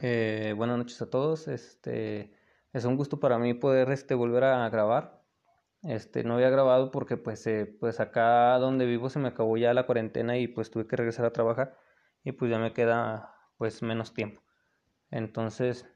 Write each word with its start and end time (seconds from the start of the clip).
Eh, 0.00 0.54
buenas 0.56 0.78
noches 0.78 1.02
a 1.02 1.10
todos. 1.10 1.48
Este 1.48 2.32
es 2.72 2.84
un 2.84 2.96
gusto 2.96 3.18
para 3.18 3.38
mí 3.38 3.54
poder 3.54 3.90
este 3.90 4.14
volver 4.14 4.44
a 4.44 4.68
grabar. 4.68 5.24
Este 5.82 6.22
no 6.22 6.34
había 6.34 6.50
grabado 6.50 6.92
porque 6.92 7.16
pues 7.16 7.44
eh, 7.48 7.66
pues 7.80 7.98
acá 7.98 8.58
donde 8.58 8.86
vivo 8.86 9.10
se 9.10 9.18
me 9.18 9.28
acabó 9.28 9.56
ya 9.56 9.74
la 9.74 9.86
cuarentena 9.86 10.38
y 10.38 10.46
pues 10.46 10.70
tuve 10.70 10.86
que 10.86 10.96
regresar 10.96 11.24
a 11.26 11.32
trabajar 11.32 11.76
y 12.22 12.32
pues 12.32 12.48
ya 12.50 12.58
me 12.60 12.72
queda 12.72 13.34
pues 13.56 13.82
menos 13.82 14.14
tiempo. 14.14 14.42
Entonces 15.10 15.86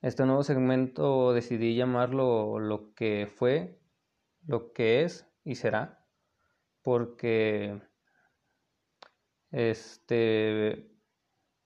este 0.00 0.24
nuevo 0.24 0.42
segmento 0.42 1.34
decidí 1.34 1.76
llamarlo 1.76 2.58
lo 2.60 2.94
que 2.94 3.26
fue, 3.26 3.78
lo 4.46 4.72
que 4.72 5.02
es 5.04 5.26
y 5.44 5.56
será 5.56 6.06
porque 6.82 7.82
este 9.50 10.90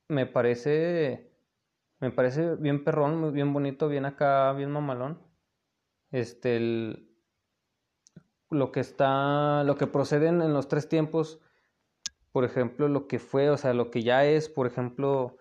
me 0.09 0.27
parece, 0.27 1.31
me 2.01 2.11
parece 2.11 2.57
bien 2.57 2.85
perrón, 2.85 3.19
muy 3.19 3.31
bien 3.31 3.53
bonito, 3.53 3.89
bien 3.89 4.05
acá, 4.05 4.53
bien 4.53 4.71
mamalón. 4.71 5.21
Este, 6.11 6.57
el, 6.57 7.11
lo 8.51 8.73
que 8.73 8.81
está, 8.81 9.65
lo 9.65 9.77
que 9.77 9.87
proceden 9.87 10.43
en 10.43 10.53
los 10.53 10.69
tres 10.69 10.89
tiempos, 10.89 11.41
por 12.33 12.45
ejemplo, 12.45 12.89
lo 12.89 13.07
que 13.07 13.19
fue, 13.19 13.51
o 13.51 13.57
sea, 13.57 13.75
lo 13.75 13.91
que 13.91 14.03
ya 14.03 14.25
es, 14.25 14.49
por 14.49 14.67
ejemplo, 14.67 15.39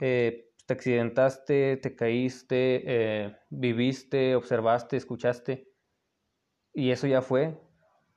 eh, 0.00 0.52
te 0.66 0.74
accidentaste, 0.74 1.76
te 1.76 1.96
caíste, 1.96 2.82
eh, 2.86 3.36
viviste, 3.50 4.34
observaste, 4.34 4.96
escuchaste, 4.96 5.68
y 6.72 6.90
eso 6.90 7.06
ya 7.06 7.22
fue, 7.22 7.60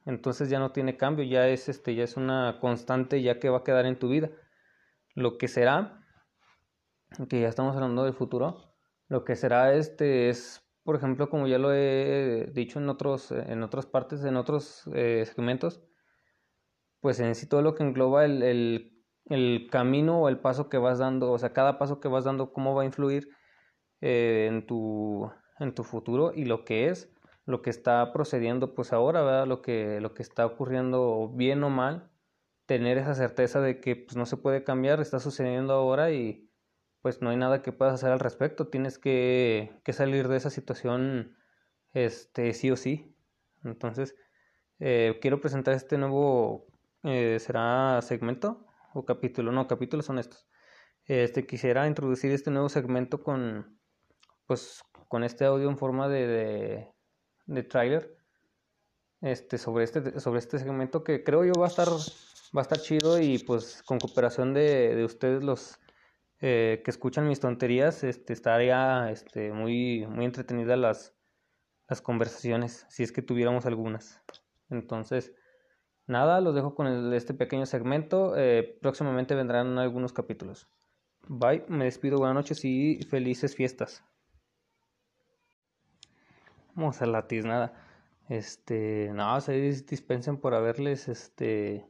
entonces 0.06 0.50
ya 0.50 0.60
no 0.60 0.72
tiene 0.72 0.96
cambio, 0.98 1.26
ya 1.26 1.48
es 1.48 1.70
este, 1.70 1.96
ya 1.96 2.04
es 2.04 2.18
una 2.18 2.60
constante 2.62 3.22
ya 3.22 3.40
que 3.40 3.50
va 3.50 3.60
a 3.60 3.64
quedar 3.64 3.86
en 3.86 3.98
tu 3.98 4.10
vida 4.10 4.30
lo 5.16 5.38
que 5.38 5.48
será, 5.48 6.04
que 7.30 7.42
ya 7.42 7.48
estamos 7.48 7.76
hablando 7.76 8.04
del 8.04 8.14
futuro, 8.14 8.74
lo 9.08 9.24
que 9.24 9.36
será 9.36 9.74
este 9.74 10.30
es, 10.30 10.66
por 10.84 10.96
ejemplo, 10.96 11.30
como 11.30 11.48
ya 11.48 11.58
lo 11.58 11.74
he 11.74 12.50
dicho 12.54 12.80
en, 12.80 12.90
otros, 12.90 13.32
en 13.32 13.64
otras 13.64 13.86
partes, 13.86 14.24
en 14.24 14.38
otros 14.38 14.90
eh, 14.94 15.24
segmentos, 15.26 15.84
pues 17.00 17.20
en 17.20 17.36
sí 17.36 17.48
todo 17.48 17.62
lo 17.62 17.76
que 17.76 17.84
engloba 17.84 18.26
el, 18.26 18.42
el, 18.44 19.04
el, 19.26 19.68
camino 19.70 20.22
o 20.22 20.30
el 20.30 20.40
paso 20.40 20.70
que 20.70 20.78
vas 20.78 21.00
dando, 21.00 21.32
o 21.32 21.38
sea, 21.38 21.54
cada 21.54 21.78
paso 21.78 22.00
que 22.00 22.08
vas 22.08 22.24
dando, 22.24 22.54
cómo 22.54 22.74
va 22.74 22.84
a 22.84 22.86
influir 22.86 23.30
eh, 24.02 24.48
en, 24.50 24.66
tu, 24.66 25.30
en 25.60 25.76
tu 25.76 25.84
futuro 25.84 26.32
y 26.34 26.46
lo 26.46 26.66
que 26.66 26.88
es, 26.88 27.14
lo 27.46 27.62
que 27.62 27.70
está 27.70 28.14
procediendo 28.14 28.74
pues 28.74 28.94
ahora, 28.94 29.22
¿verdad? 29.22 29.48
Lo 29.48 29.62
que, 29.62 30.00
lo 30.00 30.14
que 30.14 30.24
está 30.24 30.46
ocurriendo 30.46 31.30
bien 31.30 31.64
o 31.64 31.70
mal 31.70 32.13
tener 32.66 32.98
esa 32.98 33.16
certeza 33.16 33.62
de 33.62 33.80
que 33.80 33.96
pues, 33.96 34.16
no 34.16 34.26
se 34.26 34.38
puede 34.38 34.64
cambiar, 34.64 35.02
está 35.02 35.20
sucediendo 35.20 35.74
ahora 35.74 36.12
y 36.12 36.50
pues 37.02 37.22
no 37.22 37.30
hay 37.30 37.38
nada 37.38 37.62
que 37.62 37.74
puedas 37.74 37.96
hacer 37.96 38.12
al 38.12 38.20
respecto, 38.20 38.68
tienes 38.68 38.98
que, 38.98 39.82
que 39.84 39.94
salir 39.94 40.30
de 40.30 40.38
esa 40.38 40.50
situación 40.50 41.36
este, 41.92 42.54
sí 42.54 42.72
o 42.72 42.78
sí. 42.78 43.16
Entonces, 43.64 44.16
eh, 44.80 45.20
quiero 45.22 45.42
presentar 45.42 45.74
este 45.74 45.98
nuevo, 45.98 46.68
eh, 47.04 47.38
¿será 47.40 48.02
segmento 48.02 48.66
o 48.94 49.06
capítulo? 49.06 49.52
No, 49.52 49.68
capítulos 49.68 50.06
son 50.06 50.20
estos. 50.20 50.48
Este, 51.06 51.46
quisiera 51.46 51.88
introducir 51.88 52.32
este 52.32 52.52
nuevo 52.52 52.70
segmento 52.70 53.22
con, 53.22 53.78
pues, 54.48 54.82
con 55.10 55.24
este 55.24 55.44
audio 55.46 55.70
en 55.70 55.78
forma 55.78 56.08
de, 56.08 56.28
de, 56.28 56.88
de 57.46 57.64
trailer 57.64 58.16
este, 59.22 59.58
sobre, 59.58 59.84
este, 59.84 60.20
sobre 60.20 60.40
este 60.40 60.60
segmento 60.60 61.04
que 61.04 61.24
creo 61.24 61.44
yo 61.44 61.54
va 61.54 61.66
a 61.66 61.70
estar 61.70 61.88
va 62.56 62.62
a 62.62 62.64
estar 62.64 62.80
chido 62.80 63.20
y 63.20 63.40
pues 63.40 63.84
con 63.84 64.00
cooperación 64.00 64.54
de, 64.54 64.96
de 64.96 65.06
ustedes 65.06 65.44
los 65.44 65.80
eh, 66.46 66.82
que 66.84 66.92
escuchan 66.92 67.26
mis 67.26 67.40
tonterías, 67.40 68.04
este, 68.04 68.34
estaría 68.34 69.10
este, 69.12 69.54
muy, 69.54 70.06
muy 70.08 70.26
entretenidas 70.26 70.78
las, 70.78 71.16
las 71.88 72.02
conversaciones, 72.02 72.86
si 72.90 73.02
es 73.02 73.14
que 73.14 73.22
tuviéramos 73.22 73.66
algunas. 73.66 74.22
Entonces, 74.70 75.34
nada, 76.06 76.42
los 76.42 76.54
dejo 76.54 76.76
con 76.76 77.14
este 77.14 77.34
pequeño 77.34 77.66
segmento. 77.66 78.36
Eh, 78.36 78.78
próximamente 78.82 79.36
vendrán 79.36 79.78
algunos 79.78 80.12
capítulos. 80.12 80.68
Bye, 81.30 81.64
me 81.70 81.86
despido, 81.86 82.18
buenas 82.18 82.36
noches 82.36 82.66
y 82.66 83.02
felices 83.04 83.56
fiestas. 83.56 84.04
Vamos 86.76 87.02
a 87.02 87.06
la 87.06 87.26
tiznada. 87.26 87.74
Este, 88.28 89.12
no, 89.14 89.40
se 89.40 89.54
dispensen 89.54 90.36
por 90.36 90.56
haberles, 90.56 91.08
este, 91.08 91.88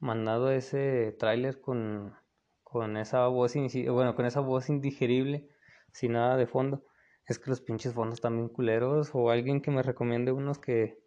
mandado 0.00 0.50
ese 0.50 1.16
tráiler 1.18 1.60
con, 1.60 2.14
con 2.62 2.96
esa 2.96 3.26
voz 3.28 3.54
bueno, 3.54 4.14
con 4.14 4.26
esa 4.26 4.40
voz 4.40 4.68
indigerible, 4.68 5.48
sin 5.92 6.12
nada 6.12 6.36
de 6.36 6.46
fondo. 6.46 6.84
Es 7.26 7.38
que 7.38 7.50
los 7.50 7.60
pinches 7.60 7.92
fondos 7.94 8.20
también 8.20 8.48
culeros 8.48 9.10
o 9.12 9.30
alguien 9.30 9.60
que 9.60 9.70
me 9.70 9.82
recomiende 9.82 10.32
unos 10.32 10.58
que, 10.58 10.98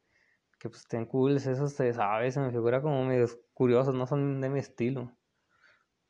que 0.59 0.69
pues 0.69 0.81
estén 0.81 1.06
cool, 1.06 1.38
esos 1.38 1.74
se 1.74 1.94
sabe, 1.94 2.31
se 2.31 2.40
me 2.40 2.52
figura 2.52 2.81
como 2.81 3.03
medio 3.06 3.28
curiosos, 3.53 3.96
no 3.96 4.06
son 4.06 4.41
de 4.41 4.50
mi 4.50 4.59
estilo. 4.59 5.12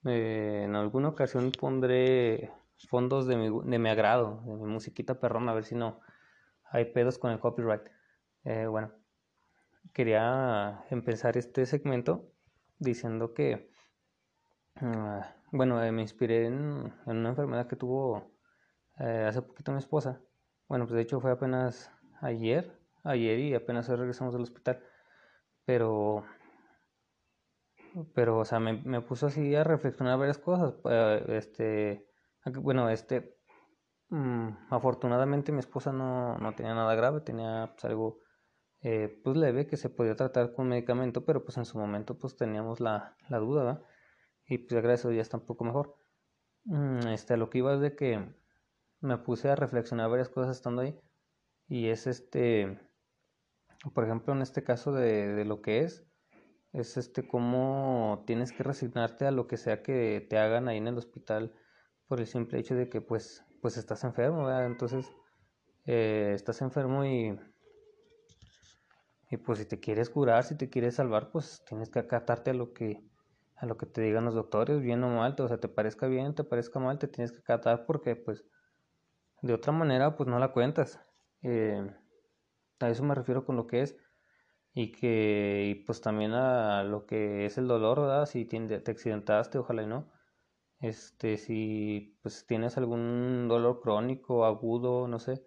Eh, 0.05 0.63
en 0.65 0.75
alguna 0.75 1.09
ocasión 1.09 1.51
pondré 1.51 2.51
fondos 2.89 3.27
de 3.27 3.37
mi, 3.37 3.69
de 3.69 3.79
mi 3.79 3.89
agrado, 3.89 4.41
de 4.45 4.55
mi 4.55 4.65
musiquita 4.65 5.19
perrona, 5.19 5.51
a 5.51 5.55
ver 5.55 5.65
si 5.65 5.75
no 5.75 6.01
hay 6.65 6.85
pedos 6.85 7.17
con 7.17 7.31
el 7.31 7.39
copyright. 7.39 7.83
Eh, 8.43 8.65
bueno, 8.65 8.91
quería 9.93 10.85
empezar 10.89 11.37
este 11.37 11.65
segmento 11.65 12.30
diciendo 12.81 13.33
que, 13.33 13.69
ah, 14.77 15.35
bueno, 15.51 15.81
eh, 15.83 15.91
me 15.91 16.01
inspiré 16.01 16.47
en, 16.47 16.91
una 17.05 17.29
enfermedad 17.29 17.67
que 17.67 17.75
tuvo 17.75 18.31
eh, 18.99 19.25
hace 19.27 19.41
poquito 19.41 19.71
mi 19.71 19.77
esposa. 19.77 20.21
Bueno, 20.67 20.85
pues 20.85 20.95
de 20.95 21.01
hecho 21.03 21.21
fue 21.21 21.31
apenas 21.31 21.91
ayer, 22.21 22.79
ayer 23.03 23.39
y 23.39 23.53
apenas 23.53 23.87
regresamos 23.87 24.33
del 24.33 24.43
hospital. 24.43 24.83
Pero, 25.65 26.25
pero, 28.15 28.39
o 28.39 28.45
sea, 28.45 28.59
me, 28.59 28.81
me 28.83 29.01
puso 29.01 29.27
así 29.27 29.55
a 29.55 29.63
reflexionar 29.63 30.17
varias 30.17 30.39
cosas. 30.39 30.73
Eh, 30.85 31.25
este, 31.29 32.07
bueno, 32.55 32.89
este, 32.89 33.37
mm, 34.09 34.49
afortunadamente 34.71 35.51
mi 35.51 35.59
esposa 35.59 35.91
no, 35.93 36.37
no 36.37 36.55
tenía 36.55 36.73
nada 36.73 36.95
grave, 36.95 37.21
tenía 37.21 37.71
pues, 37.73 37.85
algo 37.85 38.21
eh, 38.81 39.19
pues 39.23 39.37
leve 39.37 39.67
que 39.67 39.77
se 39.77 39.89
podía 39.89 40.15
tratar 40.15 40.53
con 40.53 40.69
medicamento, 40.69 41.25
pero 41.25 41.43
pues 41.43 41.57
en 41.57 41.65
su 41.65 41.77
momento 41.77 42.17
pues 42.17 42.35
teníamos 42.35 42.79
la, 42.79 43.15
la 43.29 43.37
duda, 43.39 43.63
¿verdad? 43.63 43.83
Y 44.47 44.59
pues 44.59 44.81
gracias 44.81 45.05
a 45.05 45.09
Dios 45.09 45.17
ya 45.17 45.21
está 45.23 45.37
un 45.37 45.45
poco 45.45 45.63
mejor. 45.65 45.95
Mm, 46.65 47.07
este, 47.09 47.37
lo 47.37 47.49
que 47.49 47.59
iba 47.59 47.73
es 47.73 47.81
de 47.81 47.95
que 47.95 48.33
me 49.01 49.17
puse 49.17 49.49
a 49.49 49.55
reflexionar 49.55 50.09
varias 50.09 50.29
cosas 50.29 50.55
estando 50.57 50.81
ahí 50.81 50.99
y 51.67 51.87
es 51.89 52.07
este, 52.07 52.79
por 53.93 54.03
ejemplo 54.03 54.33
en 54.33 54.41
este 54.41 54.63
caso 54.63 54.91
de, 54.91 55.33
de 55.33 55.45
lo 55.45 55.61
que 55.61 55.81
es, 55.81 56.05
es 56.73 56.97
este 56.97 57.27
cómo 57.27 58.23
tienes 58.27 58.51
que 58.51 58.63
resignarte 58.63 59.25
a 59.25 59.31
lo 59.31 59.47
que 59.47 59.57
sea 59.57 59.81
que 59.83 60.25
te 60.29 60.37
hagan 60.37 60.67
ahí 60.67 60.77
en 60.77 60.87
el 60.87 60.97
hospital 60.97 61.53
por 62.07 62.19
el 62.19 62.27
simple 62.27 62.59
hecho 62.59 62.75
de 62.75 62.89
que 62.89 63.01
pues, 63.01 63.43
pues 63.61 63.77
estás 63.77 64.03
enfermo, 64.03 64.45
¿verdad? 64.45 64.65
Entonces 64.65 65.09
eh, 65.85 66.31
estás 66.35 66.61
enfermo 66.61 67.05
y 67.05 67.39
y 69.31 69.37
pues 69.37 69.59
si 69.59 69.65
te 69.65 69.79
quieres 69.79 70.09
curar, 70.11 70.43
si 70.43 70.57
te 70.57 70.69
quieres 70.69 70.95
salvar, 70.95 71.31
pues 71.31 71.63
tienes 71.65 71.89
que 71.89 71.99
acatarte 71.99 72.51
a 72.51 72.53
lo 72.53 72.73
que 72.73 73.03
a 73.55 73.65
lo 73.67 73.77
que 73.77 73.85
te 73.85 74.01
digan 74.01 74.25
los 74.25 74.35
doctores, 74.35 74.81
bien 74.81 75.03
o 75.03 75.09
mal, 75.09 75.35
o 75.39 75.47
sea, 75.47 75.59
te 75.59 75.69
parezca 75.69 76.07
bien, 76.07 76.35
te 76.35 76.43
parezca 76.43 76.79
mal, 76.79 76.97
te 76.99 77.07
tienes 77.07 77.31
que 77.31 77.39
acatar 77.39 77.85
porque 77.85 78.15
pues 78.15 78.45
de 79.41 79.53
otra 79.53 79.71
manera 79.73 80.15
pues 80.17 80.27
no 80.29 80.39
la 80.39 80.51
cuentas. 80.51 80.99
Eh, 81.43 81.81
a 82.79 82.89
eso 82.89 83.03
me 83.03 83.15
refiero 83.15 83.45
con 83.45 83.55
lo 83.55 83.67
que 83.67 83.81
es 83.81 83.97
y 84.73 84.91
que 84.91 85.67
y 85.71 85.75
pues 85.85 86.01
también 86.01 86.33
a 86.33 86.83
lo 86.83 87.05
que 87.05 87.45
es 87.45 87.57
el 87.57 87.67
dolor, 87.67 88.01
¿verdad? 88.01 88.25
Si 88.25 88.45
te, 88.45 88.59
te 88.81 88.91
accidentaste, 88.91 89.57
ojalá 89.59 89.83
y 89.83 89.87
no. 89.87 90.11
Este, 90.79 91.37
si 91.37 92.19
pues 92.23 92.45
tienes 92.47 92.77
algún 92.77 93.47
dolor 93.49 93.81
crónico, 93.81 94.45
agudo, 94.45 95.07
no 95.07 95.19
sé, 95.19 95.45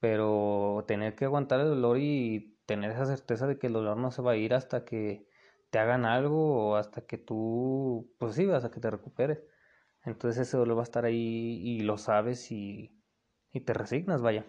pero 0.00 0.84
tener 0.86 1.14
que 1.16 1.24
aguantar 1.26 1.60
el 1.60 1.68
dolor 1.68 1.98
y 1.98 2.55
tener 2.66 2.90
esa 2.90 3.06
certeza 3.06 3.46
de 3.46 3.58
que 3.58 3.68
el 3.68 3.72
dolor 3.72 3.96
no 3.96 4.10
se 4.10 4.22
va 4.22 4.32
a 4.32 4.36
ir 4.36 4.54
hasta 4.54 4.84
que 4.84 5.26
te 5.70 5.78
hagan 5.78 6.04
algo 6.04 6.70
o 6.70 6.76
hasta 6.76 7.02
que 7.02 7.18
tú, 7.18 8.12
pues 8.18 8.34
sí, 8.34 8.50
hasta 8.50 8.70
que 8.70 8.80
te 8.80 8.90
recuperes. 8.90 9.42
Entonces 10.04 10.48
ese 10.48 10.56
dolor 10.56 10.78
va 10.78 10.82
a 10.82 10.84
estar 10.84 11.04
ahí 11.04 11.60
y 11.62 11.80
lo 11.80 11.98
sabes 11.98 12.52
y, 12.52 12.92
y 13.52 13.60
te 13.60 13.72
resignas, 13.74 14.22
vaya. 14.22 14.44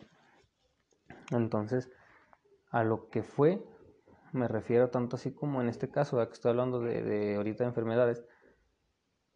Entonces, 1.31 1.89
a 2.69 2.83
lo 2.83 3.09
que 3.09 3.23
fue, 3.23 3.63
me 4.33 4.47
refiero 4.47 4.89
tanto 4.89 5.15
así 5.15 5.33
como 5.33 5.61
en 5.61 5.69
este 5.69 5.89
caso, 5.89 6.17
que 6.27 6.33
estoy 6.33 6.51
hablando 6.51 6.79
de, 6.79 7.01
de 7.01 7.35
ahorita 7.35 7.63
de 7.63 7.69
enfermedades. 7.69 8.23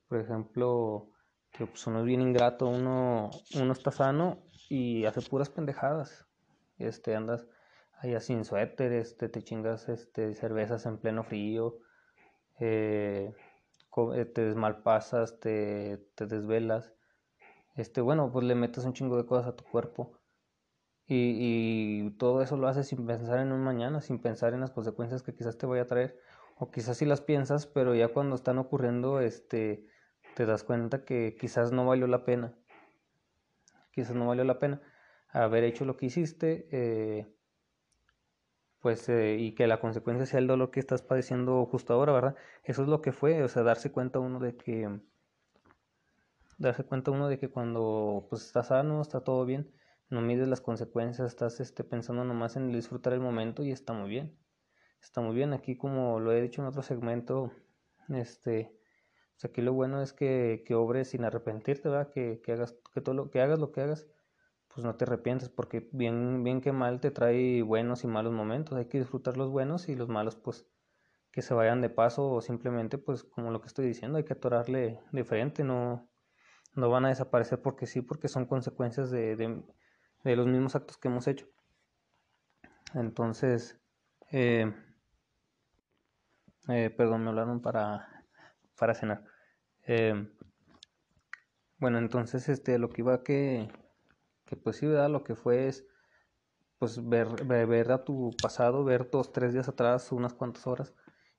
Por 0.07 0.19
ejemplo, 0.19 1.09
que 1.51 1.65
pues 1.65 1.85
uno 1.87 1.99
es 1.99 2.05
bien 2.05 2.21
ingrato, 2.21 2.67
uno, 2.67 3.29
uno 3.55 3.73
está 3.73 3.91
sano 3.91 4.43
y 4.69 5.05
hace 5.05 5.21
puras 5.21 5.49
pendejadas. 5.49 6.27
Este, 6.77 7.15
andas 7.15 7.47
allá 8.01 8.19
sin 8.19 8.43
suéter, 8.45 8.91
este, 8.93 9.29
te 9.29 9.43
chingas 9.43 9.87
este, 9.89 10.33
cervezas 10.33 10.85
en 10.85 10.97
pleno 10.97 11.23
frío, 11.23 11.79
eh, 12.59 13.33
eh, 14.15 14.25
te 14.25 14.45
desmalpasas, 14.45 15.39
te, 15.39 15.97
te 16.15 16.25
desvelas, 16.25 16.93
este, 17.75 18.01
bueno, 18.01 18.31
pues 18.31 18.45
le 18.45 18.55
metes 18.55 18.85
un 18.85 18.93
chingo 18.93 19.17
de 19.17 19.25
cosas 19.25 19.47
a 19.47 19.55
tu 19.55 19.63
cuerpo. 19.63 20.17
Y, 21.07 22.05
y, 22.05 22.11
todo 22.11 22.41
eso 22.41 22.57
lo 22.57 22.67
haces 22.67 22.87
sin 22.87 23.05
pensar 23.05 23.39
en 23.39 23.51
un 23.51 23.63
mañana, 23.63 24.01
sin 24.01 24.19
pensar 24.19 24.53
en 24.53 24.61
las 24.61 24.71
consecuencias 24.71 25.23
que 25.23 25.35
quizás 25.35 25.57
te 25.57 25.65
vaya 25.65 25.83
a 25.83 25.87
traer. 25.87 26.19
O 26.57 26.71
quizás 26.71 26.97
sí 26.97 27.05
las 27.05 27.21
piensas, 27.21 27.67
pero 27.67 27.95
ya 27.95 28.09
cuando 28.09 28.35
están 28.35 28.57
ocurriendo, 28.59 29.19
este, 29.19 29.87
te 30.35 30.45
das 30.45 30.63
cuenta 30.63 31.03
que 31.03 31.35
quizás 31.39 31.71
no 31.71 31.85
valió 31.85 32.07
la 32.07 32.23
pena. 32.23 32.55
Quizás 33.91 34.15
no 34.15 34.27
valió 34.27 34.43
la 34.45 34.59
pena 34.59 34.81
haber 35.29 35.63
hecho 35.63 35.85
lo 35.85 35.97
que 35.97 36.05
hiciste. 36.07 36.67
Eh, 36.71 37.35
pues 38.81 39.07
eh, 39.09 39.37
y 39.39 39.53
que 39.53 39.67
la 39.67 39.79
consecuencia 39.79 40.25
sea 40.25 40.39
el 40.39 40.47
dolor 40.47 40.71
que 40.71 40.79
estás 40.79 41.01
padeciendo 41.01 41.65
justo 41.65 41.93
ahora, 41.93 42.13
¿verdad? 42.13 42.35
Eso 42.63 42.81
es 42.83 42.87
lo 42.87 43.01
que 43.01 43.11
fue, 43.11 43.43
o 43.43 43.47
sea, 43.47 43.63
darse 43.63 43.91
cuenta 43.91 44.19
uno 44.19 44.39
de 44.39 44.57
que 44.57 44.99
darse 46.57 46.83
cuenta 46.83 47.11
uno 47.11 47.27
de 47.27 47.39
que 47.39 47.49
cuando 47.49 48.27
pues 48.29 48.45
está 48.45 48.63
sano, 48.63 49.01
está 49.01 49.21
todo 49.21 49.45
bien, 49.45 49.71
no 50.09 50.21
mides 50.21 50.47
las 50.47 50.61
consecuencias, 50.61 51.27
estás 51.27 51.59
este 51.59 51.83
pensando 51.83 52.23
nomás 52.25 52.55
en 52.55 52.71
disfrutar 52.71 53.13
el 53.13 53.19
momento 53.19 53.63
y 53.63 53.71
está 53.71 53.93
muy 53.93 54.09
bien. 54.09 54.37
Está 55.01 55.21
muy 55.21 55.35
bien, 55.35 55.53
aquí 55.53 55.77
como 55.77 56.19
lo 56.19 56.31
he 56.31 56.41
dicho 56.41 56.61
en 56.61 56.67
otro 56.67 56.83
segmento, 56.83 57.51
este 58.09 58.75
pues 59.33 59.45
aquí 59.45 59.61
lo 59.61 59.73
bueno 59.73 60.01
es 60.03 60.13
que, 60.13 60.63
que 60.67 60.75
obres 60.75 61.09
sin 61.09 61.23
arrepentirte, 61.25 61.89
¿verdad? 61.89 62.11
Que, 62.11 62.41
que 62.43 62.51
hagas 62.53 62.75
que 62.93 63.01
todo 63.01 63.15
lo 63.15 63.31
que 63.31 63.41
hagas 63.41 63.59
lo 63.59 63.71
que 63.71 63.81
hagas 63.81 64.07
pues 64.73 64.85
no 64.85 64.95
te 64.95 65.05
arrepientes 65.05 65.49
porque 65.49 65.89
bien, 65.91 66.43
bien 66.43 66.61
que 66.61 66.71
mal 66.71 66.99
te 66.99 67.11
trae 67.11 67.61
buenos 67.61 68.03
y 68.03 68.07
malos 68.07 68.33
momentos. 68.33 68.77
Hay 68.77 68.85
que 68.85 68.99
disfrutar 68.99 69.37
los 69.37 69.49
buenos 69.49 69.89
y 69.89 69.95
los 69.95 70.07
malos 70.07 70.35
pues 70.35 70.65
que 71.31 71.41
se 71.41 71.53
vayan 71.53 71.81
de 71.81 71.89
paso 71.89 72.29
o 72.29 72.41
simplemente 72.41 72.97
pues 72.97 73.23
como 73.23 73.51
lo 73.51 73.61
que 73.61 73.67
estoy 73.67 73.85
diciendo, 73.87 74.17
hay 74.17 74.25
que 74.25 74.33
atorarle 74.33 74.99
de 75.11 75.23
frente, 75.23 75.63
no, 75.63 76.09
no 76.75 76.89
van 76.89 77.05
a 77.05 77.09
desaparecer 77.09 77.61
porque 77.61 77.87
sí, 77.87 78.01
porque 78.01 78.27
son 78.27 78.45
consecuencias 78.45 79.11
de, 79.11 79.35
de, 79.35 80.35
los 80.35 80.47
mismos 80.47 80.75
actos 80.75 80.97
que 80.97 81.07
hemos 81.07 81.27
hecho. 81.27 81.47
Entonces, 82.93 83.79
eh, 84.31 84.73
eh, 86.67 86.89
perdón, 86.89 87.23
me 87.23 87.29
hablaron 87.29 87.61
para, 87.61 88.25
para 88.77 88.93
cenar. 88.93 89.23
Eh, 89.87 90.29
bueno, 91.77 91.97
entonces 91.97 92.49
este, 92.49 92.77
lo 92.77 92.89
que 92.89 93.01
iba 93.01 93.15
a 93.15 93.23
que 93.23 93.69
que 94.51 94.57
pues 94.57 94.75
sí, 94.75 94.85
¿verdad? 94.85 95.09
Lo 95.09 95.23
que 95.23 95.33
fue 95.35 95.69
es 95.69 95.87
pues 96.77 97.07
ver, 97.07 97.45
ver, 97.45 97.91
a 97.91 98.03
tu 98.03 98.37
pasado, 98.41 98.83
ver 98.83 99.09
dos, 99.09 99.31
tres 99.31 99.53
días 99.53 99.69
atrás, 99.69 100.11
unas 100.11 100.33
cuantas 100.33 100.67
horas, 100.67 100.93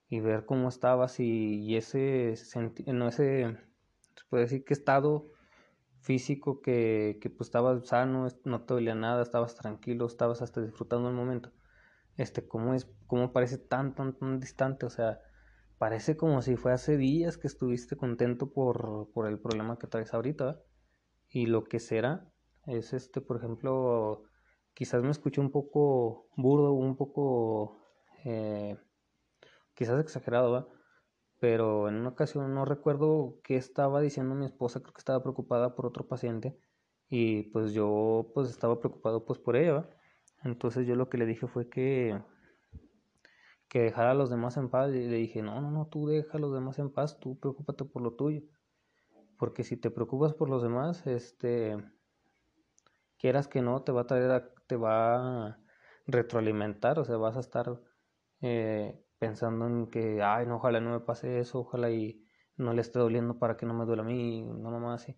y 0.08 0.20
ver 0.20 0.46
cómo 0.46 0.70
estabas 0.70 1.20
y, 1.20 1.76
ese, 1.76 2.34
no 2.86 3.08
ese, 3.08 3.58
se 4.16 4.24
puede 4.30 4.44
decir 4.44 4.64
que 4.64 4.72
estado 4.72 5.30
físico 6.00 6.62
que, 6.62 7.18
que 7.20 7.28
pues 7.28 7.48
estabas 7.48 7.86
sano, 7.86 8.28
no 8.44 8.62
te 8.62 8.74
dolía 8.74 8.94
nada, 8.94 9.22
estabas 9.22 9.54
tranquilo, 9.56 10.06
estabas 10.06 10.40
hasta 10.40 10.62
disfrutando 10.62 11.10
el 11.10 11.14
momento. 11.14 11.52
Este, 12.16 12.46
cómo 12.48 12.72
es, 12.72 12.88
cómo 13.06 13.32
parece 13.32 13.58
tan, 13.58 13.94
tan, 13.94 14.14
tan 14.14 14.40
distante, 14.40 14.86
o 14.86 14.90
sea, 14.90 15.20
parece 15.76 16.16
como 16.16 16.40
si 16.40 16.56
fue 16.56 16.72
hace 16.72 16.96
días 16.96 17.36
que 17.36 17.48
estuviste 17.48 17.96
contento 17.96 18.52
por, 18.52 19.10
por 19.12 19.26
el 19.26 19.38
problema 19.38 19.78
que 19.78 19.86
traes 19.86 20.14
ahorita, 20.14 20.62
y 21.28 21.46
lo 21.46 21.64
que 21.64 21.78
será 21.78 22.31
es 22.66 22.92
este, 22.92 23.20
por 23.20 23.36
ejemplo, 23.36 24.24
quizás 24.74 25.02
me 25.02 25.10
escuché 25.10 25.40
un 25.40 25.50
poco 25.50 26.28
burdo, 26.36 26.72
un 26.72 26.96
poco, 26.96 27.78
eh, 28.24 28.76
quizás 29.74 30.00
exagerado, 30.00 30.70
pero 31.38 31.88
en 31.88 31.96
una 31.96 32.10
ocasión 32.10 32.54
no 32.54 32.64
recuerdo 32.64 33.40
qué 33.42 33.56
estaba 33.56 34.00
diciendo 34.00 34.34
mi 34.34 34.46
esposa, 34.46 34.80
creo 34.80 34.94
que 34.94 35.00
estaba 35.00 35.22
preocupada 35.22 35.74
por 35.74 35.86
otro 35.86 36.06
paciente 36.06 36.56
y 37.08 37.44
pues 37.50 37.72
yo 37.72 38.30
pues 38.34 38.48
estaba 38.48 38.78
preocupado 38.80 39.24
pues 39.24 39.38
por 39.38 39.56
ella, 39.56 39.88
entonces 40.44 40.86
yo 40.86 40.94
lo 40.96 41.08
que 41.08 41.18
le 41.18 41.26
dije 41.26 41.46
fue 41.46 41.68
que 41.68 42.20
que 43.72 43.80
dejara 43.80 44.10
a 44.10 44.14
los 44.14 44.28
demás 44.28 44.58
en 44.58 44.68
paz 44.68 44.90
y 44.90 45.08
le 45.08 45.16
dije, 45.16 45.40
no, 45.40 45.58
no, 45.62 45.70
no, 45.70 45.86
tú 45.86 46.06
deja 46.06 46.36
a 46.36 46.40
los 46.40 46.52
demás 46.52 46.78
en 46.78 46.92
paz, 46.92 47.18
tú 47.18 47.38
preocúpate 47.38 47.86
por 47.86 48.02
lo 48.02 48.12
tuyo, 48.12 48.42
porque 49.38 49.64
si 49.64 49.78
te 49.78 49.90
preocupas 49.90 50.34
por 50.34 50.50
los 50.50 50.62
demás, 50.62 51.06
este, 51.06 51.78
quieras 53.22 53.46
que 53.46 53.62
no, 53.62 53.82
te 53.82 53.92
va 53.92 54.02
a 54.02 54.06
traer, 54.06 54.52
te 54.66 54.76
va 54.76 55.46
a 55.46 55.58
retroalimentar, 56.06 56.98
o 56.98 57.04
sea, 57.04 57.16
vas 57.16 57.36
a 57.36 57.40
estar 57.40 57.80
eh, 58.40 59.00
pensando 59.20 59.66
en 59.68 59.86
que, 59.86 60.20
ay, 60.22 60.44
no, 60.46 60.56
ojalá 60.56 60.80
no 60.80 60.90
me 60.90 61.00
pase 61.00 61.38
eso, 61.38 61.60
ojalá 61.60 61.90
y 61.90 62.26
no 62.56 62.72
le 62.74 62.80
esté 62.80 62.98
doliendo 62.98 63.38
para 63.38 63.56
que 63.56 63.64
no 63.64 63.74
me 63.74 63.84
duela 63.86 64.02
a 64.02 64.06
mí, 64.06 64.42
no 64.42 64.70
mamá 64.72 64.94
así. 64.94 65.16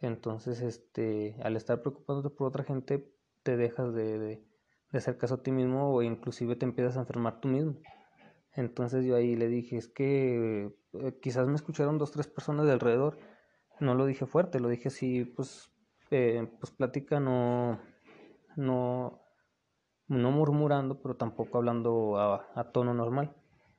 Entonces, 0.00 0.60
este, 0.62 1.36
al 1.42 1.56
estar 1.56 1.80
preocupándote 1.80 2.34
por 2.34 2.48
otra 2.48 2.64
gente, 2.64 3.08
te 3.44 3.56
dejas 3.56 3.94
de, 3.94 4.18
de, 4.18 4.44
de, 4.90 4.98
hacer 4.98 5.16
caso 5.16 5.36
a 5.36 5.42
ti 5.44 5.52
mismo 5.52 5.94
o 5.94 6.02
inclusive 6.02 6.56
te 6.56 6.66
empiezas 6.66 6.96
a 6.96 7.00
enfermar 7.00 7.40
tú 7.40 7.46
mismo. 7.46 7.76
Entonces 8.54 9.04
yo 9.04 9.14
ahí 9.14 9.36
le 9.36 9.46
dije, 9.46 9.76
es 9.76 9.86
que 9.86 10.76
eh, 10.94 11.18
quizás 11.22 11.46
me 11.46 11.54
escucharon 11.54 11.98
dos, 11.98 12.10
tres 12.10 12.26
personas 12.26 12.66
de 12.66 12.72
alrededor. 12.72 13.16
No 13.78 13.94
lo 13.94 14.06
dije 14.06 14.26
fuerte, 14.26 14.58
lo 14.58 14.68
dije 14.68 14.88
así, 14.88 15.24
pues 15.24 15.70
eh, 16.10 16.48
pues 16.58 16.72
plática 16.72 17.20
no, 17.20 17.80
no, 18.56 19.20
no 20.08 20.30
murmurando, 20.30 21.00
pero 21.00 21.16
tampoco 21.16 21.58
hablando 21.58 22.18
a, 22.18 22.72
tono 22.72 22.94
normal. 22.94 23.34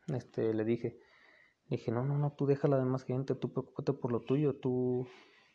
Este, 0.07 0.53
le 0.53 0.63
dije, 0.65 0.99
dije, 1.67 1.91
no, 1.91 2.03
no, 2.03 2.17
no, 2.17 2.31
tú 2.33 2.45
deja 2.45 2.67
a 2.67 2.71
la 2.71 2.77
demás 2.77 3.03
gente, 3.03 3.35
tú 3.35 3.51
preocúpate 3.51 3.93
por 3.93 4.11
lo 4.11 4.21
tuyo, 4.21 4.55
tú 4.55 5.07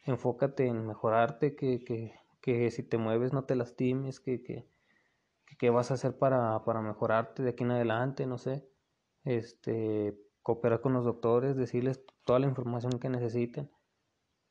enfócate 0.05 0.67
en 0.67 0.87
mejorarte, 0.87 1.57
que, 1.57 1.83
que, 1.85 2.15
que 2.41 2.71
si 2.71 2.83
te 2.83 2.99
mueves 2.99 3.33
no 3.33 3.45
te 3.45 3.57
lastimes, 3.57 4.21
que, 4.21 4.43
que, 4.43 4.69
que, 5.59 5.71
vas 5.71 5.91
a 5.91 5.95
hacer 5.95 6.19
para, 6.19 6.65
para 6.65 6.81
mejorarte 6.81 7.43
de 7.43 7.51
aquí 7.51 7.65
en 7.65 7.73
adelante, 7.73 8.27
no 8.27 8.39
sé, 8.39 8.69
este, 9.25 10.17
cooperar 10.43 10.81
con 10.81 10.93
los 10.93 11.05
doctores, 11.05 11.57
decirles 11.57 12.05
toda 12.25 12.39
la 12.39 12.47
información 12.47 12.99
que 12.99 13.09
necesiten 13.09 13.71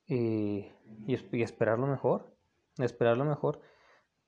y, 0.07 0.67
y, 1.07 1.41
esperar 1.41 1.79
lo 1.79 1.87
mejor, 1.87 2.35
esperar 2.77 3.17
lo 3.17 3.25
mejor 3.25 3.61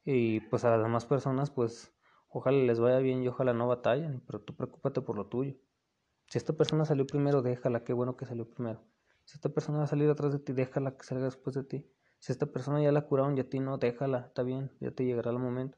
y 0.03 0.39
pues 0.41 0.63
a 0.65 0.71
las 0.71 0.81
demás 0.81 1.05
personas 1.05 1.49
pues 1.51 1.93
ojalá 2.29 2.57
les 2.57 2.79
vaya 2.79 2.99
bien 2.99 3.23
y 3.23 3.27
ojalá 3.27 3.53
no 3.53 3.67
batallen, 3.67 4.21
pero 4.25 4.39
tú 4.41 4.55
preocúpate 4.55 5.01
por 5.01 5.17
lo 5.17 5.27
tuyo. 5.27 5.55
Si 6.27 6.37
esta 6.37 6.53
persona 6.53 6.85
salió 6.85 7.05
primero, 7.05 7.41
déjala, 7.41 7.83
qué 7.83 7.93
bueno 7.93 8.17
que 8.17 8.25
salió 8.25 8.49
primero. 8.49 8.81
Si 9.25 9.35
esta 9.37 9.49
persona 9.49 9.79
va 9.79 9.83
a 9.85 9.87
salir 9.87 10.09
atrás 10.09 10.31
de 10.31 10.39
ti, 10.39 10.53
déjala 10.53 10.97
que 10.97 11.03
salga 11.03 11.25
después 11.25 11.55
de 11.55 11.63
ti. 11.63 11.87
Si 12.19 12.31
esta 12.31 12.47
persona 12.47 12.81
ya 12.81 12.91
la 12.91 13.01
curaron 13.01 13.37
y 13.37 13.41
a 13.41 13.49
ti 13.49 13.59
no, 13.59 13.77
déjala, 13.77 14.19
está 14.27 14.43
bien, 14.43 14.71
ya 14.79 14.91
te 14.91 15.05
llegará 15.05 15.31
el 15.31 15.39
momento. 15.39 15.77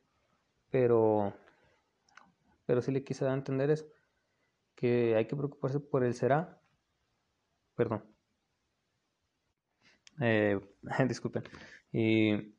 Pero, 0.70 1.34
pero 2.66 2.82
sí 2.82 2.92
le 2.92 3.04
quise 3.04 3.26
dar 3.26 3.34
a 3.34 3.38
entender 3.38 3.70
eso, 3.70 3.86
que 4.76 5.16
hay 5.16 5.28
que 5.28 5.36
preocuparse 5.36 5.80
por 5.80 6.04
el 6.04 6.14
será, 6.14 6.62
perdón, 7.76 8.04
eh, 10.22 10.60
disculpen. 11.08 11.44
Y, 11.92 12.56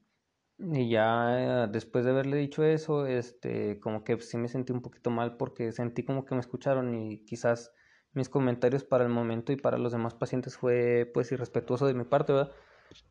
y 0.59 0.91
ya 0.91 1.65
eh, 1.65 1.69
después 1.71 2.05
de 2.05 2.11
haberle 2.13 2.37
dicho 2.37 2.65
eso, 2.65 3.07
este, 3.07 3.81
como 3.81 4.05
que 4.05 4.19
sí 4.21 4.37
me 4.39 4.49
sentí 4.49 4.73
un 4.73 4.83
poquito 4.83 5.11
mal 5.11 5.37
porque 5.37 5.73
sentí 5.73 6.05
como 6.05 6.25
que 6.25 6.35
me 6.35 6.41
escucharon 6.41 6.95
y 6.95 7.25
quizás 7.25 7.73
mis 8.13 8.29
comentarios 8.29 8.85
para 8.85 9.05
el 9.05 9.11
momento 9.11 9.53
y 9.53 9.57
para 9.57 9.79
los 9.79 9.93
demás 9.93 10.15
pacientes 10.15 10.57
fue 10.57 11.11
pues 11.15 11.31
irrespetuoso 11.33 11.87
de 11.87 11.95
mi 11.95 12.05
parte, 12.05 12.33
¿verdad? 12.33 12.53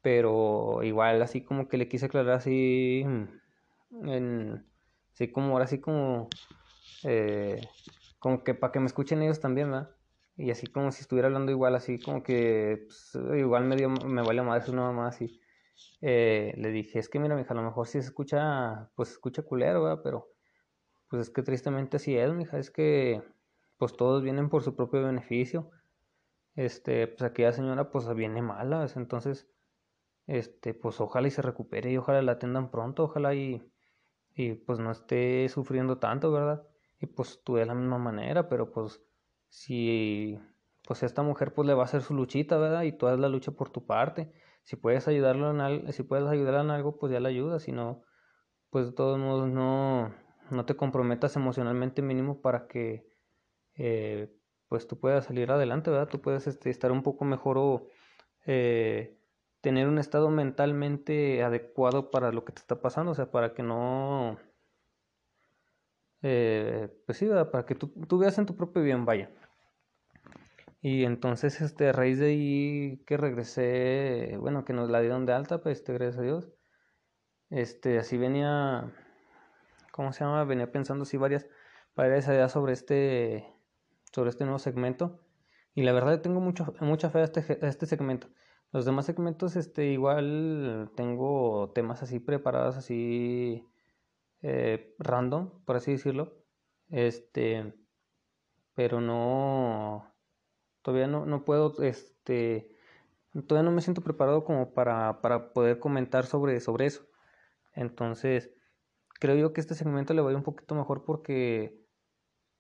Pero 0.01 0.83
igual 0.83 1.21
así 1.21 1.43
como 1.43 1.67
que 1.69 1.77
le 1.77 1.87
quise 1.87 2.07
aclarar 2.07 2.35
así 2.35 3.05
en 3.91 4.65
así 5.13 5.31
como 5.31 5.53
ahora 5.53 5.65
así 5.65 5.79
como 5.79 6.29
eh, 7.03 7.61
como 8.19 8.43
que 8.43 8.53
para 8.53 8.71
que 8.71 8.79
me 8.79 8.87
escuchen 8.87 9.21
ellos 9.21 9.39
también, 9.39 9.71
¿verdad? 9.71 9.96
Y 10.37 10.51
así 10.51 10.67
como 10.67 10.91
si 10.91 11.01
estuviera 11.01 11.27
hablando 11.27 11.51
igual, 11.51 11.75
así 11.75 11.99
como 11.99 12.21
que 12.21 12.85
pues, 12.85 13.17
igual 13.37 13.65
me, 13.65 13.75
dio, 13.75 13.89
me 13.89 14.21
vale 14.21 14.43
madre 14.43 14.65
su 14.65 14.73
mamá 14.73 15.07
así. 15.07 15.41
Le 16.01 16.71
dije, 16.71 16.99
es 16.99 17.09
que 17.09 17.19
mira, 17.19 17.35
mija, 17.35 17.53
a 17.53 17.57
lo 17.57 17.63
mejor 17.63 17.87
sí 17.87 17.93
se 17.93 18.07
escucha, 18.07 18.91
pues 18.95 19.09
se 19.09 19.13
escucha 19.15 19.41
culero, 19.41 19.83
¿verdad? 19.83 20.01
Pero 20.03 20.29
pues 21.09 21.23
es 21.23 21.29
que 21.31 21.41
tristemente 21.41 21.97
así 21.97 22.15
es, 22.15 22.31
mija, 22.33 22.59
es 22.59 22.69
que 22.69 23.23
pues 23.77 23.95
todos 23.95 24.21
vienen 24.21 24.49
por 24.49 24.61
su 24.63 24.75
propio 24.75 25.03
beneficio. 25.03 25.71
Este, 26.55 27.07
pues 27.07 27.21
aquella 27.23 27.51
señora 27.51 27.91
pues 27.91 28.11
viene 28.15 28.41
mala, 28.41 28.87
entonces, 28.95 29.47
este, 30.27 30.73
pues 30.73 30.99
ojalá 31.01 31.27
y 31.27 31.31
se 31.31 31.41
recupere 31.41 31.91
y 31.91 31.97
ojalá 31.97 32.21
la 32.21 32.33
atendan 32.33 32.71
pronto, 32.71 33.05
ojalá 33.05 33.33
y, 33.35 33.71
y 34.35 34.53
pues 34.53 34.79
no 34.79 34.91
esté 34.91 35.47
sufriendo 35.49 35.99
tanto, 35.99 36.31
¿verdad? 36.31 36.67
Y 36.99 37.07
pues 37.07 37.41
tú 37.43 37.55
de 37.55 37.65
la 37.65 37.75
misma 37.75 37.99
manera, 37.99 38.49
pero 38.49 38.71
pues 38.71 39.01
si 39.49 40.39
pues 40.87 41.03
esta 41.03 41.21
mujer 41.21 41.53
pues 41.53 41.67
le 41.67 41.73
va 41.73 41.83
a 41.83 41.85
hacer 41.85 42.01
su 42.01 42.13
luchita, 42.13 42.57
¿verdad? 42.57 42.83
Y 42.83 42.93
tú 42.93 43.07
haz 43.07 43.19
la 43.19 43.29
lucha 43.29 43.51
por 43.51 43.69
tu 43.69 43.85
parte. 43.85 44.31
Si 44.63 44.75
puedes 44.75 45.07
ayudarlo 45.07 45.51
en 45.51 45.61
algo, 45.61 45.91
si 45.91 46.03
puedes 46.03 46.27
ayudarla 46.27 46.61
en 46.61 46.71
algo, 46.71 46.97
pues 46.97 47.11
ya 47.11 47.19
la 47.19 47.29
ayudas, 47.29 47.63
si 47.63 47.71
no, 47.71 48.03
pues 48.69 48.87
de 48.87 48.91
todos 48.93 49.19
modos 49.19 49.49
no, 49.49 50.13
no 50.51 50.65
te 50.65 50.75
comprometas 50.75 51.35
emocionalmente 51.35 52.01
mínimo 52.01 52.41
para 52.41 52.67
que 52.67 53.07
eh, 53.75 54.33
pues 54.69 54.87
tú 54.87 54.99
puedas 54.99 55.25
salir 55.25 55.51
adelante, 55.51 55.91
¿verdad? 55.91 56.09
Tú 56.09 56.21
puedes 56.21 56.47
este, 56.47 56.69
estar 56.69 56.91
un 56.91 57.03
poco 57.03 57.25
mejor 57.25 57.57
o 57.57 57.87
eh, 58.45 59.17
tener 59.61 59.87
un 59.87 59.99
estado 59.99 60.29
mentalmente 60.29 61.43
adecuado 61.43 62.11
para 62.11 62.31
lo 62.31 62.45
que 62.45 62.53
te 62.53 62.59
está 62.59 62.81
pasando, 62.81 63.11
o 63.11 63.15
sea, 63.15 63.31
para 63.31 63.53
que 63.53 63.63
no... 63.63 64.37
Eh, 66.21 66.89
pues 67.05 67.17
sí, 67.17 67.27
para 67.51 67.65
que 67.65 67.75
tú, 67.75 67.89
tú 68.07 68.17
veas 68.17 68.37
en 68.37 68.45
tu 68.45 68.55
propio 68.55 68.81
bien, 68.83 69.05
vaya. 69.05 69.29
Y 70.81 71.05
entonces, 71.05 71.61
este, 71.61 71.89
a 71.89 71.91
raíz 71.91 72.19
de 72.19 72.27
ahí 72.27 73.03
que 73.05 73.17
regresé, 73.17 74.37
bueno, 74.39 74.63
que 74.65 74.73
nos 74.73 74.89
la 74.89 75.01
dieron 75.01 75.25
de 75.25 75.33
alta, 75.33 75.61
pues, 75.61 75.79
este, 75.79 75.93
gracias 75.93 76.19
a 76.19 76.21
Dios. 76.21 76.49
Este, 77.49 77.97
así 77.99 78.17
venía, 78.17 78.93
¿cómo 79.91 80.13
se 80.13 80.23
llama? 80.23 80.43
Venía 80.45 80.71
pensando 80.71 81.03
así 81.03 81.17
varias, 81.17 81.47
varias 81.95 82.27
ideas 82.27 82.51
sobre 82.51 82.73
este, 82.73 83.47
sobre 84.13 84.29
este 84.29 84.45
nuevo 84.45 84.59
segmento. 84.59 85.19
Y 85.73 85.83
la 85.83 85.93
verdad 85.93 86.21
tengo 86.21 86.39
mucho, 86.41 86.73
mucha 86.81 87.09
fe 87.09 87.19
a 87.19 87.23
este, 87.25 87.59
a 87.61 87.67
este 87.67 87.85
segmento. 87.85 88.29
Los 88.71 88.85
demás 88.85 89.05
segmentos, 89.05 89.55
este, 89.55 89.85
igual 89.87 90.91
tengo 90.95 91.71
temas 91.73 92.03
así 92.03 92.19
preparados, 92.19 92.77
así 92.77 93.65
eh, 94.41 94.95
random, 94.99 95.63
por 95.65 95.75
así 95.75 95.91
decirlo. 95.91 96.33
Este, 96.89 97.73
pero 98.73 99.01
no, 99.01 100.13
todavía 100.81 101.07
no, 101.07 101.25
no 101.25 101.43
puedo, 101.43 101.81
este, 101.81 102.71
todavía 103.47 103.69
no 103.69 103.75
me 103.75 103.81
siento 103.81 104.01
preparado 104.01 104.43
como 104.45 104.73
para, 104.73 105.21
para 105.21 105.53
poder 105.53 105.79
comentar 105.79 106.25
sobre, 106.25 106.59
sobre 106.59 106.85
eso. 106.85 107.07
Entonces, 107.73 108.51
creo 109.19 109.35
yo 109.35 109.53
que 109.53 109.61
este 109.61 109.75
segmento 109.75 110.13
le 110.13 110.21
va 110.21 110.29
a 110.29 110.31
ir 110.31 110.37
un 110.37 110.43
poquito 110.43 110.75
mejor 110.75 111.03
porque, 111.05 111.83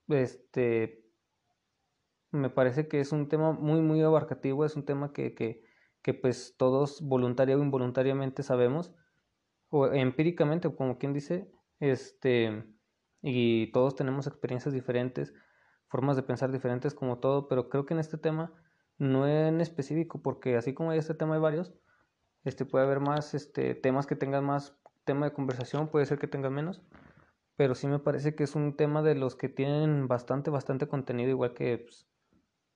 este, 0.07 1.05
me 2.31 2.49
parece 2.49 2.87
que 2.87 2.99
es 2.99 3.11
un 3.11 3.29
tema 3.29 3.51
muy, 3.53 3.81
muy 3.81 4.01
abarcativo, 4.01 4.65
es 4.65 4.75
un 4.75 4.85
tema 4.85 5.13
que, 5.13 5.33
que, 5.33 5.63
que 6.01 6.13
pues 6.13 6.55
todos 6.57 7.01
voluntaria 7.01 7.57
o 7.57 7.63
involuntariamente 7.63 8.43
sabemos, 8.43 8.93
o 9.69 9.87
empíricamente, 9.87 10.73
como 10.73 10.97
quien 10.97 11.13
dice, 11.13 11.51
este, 11.79 12.63
y 13.21 13.71
todos 13.71 13.95
tenemos 13.95 14.27
experiencias 14.27 14.73
diferentes, 14.73 15.33
formas 15.87 16.15
de 16.15 16.23
pensar 16.23 16.51
diferentes 16.51 16.93
como 16.93 17.19
todo, 17.19 17.47
pero 17.47 17.69
creo 17.69 17.85
que 17.85 17.93
en 17.93 17.99
este 17.99 18.17
tema 18.17 18.53
no 18.97 19.27
en 19.27 19.61
específico, 19.61 20.21
porque 20.21 20.57
así 20.57 20.73
como 20.73 20.91
hay 20.91 20.99
este 20.99 21.13
tema 21.13 21.35
hay 21.35 21.41
varios, 21.41 21.73
este 22.43 22.65
puede 22.65 22.85
haber 22.85 22.99
más 22.99 23.33
este 23.33 23.75
temas 23.75 24.07
que 24.07 24.15
tengan 24.15 24.43
más 24.43 24.77
tema 25.05 25.25
de 25.27 25.33
conversación, 25.33 25.89
puede 25.89 26.05
ser 26.05 26.19
que 26.19 26.27
tengan 26.27 26.53
menos, 26.53 26.81
pero 27.55 27.75
sí 27.75 27.87
me 27.87 27.99
parece 27.99 28.35
que 28.35 28.43
es 28.43 28.55
un 28.55 28.75
tema 28.75 29.01
de 29.01 29.15
los 29.15 29.35
que 29.35 29.49
tienen 29.49 30.07
bastante 30.07 30.49
bastante 30.49 30.87
contenido, 30.87 31.29
igual 31.29 31.53
que 31.53 31.77
pues, 31.79 32.07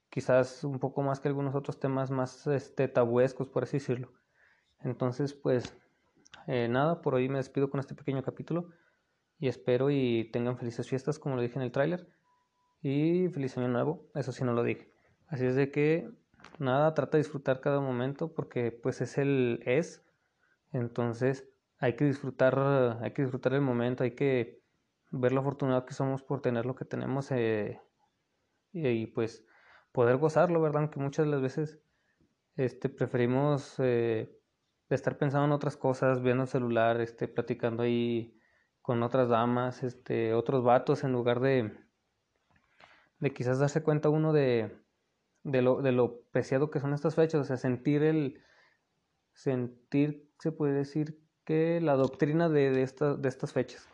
quizás 0.09 0.63
un 0.63 0.79
poco 0.79 1.01
más 1.01 1.19
que 1.19 1.27
algunos 1.27 1.55
otros 1.55 1.79
temas 1.79 2.11
más 2.11 2.47
este 2.47 2.87
tabuescos, 2.87 3.49
por 3.49 3.63
así 3.63 3.77
decirlo. 3.77 4.11
Entonces, 4.79 5.33
pues 5.33 5.75
eh, 6.47 6.67
nada, 6.67 7.01
por 7.01 7.15
hoy 7.15 7.29
me 7.29 7.37
despido 7.37 7.69
con 7.69 7.79
este 7.79 7.95
pequeño 7.95 8.23
capítulo 8.23 8.69
y 9.41 9.47
espero 9.47 9.89
y 9.89 10.29
tengan 10.31 10.55
felices 10.55 10.87
fiestas 10.87 11.19
como 11.19 11.35
lo 11.35 11.41
dije 11.41 11.55
en 11.55 11.63
el 11.63 11.71
tráiler 11.71 12.07
y 12.83 13.27
feliz 13.29 13.57
año 13.57 13.67
nuevo, 13.67 14.07
eso 14.15 14.31
sí 14.31 14.43
no 14.43 14.53
lo 14.53 14.63
dije. 14.63 14.93
Así 15.27 15.45
es 15.45 15.55
de 15.55 15.71
que 15.71 16.09
nada, 16.59 16.93
trata 16.93 17.17
de 17.17 17.23
disfrutar 17.23 17.59
cada 17.59 17.79
momento 17.79 18.33
porque 18.33 18.71
pues 18.71 19.01
es 19.01 19.17
el 19.17 19.63
es, 19.65 20.05
entonces 20.71 21.49
hay 21.79 21.95
que 21.95 22.05
disfrutar, 22.05 22.99
hay 23.01 23.11
que 23.11 23.23
disfrutar 23.23 23.53
el 23.53 23.61
momento, 23.61 24.03
hay 24.03 24.11
que 24.11 24.61
ver 25.09 25.31
lo 25.31 25.41
afortunado 25.41 25.85
que 25.85 25.95
somos 25.95 26.21
por 26.21 26.41
tener 26.41 26.67
lo 26.67 26.75
que 26.75 26.85
tenemos 26.85 27.31
eh, 27.31 27.81
y, 28.71 29.07
pues 29.07 29.43
poder 29.91 30.17
gozarlo, 30.17 30.61
¿verdad? 30.61 30.83
Aunque 30.83 30.99
muchas 30.99 31.25
de 31.25 31.31
las 31.31 31.41
veces 31.41 31.79
este, 32.55 32.89
preferimos 32.89 33.75
eh, 33.79 34.39
estar 34.89 35.17
pensando 35.17 35.45
en 35.45 35.51
otras 35.51 35.77
cosas, 35.77 36.21
viendo 36.21 36.43
el 36.43 36.49
celular, 36.49 37.01
este, 37.01 37.27
platicando 37.27 37.83
ahí 37.83 38.37
con 38.81 39.03
otras 39.03 39.29
damas, 39.29 39.83
este, 39.83 40.33
otros 40.33 40.63
vatos, 40.63 41.03
en 41.03 41.11
lugar 41.11 41.39
de, 41.39 41.77
de 43.19 43.33
quizás 43.33 43.59
darse 43.59 43.83
cuenta 43.83 44.09
uno 44.09 44.33
de, 44.33 44.75
de, 45.43 45.61
lo, 45.61 45.81
de 45.81 45.91
lo 45.91 46.21
preciado 46.31 46.71
que 46.71 46.79
son 46.79 46.93
estas 46.93 47.15
fechas, 47.15 47.41
o 47.41 47.43
sea, 47.43 47.57
sentir 47.57 48.03
el, 48.03 48.43
sentir, 49.33 50.29
se 50.39 50.51
puede 50.51 50.73
decir, 50.73 51.19
que 51.45 51.81
la 51.81 51.95
doctrina 51.95 52.49
de, 52.49 52.71
de, 52.71 53.17
de 53.17 53.29
estas 53.29 53.53
fechas. 53.53 53.87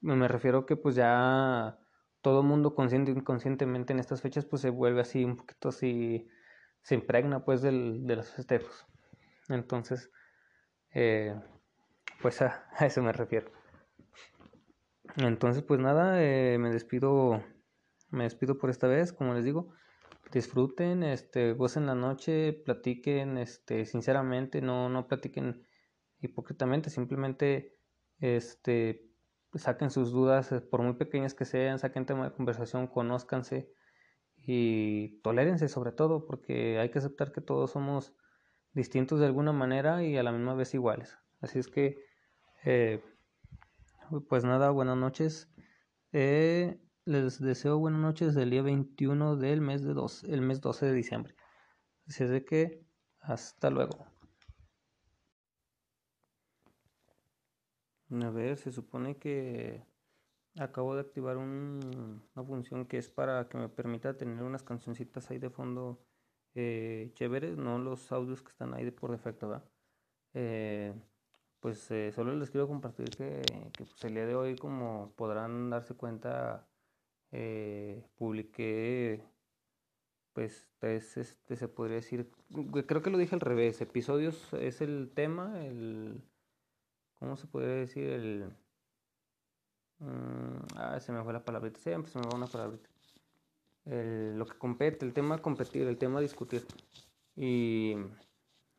Me 0.00 0.28
refiero 0.28 0.66
que 0.66 0.76
pues 0.76 0.94
ya 0.94 1.78
todo 2.22 2.42
mundo 2.42 2.74
consciente 2.74 3.10
inconscientemente 3.10 3.92
en 3.92 3.98
estas 3.98 4.22
fechas 4.22 4.44
pues 4.46 4.62
se 4.62 4.70
vuelve 4.70 5.00
así 5.00 5.24
un 5.24 5.36
poquito 5.36 5.70
así, 5.70 6.28
se 6.82 6.94
impregna 6.94 7.44
pues 7.44 7.62
del, 7.62 8.06
de 8.06 8.16
los 8.16 8.30
festejos. 8.30 8.86
Entonces, 9.48 10.10
eh, 10.94 11.38
pues 12.22 12.40
a, 12.42 12.66
a 12.76 12.86
eso 12.86 13.02
me 13.02 13.12
refiero. 13.12 13.50
Entonces, 15.16 15.62
pues 15.62 15.80
nada, 15.80 16.22
eh, 16.22 16.58
me 16.58 16.70
despido, 16.70 17.42
me 18.10 18.24
despido 18.24 18.58
por 18.58 18.70
esta 18.70 18.86
vez, 18.86 19.12
como 19.12 19.34
les 19.34 19.44
digo, 19.44 19.72
disfruten, 20.32 21.02
este, 21.02 21.52
gocen 21.52 21.86
la 21.86 21.94
noche, 21.94 22.52
platiquen, 22.52 23.38
este, 23.38 23.84
sinceramente, 23.86 24.60
no, 24.60 24.88
no 24.88 25.06
platiquen 25.06 25.66
hipócritamente, 26.20 26.90
simplemente, 26.90 27.76
este, 28.18 29.10
saquen 29.54 29.90
sus 29.90 30.12
dudas, 30.12 30.52
eh, 30.52 30.60
por 30.60 30.82
muy 30.82 30.94
pequeñas 30.94 31.34
que 31.34 31.44
sean, 31.44 31.78
saquen 31.78 32.06
tema 32.06 32.28
de 32.28 32.34
conversación, 32.34 32.86
conózcanse 32.86 33.72
y 34.36 35.20
tolérense 35.22 35.68
sobre 35.68 35.92
todo, 35.92 36.26
porque 36.26 36.78
hay 36.78 36.90
que 36.90 36.98
aceptar 36.98 37.32
que 37.32 37.40
todos 37.40 37.72
somos 37.72 38.14
distintos 38.72 39.20
de 39.20 39.26
alguna 39.26 39.52
manera 39.52 40.04
y 40.04 40.16
a 40.16 40.22
la 40.22 40.32
misma 40.32 40.54
vez 40.54 40.74
iguales. 40.74 41.18
Así 41.40 41.58
es 41.58 41.68
que, 41.68 42.04
eh, 42.64 43.02
pues 44.28 44.44
nada, 44.44 44.70
buenas 44.70 44.96
noches. 44.96 45.48
Eh, 46.12 46.80
les 47.04 47.40
deseo 47.40 47.78
buenas 47.78 48.00
noches 48.00 48.34
del 48.34 48.50
día 48.50 48.62
21 48.62 49.36
del 49.36 49.60
mes 49.60 49.82
de 49.82 49.94
dos, 49.94 50.24
el 50.24 50.40
mes 50.40 50.60
12 50.60 50.86
de 50.86 50.92
diciembre. 50.92 51.34
Así 52.08 52.24
es 52.24 52.30
de 52.30 52.44
que, 52.44 52.84
hasta 53.20 53.70
luego. 53.70 54.06
A 58.10 58.30
ver, 58.30 58.56
se 58.56 58.72
supone 58.72 59.16
que 59.18 59.84
acabo 60.58 60.96
de 60.96 61.02
activar 61.02 61.36
un, 61.36 62.22
una 62.34 62.44
función 62.44 62.86
que 62.86 62.98
es 62.98 63.08
para 63.08 63.48
que 63.48 63.58
me 63.58 63.68
permita 63.68 64.16
tener 64.16 64.42
unas 64.42 64.64
cancioncitas 64.64 65.30
ahí 65.30 65.38
de 65.38 65.50
fondo 65.50 66.04
eh, 66.54 67.12
chéveres, 67.14 67.56
no 67.56 67.78
los 67.78 68.10
audios 68.10 68.42
que 68.42 68.50
están 68.50 68.74
ahí 68.74 68.90
por 68.90 69.12
defecto, 69.12 69.48
¿verdad? 69.48 69.70
Eh, 70.34 70.94
pues 71.60 71.90
eh, 71.90 72.12
solo 72.12 72.34
les 72.34 72.50
quiero 72.50 72.68
compartir 72.68 73.10
que, 73.10 73.42
pues, 73.76 73.90
el 74.04 74.14
día 74.14 74.26
de 74.26 74.34
hoy, 74.34 74.56
como 74.56 75.12
podrán 75.16 75.70
darse 75.70 75.94
cuenta, 75.94 76.66
eh, 77.32 78.04
publiqué 78.16 79.22
pues 80.32 80.68
este, 80.80 81.56
se 81.56 81.68
podría 81.68 81.96
decir, 81.96 82.30
creo 82.86 83.02
que 83.02 83.10
lo 83.10 83.18
dije 83.18 83.34
al 83.34 83.40
revés, 83.40 83.80
episodios 83.80 84.52
es 84.54 84.80
el 84.80 85.10
tema, 85.14 85.64
el, 85.64 86.22
¿cómo 87.18 87.36
se 87.36 87.46
podría 87.46 87.74
decir? 87.74 88.08
El, 88.08 88.52
mm, 89.98 90.76
ah, 90.76 91.00
se 91.00 91.12
me 91.12 91.22
fue 91.22 91.32
la 91.32 91.44
palabrita, 91.44 91.78
siempre 91.80 92.10
se 92.10 92.18
me 92.18 92.26
va 92.26 92.36
una 92.36 92.46
palabrita. 92.46 92.88
El, 93.84 94.38
lo 94.38 94.46
que 94.46 94.56
compete, 94.58 95.04
el 95.04 95.12
tema 95.12 95.38
competir, 95.38 95.86
el 95.86 95.98
tema 95.98 96.20
discutir. 96.20 96.64
Y 97.36 97.96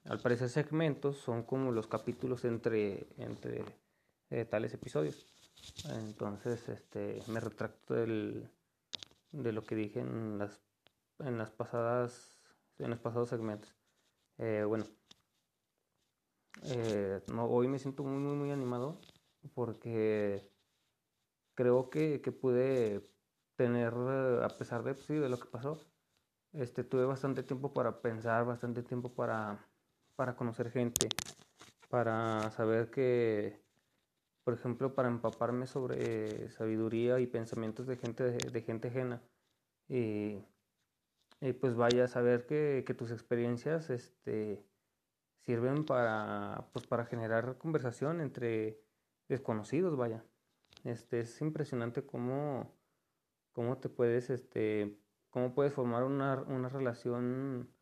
al 0.05 0.19
parecer 0.19 0.49
segmentos 0.49 1.17
son 1.17 1.43
como 1.43 1.71
los 1.71 1.87
capítulos 1.87 2.43
entre, 2.45 3.07
entre 3.17 3.63
eh, 4.29 4.45
tales 4.45 4.73
episodios. 4.73 5.27
Entonces, 5.89 6.67
este, 6.69 7.21
me 7.27 7.39
retracto 7.39 7.93
del, 7.93 8.49
de 9.31 9.51
lo 9.51 9.63
que 9.63 9.75
dije 9.75 9.99
en 9.99 10.37
las, 10.37 10.59
en 11.19 11.37
las 11.37 11.51
pasadas, 11.51 12.39
en 12.79 12.89
los 12.89 12.99
pasados 12.99 13.29
segmentos. 13.29 13.73
Eh, 14.37 14.63
bueno, 14.67 14.85
eh, 16.63 17.21
hoy 17.37 17.67
me 17.67 17.79
siento 17.79 18.03
muy, 18.03 18.19
muy, 18.19 18.35
muy 18.35 18.51
animado 18.51 18.99
porque 19.53 20.49
creo 21.53 21.89
que, 21.89 22.21
que 22.21 22.31
pude 22.31 23.07
tener, 23.55 23.93
a 23.93 24.49
pesar 24.57 24.83
de, 24.83 24.95
sí, 24.95 25.13
de 25.13 25.29
lo 25.29 25.39
que 25.39 25.47
pasó, 25.47 25.79
este, 26.53 26.83
tuve 26.83 27.05
bastante 27.05 27.43
tiempo 27.43 27.73
para 27.73 28.01
pensar, 28.01 28.45
bastante 28.45 28.83
tiempo 28.83 29.13
para 29.13 29.70
para 30.21 30.35
conocer 30.35 30.69
gente, 30.69 31.09
para 31.89 32.51
saber 32.51 32.91
que, 32.91 33.59
por 34.43 34.53
ejemplo, 34.53 34.93
para 34.93 35.07
empaparme 35.07 35.65
sobre 35.65 36.51
sabiduría 36.51 37.19
y 37.19 37.25
pensamientos 37.25 37.87
de 37.87 37.97
gente, 37.97 38.25
de, 38.25 38.61
gente 38.61 38.89
ajena. 38.89 39.19
Y, 39.89 40.45
pues 41.59 41.73
vaya 41.73 42.03
a 42.03 42.07
saber 42.07 42.45
que, 42.45 42.83
que, 42.85 42.93
tus 42.93 43.09
experiencias 43.09 43.89
este, 43.89 44.63
sirven 45.39 45.85
para, 45.85 46.67
pues 46.71 46.85
para 46.85 47.07
generar 47.07 47.57
conversación 47.57 48.21
entre 48.21 48.79
desconocidos, 49.27 49.97
vaya. 49.97 50.23
Este, 50.83 51.21
es 51.21 51.41
impresionante 51.41 52.05
cómo, 52.05 52.71
cómo 53.53 53.79
te 53.79 53.89
puedes 53.89 54.29
este, 54.29 54.99
cómo 55.31 55.55
puedes 55.55 55.73
formar 55.73 56.03
una, 56.03 56.35
relación 56.69 57.73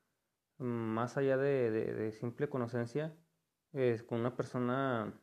más 0.60 1.18
allá 1.18 1.38
de, 1.38 2.12
simple 2.12 2.50
conocencia 2.50 3.16
con 4.08 4.20
una 4.20 4.36
persona 4.36 5.14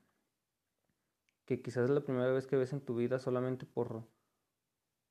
que 1.44 1.62
quizás 1.62 1.84
es 1.84 1.90
la 1.90 2.04
primera 2.04 2.32
vez 2.32 2.46
que 2.46 2.56
ves 2.56 2.72
en 2.72 2.80
tu 2.80 2.96
vida 2.96 3.18
solamente 3.18 3.66
por, 3.66 4.08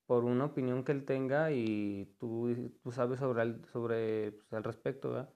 por 0.06 0.26
una 0.26 0.46
opinión 0.46 0.84
que 0.84 0.92
él 0.92 1.06
tenga 1.06 1.52
y 1.52 2.16
tú, 2.20 2.72
tú 2.84 2.92
sabes 2.92 3.20
sobre 3.20 3.44
el, 3.44 3.66
sobre, 3.66 4.32
pues, 4.34 4.54
al 4.54 4.64
respecto, 4.64 5.12
¿verdad? 5.12 5.34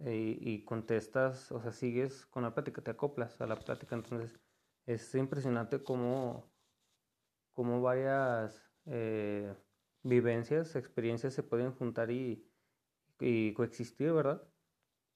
Y, 0.00 0.64
contestas, 0.64 1.50
o 1.50 1.60
sea, 1.60 1.72
sigues 1.72 2.24
con 2.26 2.44
la 2.44 2.54
plática, 2.54 2.82
te 2.82 2.92
acoplas 2.92 3.40
a 3.40 3.46
la 3.46 3.56
plática, 3.56 3.96
entonces 3.96 4.38
es 4.86 5.12
impresionante 5.16 5.82
cómo, 5.82 6.48
cómo 7.52 7.82
varias 7.82 8.64
eh, 8.86 9.52
vivencias, 10.04 10.76
experiencias 10.76 11.34
se 11.34 11.42
pueden 11.42 11.72
juntar 11.72 12.12
y, 12.12 12.47
y 13.20 13.52
coexistir, 13.54 14.12
¿verdad? 14.12 14.42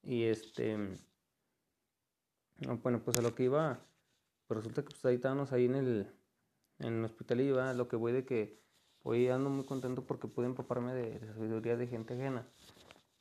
Y 0.02 0.25
este, 0.25 0.76
bueno, 2.82 3.02
pues 3.04 3.18
a 3.18 3.23
lo 3.23 3.35
que 3.35 3.44
iba, 3.44 3.80
pues 4.47 4.59
resulta 4.59 4.82
que 4.82 4.90
pues 4.90 5.04
ahí 5.04 5.16
estábamos 5.16 5.52
ahí 5.52 5.66
en 5.66 5.75
el, 5.76 6.12
en 6.78 6.99
el 6.99 7.04
hospital 7.04 7.40
y 7.40 7.44
iba, 7.44 7.73
lo 7.75 7.88
que 7.88 7.97
voy 7.97 8.12
de 8.12 8.25
que 8.25 8.61
hoy 9.02 9.28
ando 9.28 9.50
muy 9.50 9.64
contento 9.64 10.04
porque 10.06 10.28
pude 10.28 10.47
empaparme 10.47 10.94
de, 10.94 11.18
de 11.18 11.26
sabiduría 11.32 11.76
de 11.76 11.87
gente 11.87 12.14
ajena 12.14 12.49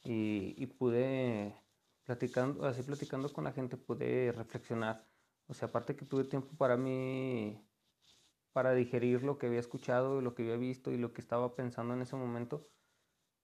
y, 0.03 0.55
y, 0.57 0.65
pude 0.67 1.55
platicando, 2.03 2.65
así 2.65 2.83
platicando 2.83 3.31
con 3.31 3.43
la 3.43 3.51
gente 3.51 3.77
pude 3.77 4.31
reflexionar. 4.31 5.07
O 5.47 5.53
sea, 5.53 5.67
aparte 5.67 5.95
que 5.95 6.05
tuve 6.05 6.23
tiempo 6.23 6.55
para 6.57 6.77
mí, 6.77 7.63
para 8.53 8.73
digerir 8.73 9.23
lo 9.23 9.37
que 9.37 9.47
había 9.47 9.59
escuchado, 9.59 10.21
lo 10.21 10.33
que 10.33 10.43
había 10.43 10.57
visto 10.57 10.91
y 10.91 10.97
lo 10.97 11.13
que 11.13 11.21
estaba 11.21 11.55
pensando 11.55 11.93
en 11.93 12.01
ese 12.01 12.15
momento, 12.15 12.67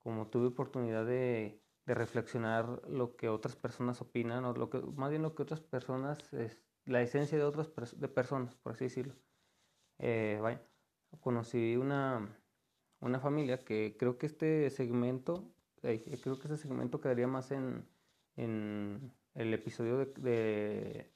como 0.08 0.28
tuve 0.28 0.48
oportunidad 0.48 1.06
de, 1.06 1.62
reflexionar 1.86 2.82
lo 2.88 3.18
que 3.18 3.28
otras 3.28 3.58
personas 3.58 4.00
opinan, 4.00 4.46
o 4.46 4.54
lo 4.54 4.70
que, 4.70 4.80
más 4.80 5.10
bien 5.10 5.22
lo 5.22 5.36
que 5.36 5.44
otras 5.44 5.60
personas, 5.60 6.18
la 6.86 7.02
esencia 7.02 7.38
de 7.38 7.44
otras 7.44 7.70
de 8.00 8.08
personas, 8.08 8.56
por 8.56 8.72
así 8.72 8.86
decirlo. 8.86 9.16
Eh, 10.00 10.40
conocí 11.20 11.76
una, 11.76 12.40
una 13.02 13.20
familia 13.20 13.66
que 13.66 13.98
creo 14.00 14.18
que 14.18 14.28
este 14.28 14.70
segmento, 14.70 15.54
creo 15.82 16.40
que 16.40 16.48
este 16.48 16.56
segmento 16.56 17.02
quedaría 17.02 17.28
más 17.28 17.52
en, 17.52 17.86
en 18.38 19.12
el 19.34 19.54
episodio 19.54 19.98
de, 19.98 21.12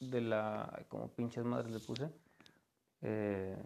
de, 0.00 0.20
la, 0.20 0.84
como 0.90 1.14
pinches 1.14 1.44
madres 1.46 1.72
le 1.72 1.80
puse, 1.80 2.10
eh, 3.00 3.56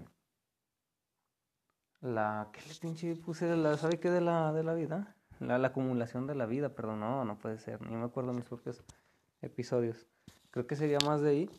la, 2.07 2.49
¿qué 2.53 2.61
le 2.69 2.75
pinche 2.75 3.17
puse? 3.17 3.55
La, 3.57 3.77
¿Sabe 3.77 3.99
qué 3.99 4.11
de 4.11 4.21
la, 4.21 4.53
de 4.53 4.63
la 4.63 4.75
vida? 4.75 5.15
La, 5.41 5.59
la, 5.59 5.69
acumulación 5.69 6.27
de 6.27 6.35
la 6.35 6.47
vida, 6.47 6.71
perdón, 6.71 7.01
no, 7.01 7.25
no 7.25 7.39
puede 7.39 7.59
ser, 7.59 7.83
ni 7.83 7.97
me 7.97 8.05
acuerdo 8.05 8.33
mis 8.33 8.45
propios 8.45 8.83
episodios. 9.43 10.07
Creo 10.51 10.67
que 10.67 10.77
sería 10.77 10.99
más 11.05 11.21
de 11.21 11.31
ahí, 11.31 11.51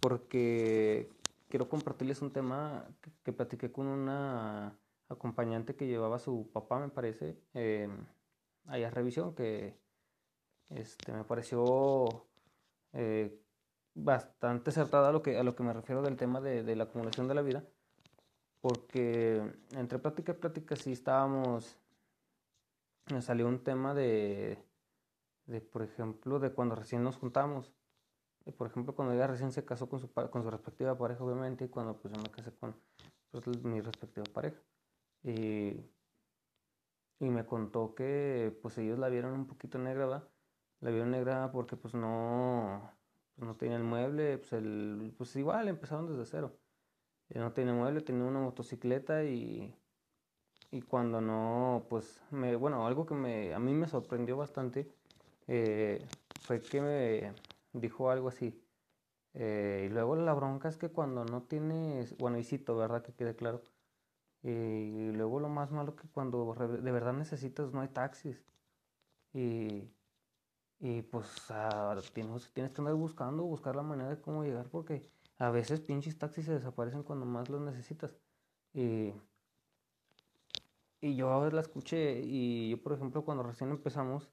porque 0.00 1.10
quiero 1.48 1.68
compartirles 1.68 2.22
un 2.22 2.32
tema 2.32 2.84
que, 3.22 3.32
platiqué 3.32 3.72
con 3.72 3.86
una 3.86 4.76
acompañante 5.08 5.76
que 5.76 5.86
llevaba 5.86 6.16
a 6.16 6.20
su 6.20 6.50
papá, 6.52 6.78
me 6.78 6.88
parece, 6.88 7.36
eh, 7.54 7.88
allá 8.66 8.88
a 8.88 8.90
revisión, 8.90 9.34
que 9.34 9.76
este, 10.70 11.12
me 11.12 11.24
pareció 11.24 12.26
eh, 12.92 13.40
bastante 13.94 14.70
acertada 14.70 15.08
a 15.08 15.12
lo, 15.12 15.22
que, 15.22 15.38
a 15.38 15.42
lo 15.42 15.54
que 15.54 15.62
me 15.62 15.72
refiero 15.72 16.02
del 16.02 16.16
tema 16.16 16.40
de, 16.40 16.74
la 16.76 16.84
acumulación 16.84 17.28
de 17.28 17.34
la 17.34 17.42
vida, 17.42 17.64
porque 18.64 19.42
entre 19.72 19.98
plática 19.98 20.32
y 20.32 20.36
plática 20.36 20.74
sí 20.74 20.92
estábamos, 20.92 21.78
me 23.12 23.20
salió 23.20 23.46
un 23.46 23.62
tema 23.62 23.92
de, 23.92 24.56
de, 25.44 25.60
por 25.60 25.82
ejemplo, 25.82 26.38
de 26.38 26.50
cuando 26.50 26.74
recién 26.74 27.04
nos 27.04 27.18
juntamos, 27.18 27.74
por 28.56 28.66
ejemplo, 28.66 28.94
cuando 28.94 29.12
ella 29.12 29.26
recién 29.26 29.52
se 29.52 29.66
casó 29.66 29.90
con 29.90 30.00
su, 30.00 30.10
con 30.10 30.42
su 30.42 30.50
respectiva 30.50 30.96
pareja, 30.96 31.22
obviamente, 31.22 31.66
y 31.66 31.68
cuando 31.68 31.98
pues 31.98 32.14
yo 32.14 32.22
me 32.22 32.30
casé 32.30 32.54
con 32.56 32.74
pues, 33.30 33.62
mi 33.64 33.82
respectiva 33.82 34.24
pareja. 34.32 34.58
Y, 35.22 35.84
y, 37.18 37.28
me 37.28 37.44
contó 37.44 37.94
que 37.94 38.58
pues 38.62 38.78
ellos 38.78 38.98
la 38.98 39.10
vieron 39.10 39.34
un 39.34 39.46
poquito 39.46 39.78
negra, 39.78 40.06
¿va? 40.06 40.28
La 40.80 40.88
vieron 40.88 41.10
negra 41.10 41.52
porque 41.52 41.76
pues 41.76 41.92
no, 41.92 42.90
pues, 43.34 43.46
no 43.46 43.56
tenía 43.56 43.76
el 43.76 43.84
mueble, 43.84 44.38
pues, 44.38 44.54
el, 44.54 45.14
pues 45.18 45.36
igual 45.36 45.68
empezaron 45.68 46.06
desde 46.06 46.24
cero. 46.24 46.63
No 47.30 47.52
tenía 47.52 47.74
mueble, 47.74 48.00
tenía 48.00 48.24
una 48.24 48.40
motocicleta 48.40 49.24
y, 49.24 49.74
y 50.70 50.82
cuando 50.82 51.20
no, 51.20 51.86
pues, 51.88 52.22
me, 52.30 52.56
bueno, 52.56 52.86
algo 52.86 53.06
que 53.06 53.14
me, 53.14 53.54
a 53.54 53.58
mí 53.58 53.72
me 53.74 53.88
sorprendió 53.88 54.36
bastante 54.36 54.88
eh, 55.48 56.04
fue 56.42 56.60
que 56.60 56.80
me 56.80 57.34
dijo 57.72 58.10
algo 58.10 58.28
así. 58.28 58.60
Eh, 59.34 59.86
y 59.90 59.92
luego 59.92 60.16
la 60.16 60.34
bronca 60.34 60.68
es 60.68 60.76
que 60.76 60.90
cuando 60.90 61.24
no 61.24 61.42
tienes, 61.42 62.16
bueno, 62.18 62.38
y 62.38 62.44
cito, 62.44 62.76
¿verdad? 62.76 63.02
Que 63.02 63.12
quede 63.14 63.34
claro. 63.36 63.62
y 64.42 65.12
luego 65.12 65.40
lo 65.40 65.48
más 65.48 65.70
malo 65.72 65.96
que 65.96 66.08
cuando 66.08 66.54
de 66.54 66.92
verdad 66.92 67.14
necesitas 67.14 67.72
no 67.72 67.80
hay 67.80 67.88
taxis. 67.88 68.44
Y 69.34 69.90
y 70.80 71.02
pues 71.02 71.26
ah, 71.50 71.96
tienes, 72.12 72.52
tienes 72.52 72.72
que 72.72 72.80
andar 72.80 72.94
buscando, 72.94 73.42
buscar 73.44 73.74
la 73.76 73.82
manera 73.82 74.10
de 74.10 74.20
cómo 74.20 74.44
llegar 74.44 74.68
porque 74.68 75.10
a 75.38 75.50
veces 75.50 75.80
pinches 75.80 76.18
taxis 76.18 76.46
se 76.46 76.52
desaparecen 76.52 77.02
cuando 77.02 77.26
más 77.26 77.48
los 77.48 77.60
necesitas. 77.60 78.16
Y, 78.72 79.12
y 81.00 81.16
yo 81.16 81.30
a 81.30 81.38
veces 81.38 81.54
la 81.54 81.60
escuché 81.60 82.20
y 82.24 82.70
yo 82.70 82.82
por 82.82 82.92
ejemplo 82.92 83.24
cuando 83.24 83.42
recién 83.42 83.70
empezamos, 83.70 84.30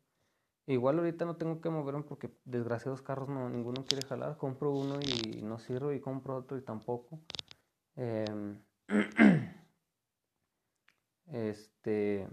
igual 0.67 0.99
ahorita 0.99 1.25
no 1.25 1.37
tengo 1.37 1.61
que 1.61 1.69
moverme 1.69 2.03
porque 2.03 2.31
desgraciados 2.45 3.01
carros 3.01 3.29
no, 3.29 3.49
ninguno 3.49 3.85
quiere 3.85 4.07
jalar, 4.07 4.37
compro 4.37 4.71
uno 4.71 4.99
y 5.01 5.41
no 5.41 5.59
sirve 5.59 5.95
y 5.95 5.99
compro 5.99 6.37
otro 6.37 6.57
y 6.57 6.61
tampoco. 6.61 7.19
Em, 7.95 8.59
este 11.27 12.27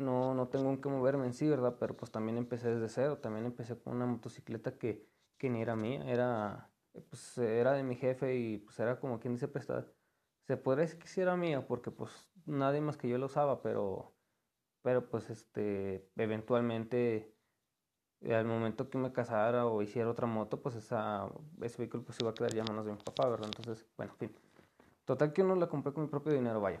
no, 0.00 0.34
no 0.34 0.48
tengo 0.48 0.80
que 0.80 0.88
moverme 0.88 1.26
en 1.26 1.34
sí, 1.34 1.48
¿verdad? 1.48 1.76
Pero 1.78 1.96
pues 1.96 2.10
también 2.10 2.38
empecé 2.38 2.74
desde 2.74 2.88
cero, 2.88 3.18
también 3.18 3.46
empecé 3.46 3.78
con 3.78 3.96
una 3.96 4.06
motocicleta 4.06 4.76
que, 4.78 5.06
que 5.38 5.50
ni 5.50 5.62
era 5.62 5.76
mía, 5.76 6.04
era, 6.10 6.69
pues, 6.92 7.38
era 7.38 7.72
de 7.72 7.82
mi 7.82 7.96
jefe 7.96 8.36
y 8.36 8.58
pues 8.58 8.78
era 8.80 8.98
como 9.00 9.20
quien 9.20 9.34
dice 9.34 9.48
prestada. 9.48 9.86
Se 10.46 10.56
podría 10.56 10.82
decir 10.82 10.98
que 10.98 11.08
sí 11.08 11.20
era 11.20 11.36
mía 11.36 11.66
porque 11.66 11.90
pues 11.90 12.10
nadie 12.46 12.80
más 12.80 12.96
que 12.96 13.08
yo 13.08 13.18
lo 13.18 13.26
usaba, 13.26 13.62
pero, 13.62 14.14
pero 14.82 15.08
pues 15.08 15.30
este, 15.30 16.08
eventualmente 16.16 17.34
al 18.28 18.44
momento 18.44 18.90
que 18.90 18.98
me 18.98 19.12
casara 19.12 19.66
o 19.66 19.82
hiciera 19.82 20.10
otra 20.10 20.26
moto, 20.26 20.60
pues 20.60 20.74
esa, 20.76 21.28
ese 21.62 21.78
vehículo 21.78 22.04
pues 22.04 22.18
iba 22.20 22.30
a 22.30 22.34
quedar 22.34 22.52
ya 22.52 22.64
manos 22.64 22.84
de 22.84 22.92
mi 22.92 22.98
papá, 22.98 23.28
¿verdad? 23.28 23.46
Entonces, 23.46 23.86
bueno, 23.96 24.14
fin. 24.18 24.34
Total 25.04 25.32
que 25.32 25.42
uno 25.42 25.56
la 25.56 25.68
compré 25.68 25.92
con 25.92 26.04
mi 26.04 26.10
propio 26.10 26.32
dinero, 26.32 26.60
vaya. 26.60 26.80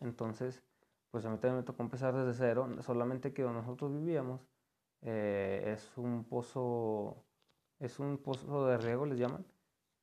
Entonces, 0.00 0.62
pues 1.10 1.24
a 1.24 1.30
mí 1.30 1.38
también 1.38 1.56
me 1.56 1.62
tocó 1.62 1.82
empezar 1.82 2.14
desde 2.14 2.34
cero, 2.34 2.68
solamente 2.82 3.32
que 3.32 3.42
donde 3.42 3.60
nosotros 3.60 3.92
vivíamos 3.92 4.42
eh, 5.02 5.72
es 5.74 5.96
un 5.96 6.24
pozo, 6.24 7.24
es 7.80 7.98
un 7.98 8.18
pozo 8.18 8.66
de 8.66 8.78
riego, 8.78 9.06
les 9.06 9.18
llaman. 9.18 9.46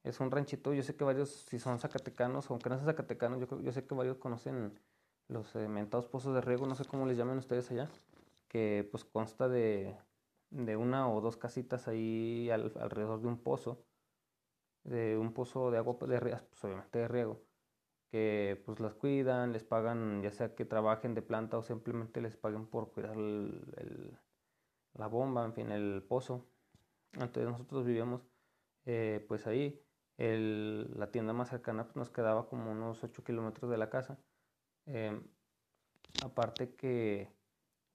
Es 0.04 0.20
un 0.20 0.32
ranchito, 0.32 0.74
yo 0.74 0.84
sé 0.84 0.96
que 0.96 1.04
varios, 1.04 1.30
si 1.30 1.60
son 1.60 1.80
zacatecanos, 1.80 2.50
aunque 2.52 2.70
no 2.70 2.76
sean 2.76 2.88
zacatecanos, 2.88 3.40
yo, 3.40 3.60
yo 3.62 3.72
sé 3.72 3.86
que 3.86 3.96
varios 3.96 4.18
conocen 4.18 4.80
los 5.28 5.56
eh, 5.56 5.68
mentados 5.68 6.08
pozos 6.08 6.36
de 6.36 6.42
riego, 6.42 6.68
no 6.68 6.76
sé 6.76 6.86
cómo 6.86 7.06
les 7.08 7.18
llaman 7.18 7.40
ustedes 7.40 7.72
allá, 7.72 7.90
que 8.48 8.88
pues 8.92 9.04
consta 9.06 9.48
de, 9.50 9.98
de 10.52 10.78
una 10.78 11.10
o 11.10 11.22
dos 11.22 11.38
casitas 11.38 11.88
ahí 11.88 12.50
alrededor 12.52 13.22
de 13.22 13.28
un 13.28 13.40
pozo, 13.40 13.84
de 14.84 15.18
un 15.18 15.34
pozo 15.34 15.72
de 15.72 15.78
agua, 15.80 15.98
de, 16.08 16.20
pues 16.20 16.64
obviamente 16.64 17.00
de 17.00 17.08
riego 17.08 17.42
que 18.16 18.62
pues 18.66 18.80
las 18.80 18.94
cuidan, 18.96 19.52
les 19.52 19.64
pagan 19.66 20.22
ya 20.24 20.32
sea 20.32 20.56
que 20.56 20.64
trabajen 20.66 21.16
de 21.16 21.22
planta 21.22 21.58
o 21.58 21.64
simplemente 21.64 22.22
les 22.22 22.38
paguen 22.38 22.66
por 22.68 22.92
cuidar 22.94 23.18
el, 23.18 24.18
la 24.94 25.08
bomba, 25.08 25.46
en 25.46 25.54
fin, 25.54 25.72
el 25.72 26.04
pozo. 26.08 26.46
Entonces 27.14 27.48
nosotros 27.48 27.86
vivíamos 27.86 28.22
eh, 28.86 29.26
pues 29.28 29.48
ahí. 29.48 29.82
El, 30.18 30.98
la 30.98 31.12
tienda 31.12 31.34
más 31.34 31.50
cercana 31.50 31.84
pues, 31.86 31.96
nos 31.98 32.10
quedaba 32.10 32.48
como 32.48 32.72
unos 32.72 33.04
8 33.04 33.24
kilómetros 33.24 33.70
de 33.72 33.78
la 33.78 33.90
casa. 33.90 34.20
Em, 34.86 35.28
aparte 36.24 36.76
que, 36.76 37.30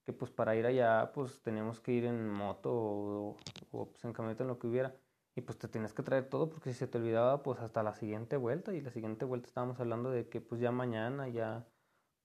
que, 0.05 0.13
pues 0.13 0.31
para 0.31 0.57
ir 0.57 0.67
allá 0.67 1.13
pues 1.15 1.43
teníamos 1.43 1.81
que 1.81 1.93
ir 1.93 2.05
en 2.05 2.29
moto 2.29 2.73
o, 2.73 3.37
pues, 3.71 4.05
en 4.05 4.13
camioneta 4.13 4.45
en 4.45 4.49
lo 4.49 4.59
que 4.59 4.67
hubiera. 4.67 4.97
Y 5.37 5.43
pues 5.43 5.59
te 5.59 5.69
tienes 5.69 5.95
que 5.95 6.03
traer 6.03 6.29
todo 6.29 6.51
porque 6.51 6.73
si 6.73 6.79
se 6.79 6.89
te 6.89 6.99
olvidaba, 6.99 7.43
pues 7.43 7.61
hasta 7.61 7.83
la 7.83 7.95
siguiente 7.95 8.37
vuelta. 8.37 8.75
Y 8.75 8.81
la 8.81 8.91
siguiente 8.91 9.25
vuelta 9.25 9.47
estábamos 9.49 9.81
hablando 9.81 10.11
de 10.11 10.29
que 10.29 10.41
pues 10.41 10.61
ya 10.61 10.73
mañana, 10.73 11.29
ya 11.29 11.67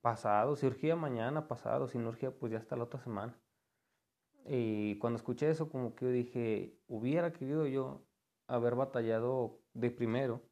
pasado, 0.02 0.56
si 0.56 0.68
urgía 0.68 0.96
mañana, 0.96 1.48
pasado, 1.48 1.88
si 1.88 1.98
no 2.00 2.10
urgía, 2.10 2.32
pues 2.38 2.52
ya 2.52 2.60
hasta 2.60 2.76
la 2.76 2.84
otra 2.86 3.00
semana. 3.02 3.40
Y 4.46 4.98
cuando 5.00 5.18
escuché 5.18 5.50
eso, 5.50 5.70
como 5.70 5.96
que 5.96 6.06
yo 6.06 6.12
dije, 6.12 6.78
hubiera 6.88 7.34
querido 7.34 7.66
yo 7.68 8.06
haber 8.48 8.76
batallado 8.76 9.60
de 9.74 9.90
primero, 9.92 10.44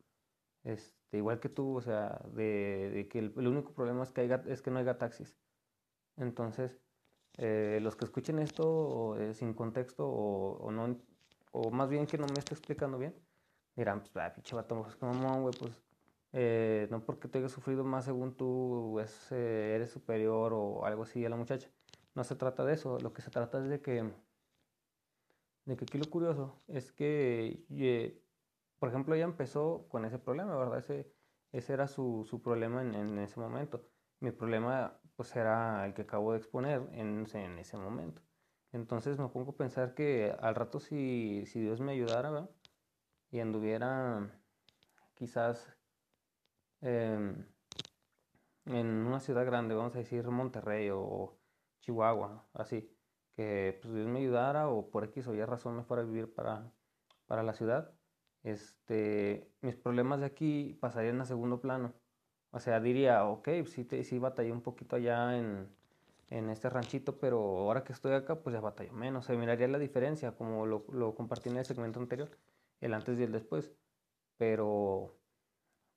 este, 0.63 1.17
igual 1.17 1.39
que 1.39 1.49
tú, 1.49 1.77
o 1.77 1.82
sea, 1.82 2.21
de, 2.34 3.08
que 3.12 3.19
el, 3.19 3.47
único 3.47 3.73
problema 3.73 4.03
es 4.03 4.12
que, 4.12 4.41
es 4.47 4.62
que 4.62 4.71
no 4.71 4.79
haya 4.79 4.97
taxis. 4.97 5.38
Entonces, 6.17 6.79
eh, 7.38 7.79
los 7.82 7.95
que 7.95 8.06
escuchen 8.06 8.39
esto 8.39 9.17
eh, 9.19 9.34
sin 9.34 9.53
contexto 9.53 10.08
o, 10.08 10.71
no, 10.71 10.99
o 11.51 11.71
más 11.71 11.89
bien 11.89 12.08
que 12.08 12.17
no 12.17 12.27
me 12.27 12.39
esté 12.39 12.53
explicando 12.56 12.97
bien, 12.97 13.15
dirán, 13.75 14.01
pues, 14.01 14.15
ah, 14.17 14.34
pinche 14.34 14.56
vato, 14.56 14.82
pues, 14.84 14.95
como, 14.95 15.41
güey, 15.41 15.53
pues, 15.60 15.82
eh, 16.34 16.88
no 16.91 17.03
porque 17.06 17.27
tú 17.27 17.38
hayas 17.39 17.51
sufrido 17.51 17.84
más 17.84 18.06
según 18.06 18.36
tú 18.36 18.99
eres 18.99 19.91
superior 19.91 20.53
o 20.53 20.86
algo 20.86 21.03
así 21.03 21.25
a 21.25 21.29
la 21.29 21.36
muchacha. 21.36 21.69
No 22.15 22.23
se 22.23 22.36
trata 22.36 22.63
de 22.65 22.73
eso, 22.73 22.99
lo 22.99 23.13
que 23.13 23.21
se 23.21 23.32
trata 23.32 23.60
es 23.60 23.69
de 23.69 23.82
que, 23.82 24.04
de 25.65 25.78
que 25.78 25.86
aquí 25.86 25.97
lo 25.97 26.10
curioso 26.10 26.62
es 26.67 26.91
que, 26.91 28.21
por 28.80 28.89
ejemplo, 28.89 29.15
ella 29.15 29.26
empezó 29.26 29.88
con 29.89 30.06
ese 30.06 30.19
problema, 30.19 30.56
¿verdad? 30.56 30.80
Ese, 30.80 31.12
ese 31.52 31.73
era 31.73 31.88
su, 31.88 32.26
su 32.30 32.41
problema 32.41 32.82
en, 32.82 32.93
en, 32.93 33.17
ese 33.19 33.39
momento. 33.39 33.89
Mi 34.19 34.32
problema, 34.32 34.99
pues, 35.15 35.36
era 35.36 35.86
el 35.86 35.93
que 35.93 36.04
acabo 36.04 36.34
de 36.34 36.39
exponer 36.39 36.88
en, 36.91 37.26
en 37.34 37.60
ese 37.60 37.78
momento. 37.78 38.21
Entonces 38.73 39.19
me 39.19 39.28
pongo 39.30 39.52
a 39.52 39.58
pensar 39.58 39.93
que 39.95 40.36
al 40.39 40.56
rato 40.56 40.80
si, 40.80 41.45
si 41.47 41.62
Dios 41.62 41.80
me 41.80 41.93
ayudara, 41.93 42.32
¿verdad? 42.32 42.49
Y 43.32 43.39
anduviera 43.39 44.32
quizás 45.15 45.76
em, 46.82 47.45
en 48.65 48.88
una 48.88 49.19
ciudad 49.19 49.45
grande, 49.45 49.76
vamos 49.76 49.95
a 49.95 49.99
decir 49.99 50.28
Monterrey 50.28 50.89
o 50.91 51.38
Chihuahua, 51.84 52.48
así, 52.54 52.89
que 53.36 53.78
pues, 53.82 53.93
Dios 53.93 54.08
me 54.08 54.19
ayudara 54.19 54.69
o 54.69 54.89
por 54.89 55.04
X 55.06 55.28
o 55.28 55.36
Y 55.36 55.43
razón 55.43 55.76
me 55.76 55.84
fuera 55.84 56.04
a 56.04 56.06
vivir 56.06 56.34
para, 56.34 56.72
para 57.28 57.43
la 57.43 57.54
ciudad, 57.54 57.91
este, 58.43 59.52
mis 59.62 59.76
problemas 59.76 60.22
de 60.22 60.28
aquí 60.28 60.78
pasarían 60.82 61.19
a 61.22 61.26
segundo 61.26 61.60
plano. 61.62 61.93
O 62.52 62.60
sea, 62.60 62.80
diría, 62.80 63.26
ok, 63.26 63.50
sí, 63.65 63.84
te, 63.86 64.04
sí 64.04 64.19
batallé 64.19 64.52
un 64.52 64.62
poquito 64.62 64.96
allá 64.96 65.38
en, 65.38 65.76
en 66.30 66.50
este 66.50 66.69
ranchito, 66.69 67.19
pero 67.19 67.38
ahora 67.39 67.84
que 67.84 67.93
estoy 67.93 68.13
acá, 68.13 68.41
pues 68.41 68.54
ya 68.54 68.62
batallo 68.62 68.93
menos. 68.93 69.26
Se 69.26 69.36
miraría 69.38 69.67
la 69.67 69.80
diferencia, 69.80 70.34
como 70.38 70.65
lo, 70.65 70.86
lo 70.91 71.15
compartí 71.15 71.50
en 71.50 71.58
el 71.58 71.65
segmento 71.65 72.00
anterior, 72.00 72.30
el 72.82 72.93
antes 72.93 73.19
y 73.19 73.24
el 73.24 73.32
después. 73.32 73.74
Pero, 74.38 75.15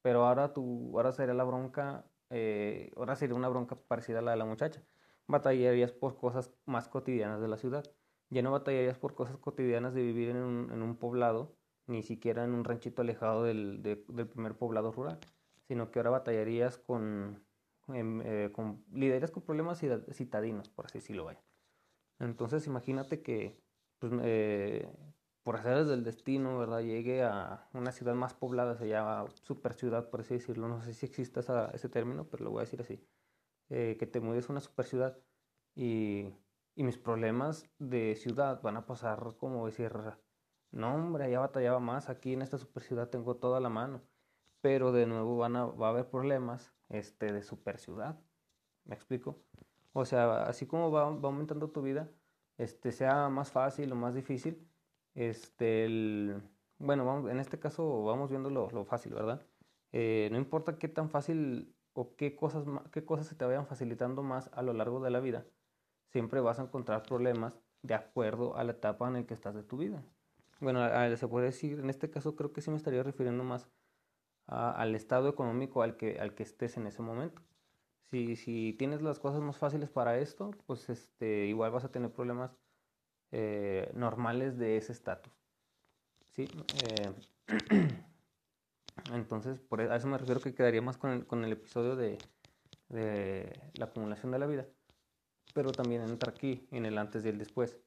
pero 0.03 0.27
ahora, 0.27 0.53
tú, 0.55 0.93
ahora 0.97 1.13
sería 1.13 1.35
la 1.35 1.45
bronca, 1.45 2.07
eh, 2.31 2.93
ahora 2.97 3.17
sería 3.17 3.37
una 3.37 3.49
bronca 3.49 3.77
parecida 3.77 4.21
a 4.21 4.23
la 4.23 4.33
de 4.33 4.39
la 4.39 4.45
muchacha 4.47 4.83
batallarías 5.27 5.93
por 5.93 6.17
cosas 6.17 6.53
más 6.67 6.89
cotidianas 6.89 7.41
de 7.41 7.49
la 7.49 7.57
ciudad. 7.57 7.85
Ya 8.31 8.43
no 8.43 8.51
batallarías 8.53 8.99
por 8.99 9.15
cosas 9.15 9.37
cotidianas 9.39 9.95
de 9.95 10.03
vivir 10.03 10.31
en 10.31 10.39
un, 10.39 10.73
en 10.73 10.83
un 10.83 10.97
poblado, 10.97 11.57
ni 11.87 12.03
siquiera 12.03 12.45
en 12.45 12.53
un 12.53 12.65
ranchito 12.65 13.03
alejado 13.03 13.45
del, 13.45 13.83
del, 13.83 13.99
primer 14.29 14.57
poblado 14.57 14.93
rural, 14.93 15.19
sino 15.69 15.91
que 15.91 15.99
ahora 16.01 16.11
batallarías 16.11 16.79
con, 16.79 17.45
em, 17.89 18.21
eh, 18.25 18.51
con 18.53 18.85
lideras 18.93 19.31
con 19.31 19.45
problemas 19.45 19.81
citadinos, 20.13 20.69
por 20.69 20.87
así 20.87 20.99
decirlo. 20.99 21.31
Entonces 22.19 22.67
imagínate 22.67 23.23
que 23.23 23.61
pues, 23.99 24.13
eh, 24.23 24.89
por 25.43 25.57
hacer 25.57 25.85
del 25.85 26.03
destino, 26.03 26.59
¿verdad? 26.59 26.81
Llegue 26.81 27.23
a 27.23 27.69
una 27.73 27.93
ciudad 27.93 28.15
más 28.15 28.35
poblada, 28.35 28.77
se 28.77 28.89
llama 28.89 29.27
super 29.45 29.75
ciudad, 29.75 30.11
por 30.11 30.21
así 30.23 30.35
decirlo. 30.35 30.69
No 30.69 30.83
sé 30.83 30.93
si 30.93 31.07
existe 31.07 31.41
ese 31.41 31.89
término, 31.89 32.27
pero 32.29 32.45
lo 32.45 32.51
voy 32.51 32.61
a 32.61 32.65
decir 32.65 32.81
así. 32.81 33.01
Eh, 33.69 33.97
que 33.99 34.07
te 34.07 34.21
mueves 34.21 34.49
a 34.49 34.53
una 34.53 34.61
super 34.61 34.87
ciudad 34.87 35.19
y, 35.75 36.33
y, 36.77 36.85
mis 36.85 36.99
problemas 36.99 37.69
de 37.81 38.15
ciudad 38.15 38.63
van 38.63 38.77
a 38.77 38.87
pasar 38.87 39.35
como 39.39 39.67
decir, 39.67 39.93
no 40.71 40.95
hombre, 40.95 41.29
ya 41.31 41.41
batallaba 41.41 41.81
más, 41.81 42.09
aquí 42.09 42.33
en 42.33 42.43
esta 42.43 42.59
super 42.59 42.85
ciudad 42.85 43.09
tengo 43.09 43.37
toda 43.37 43.59
la 43.59 43.69
mano, 43.69 44.03
pero 44.61 44.93
de 44.93 45.07
nuevo 45.07 45.37
van 45.37 45.57
a, 45.57 45.67
va 45.67 45.89
a 45.89 45.91
haber 45.91 46.09
problemas 46.09 46.73
este, 46.91 47.33
de 47.33 47.43
super 47.43 47.79
ciudad, 47.79 48.21
¿me 48.85 48.95
explico? 48.95 49.43
O 49.93 50.05
sea, 50.05 50.45
así 50.45 50.67
como 50.67 50.93
va, 50.93 51.11
va 51.11 51.29
aumentando 51.29 51.71
tu 51.71 51.83
vida, 51.83 52.09
este, 52.59 52.93
sea 52.93 53.29
más 53.29 53.51
fácil 53.51 53.91
o 53.91 53.97
más 53.97 54.15
difícil, 54.15 54.65
este, 55.15 55.87
el, 55.87 56.41
bueno, 56.79 57.05
vamos, 57.05 57.31
en 57.31 57.41
este 57.41 57.59
caso 57.59 58.05
vamos 58.05 58.31
viendo 58.31 58.49
lo, 58.51 58.71
lo 58.71 58.85
fácil, 58.85 59.15
¿verdad? 59.15 59.45
Eh, 59.93 60.29
no 60.31 60.39
importa 60.39 60.79
qué 60.79 60.89
tan 60.89 61.09
fácil 61.11 61.76
o 61.97 62.15
qué 62.15 62.37
cosas, 62.37 62.65
qué 62.93 63.05
cosas 63.05 63.27
se 63.27 63.35
te 63.35 63.45
vayan 63.45 63.67
facilitando 63.67 64.23
más 64.23 64.51
a 64.53 64.63
lo 64.63 64.75
largo 64.75 65.01
de 65.01 65.11
la 65.11 65.21
vida, 65.21 65.47
siempre 66.11 66.41
vas 66.41 66.59
a 66.59 66.65
encontrar 66.65 67.03
problemas 67.03 67.59
de 67.83 67.95
acuerdo 67.95 68.57
a 68.57 68.65
la 68.65 68.73
etapa 68.73 69.09
en 69.09 69.15
la 69.15 69.27
que 69.27 69.35
estás 69.35 69.55
de 69.55 69.63
tu 69.63 69.79
vida. 69.79 70.05
Bueno, 70.61 70.81
se 71.17 71.29
puede 71.29 71.47
decir, 71.47 71.81
en 71.81 71.91
este 71.91 72.11
caso 72.11 72.37
creo 72.37 72.53
que 72.53 72.61
sí 72.61 72.71
me 72.71 72.77
estaría 72.77 73.03
refiriendo 73.03 73.45
más 73.45 73.69
al 74.47 74.95
estado 74.95 75.29
económico 75.29 75.83
al 75.83 75.97
que, 75.97 76.21
al 76.21 76.35
que 76.35 76.43
estés 76.43 76.77
en 76.77 76.87
ese 76.87 77.03
momento. 77.03 77.43
Si, 78.11 78.37
si 78.37 78.75
tienes 78.79 79.03
las 79.03 79.19
cosas 79.19 79.41
más 79.41 79.57
fáciles 79.57 79.91
para 79.91 80.19
esto, 80.19 80.53
pues 80.67 80.89
este, 80.91 81.47
igual 81.47 81.73
vas 81.73 81.85
a 81.85 81.91
tener 81.91 82.13
problemas 82.13 82.57
eh, 83.33 83.91
normales 83.95 84.59
de 84.59 84.77
ese 84.77 84.93
estatus. 84.93 85.33
¿sí? 86.31 86.49
Eh, 86.85 87.13
Entonces, 89.13 89.61
por 89.61 89.81
e, 89.81 89.91
a 89.91 89.97
eso 89.97 90.09
me 90.09 90.19
refiero 90.19 90.41
que 90.41 90.55
quedaría 90.55 90.83
más 90.83 90.97
con 90.97 91.11
el, 91.11 91.27
con 91.27 91.45
el 91.45 91.53
episodio 91.53 91.97
de, 91.97 92.19
de, 92.89 93.61
la 93.75 93.87
acumulación 93.87 94.33
de 94.33 94.39
la 94.39 94.47
vida. 94.47 94.67
Pero 95.55 95.73
también 95.73 96.03
entra 96.03 96.33
aquí, 96.33 96.67
en 96.71 96.87
el 96.87 96.99
antes 96.99 97.25
y 97.25 97.29
el 97.29 97.39
después. 97.39 97.79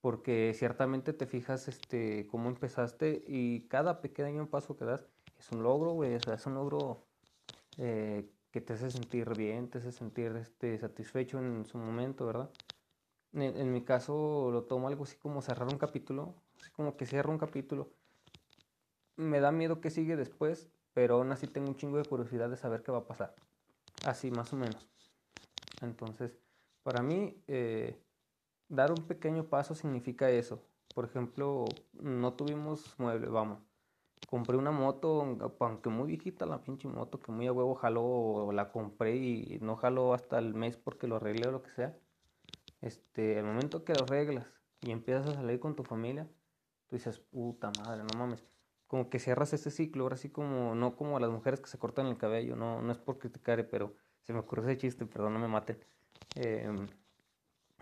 Porque 0.00 0.52
ciertamente 0.54 1.12
te 1.12 1.26
fijas 1.26 1.68
este, 1.68 2.26
cómo 2.28 2.48
empezaste 2.48 3.24
y 3.26 3.66
cada 3.68 4.00
pequeño 4.00 4.48
paso 4.50 4.76
que 4.76 4.84
das 4.84 5.06
es 5.38 5.50
un 5.52 5.62
logro, 5.62 5.92
güey. 5.92 6.14
O 6.14 6.20
sea, 6.20 6.34
es 6.34 6.46
un 6.46 6.54
logro 6.54 7.06
eh, 7.78 8.28
que 8.50 8.60
te 8.60 8.74
hace 8.74 8.90
sentir 8.90 9.30
bien, 9.36 9.68
te 9.70 9.78
hace 9.78 9.92
sentir 9.92 10.36
este, 10.36 10.78
satisfecho 10.78 11.38
en 11.38 11.64
su 11.66 11.78
momento, 11.78 12.26
¿verdad? 12.26 12.50
En, 13.32 13.56
en, 13.56 13.72
mi 13.72 13.84
caso 13.84 14.50
lo 14.50 14.64
tomo 14.64 14.88
algo 14.88 15.04
así 15.04 15.16
como 15.16 15.42
cerrar 15.42 15.68
un 15.68 15.78
capítulo, 15.78 16.34
así 16.58 16.70
como 16.70 16.96
que 16.96 17.06
cierro 17.06 17.30
un 17.32 17.38
capítulo 17.38 17.90
me 19.16 19.40
da 19.40 19.50
miedo 19.52 19.80
que 19.80 19.90
sigue 19.90 20.16
después, 20.16 20.68
pero 20.92 21.16
aún 21.16 21.32
así 21.32 21.46
tengo 21.46 21.68
un 21.68 21.76
chingo 21.76 21.98
de 21.98 22.04
curiosidad 22.04 22.48
de 22.48 22.56
saber 22.56 22.82
qué 22.82 22.92
va 22.92 22.98
a 22.98 23.06
pasar. 23.06 23.34
Así, 24.04 24.30
más 24.30 24.52
o 24.52 24.56
menos. 24.56 24.88
Entonces, 25.82 26.38
para 26.82 27.02
mí, 27.02 27.42
eh, 27.48 28.00
dar 28.68 28.90
un 28.90 29.06
pequeño 29.06 29.44
paso 29.44 29.74
significa 29.74 30.30
eso. 30.30 30.62
Por 30.94 31.04
ejemplo, 31.04 31.64
no 31.92 32.34
tuvimos 32.34 32.94
mueble, 32.98 33.28
vamos. 33.28 33.60
Compré 34.28 34.56
una 34.56 34.70
moto, 34.70 35.38
aunque 35.60 35.88
muy 35.88 36.08
viejita 36.08 36.46
la 36.46 36.62
pinche 36.62 36.88
moto, 36.88 37.20
que 37.20 37.30
muy 37.30 37.46
a 37.46 37.52
huevo 37.52 37.74
jaló, 37.74 38.50
la 38.52 38.72
compré 38.72 39.16
y 39.16 39.58
no 39.60 39.76
jaló 39.76 40.14
hasta 40.14 40.38
el 40.38 40.54
mes 40.54 40.76
porque 40.76 41.06
lo 41.06 41.16
arreglé 41.16 41.48
o 41.48 41.52
lo 41.52 41.62
que 41.62 41.70
sea. 41.70 41.96
Este, 42.80 43.38
el 43.38 43.44
momento 43.44 43.84
que 43.84 43.94
lo 43.94 44.04
arreglas 44.04 44.46
y 44.80 44.90
empiezas 44.90 45.28
a 45.28 45.34
salir 45.34 45.60
con 45.60 45.76
tu 45.76 45.84
familia, 45.84 46.28
tú 46.88 46.96
dices, 46.96 47.18
puta 47.18 47.70
madre, 47.84 48.02
no 48.02 48.18
mames 48.18 48.44
como 48.86 49.10
que 49.10 49.18
cierras 49.18 49.52
ese 49.52 49.70
ciclo, 49.70 50.04
ahora 50.04 50.16
sí 50.16 50.30
como, 50.30 50.74
no 50.74 50.96
como 50.96 51.16
a 51.16 51.20
las 51.20 51.30
mujeres 51.30 51.60
que 51.60 51.68
se 51.68 51.78
cortan 51.78 52.06
el 52.06 52.16
cabello, 52.16 52.56
no, 52.56 52.82
no 52.82 52.92
es 52.92 52.98
por 52.98 53.18
criticar, 53.18 53.68
pero 53.68 53.94
se 54.22 54.32
me 54.32 54.40
ocurrió 54.40 54.64
ese 54.64 54.76
chiste, 54.78 55.06
perdón, 55.06 55.34
no 55.34 55.38
me 55.38 55.48
maten. 55.48 55.78
Em, 56.36 56.86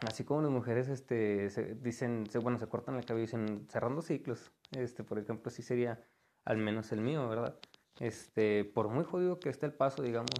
así 0.06 0.24
como 0.24 0.42
las 0.42 0.50
mujeres 0.50 0.88
este, 0.88 1.48
dicen, 1.76 2.24
bueno, 2.42 2.58
se 2.58 2.66
cortan 2.68 2.96
el 2.96 3.04
cabello 3.04 3.26
dicen 3.26 3.66
cerrando 3.68 4.02
ciclos, 4.02 4.52
este, 4.72 5.04
por 5.04 5.18
ejemplo, 5.18 5.50
sí 5.50 5.62
sería 5.62 6.02
al 6.44 6.58
menos 6.58 6.90
el 6.92 7.00
mío, 7.00 7.28
¿verdad? 7.28 7.58
Este, 8.00 8.64
por 8.64 8.88
muy 8.88 9.04
jodido 9.04 9.38
que 9.40 9.50
esté 9.50 9.66
el 9.66 9.74
paso, 9.74 10.02
digamos, 10.02 10.30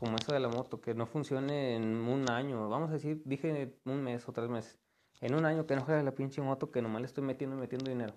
como 0.00 0.16
eso 0.16 0.32
de 0.32 0.40
la 0.40 0.48
moto, 0.48 0.80
que 0.80 0.94
no 0.94 1.06
funcione 1.06 1.76
en 1.76 1.96
un 1.96 2.30
año, 2.30 2.68
vamos 2.68 2.90
a 2.90 2.94
decir, 2.94 3.22
dije 3.24 3.78
un 3.84 4.02
mes 4.02 4.28
o 4.28 4.32
tres 4.32 4.48
meses, 4.48 4.78
en 5.20 5.34
un 5.34 5.44
año 5.44 5.66
que 5.66 5.76
no 5.76 5.82
juegue 5.82 6.02
la 6.02 6.14
pinche 6.14 6.40
moto, 6.40 6.70
que 6.70 6.82
nomás 6.82 7.02
le 7.02 7.06
estoy 7.06 7.24
metiendo 7.24 7.56
y 7.56 7.60
metiendo 7.60 7.90
dinero 7.90 8.14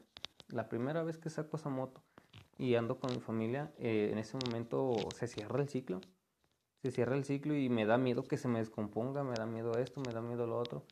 la 0.54 0.70
primera 0.70 1.04
vez 1.04 1.18
que 1.18 1.30
saco 1.30 1.58
esa 1.58 1.70
moto 1.70 2.02
y 2.58 2.76
ando 2.76 3.00
con 3.00 3.12
mi 3.12 3.20
familia, 3.20 3.72
eh, 3.78 4.10
en 4.12 4.18
ese 4.18 4.38
momento 4.38 4.94
se 5.16 5.28
cierra 5.28 5.62
el 5.62 5.70
ciclo. 5.70 6.02
Se 6.82 6.92
cierra 6.92 7.16
el 7.16 7.26
ciclo 7.26 7.56
y 7.56 7.70
me 7.70 7.86
da 7.86 7.98
miedo 7.98 8.24
que 8.24 8.38
se 8.38 8.48
me 8.48 8.60
descomponga, 8.60 9.24
me 9.24 9.36
da 9.36 9.46
miedo 9.46 9.78
esto, 9.78 10.02
me 10.02 10.14
da 10.14 10.22
miedo 10.22 10.48
lo 10.48 10.58
otro. 10.58 10.84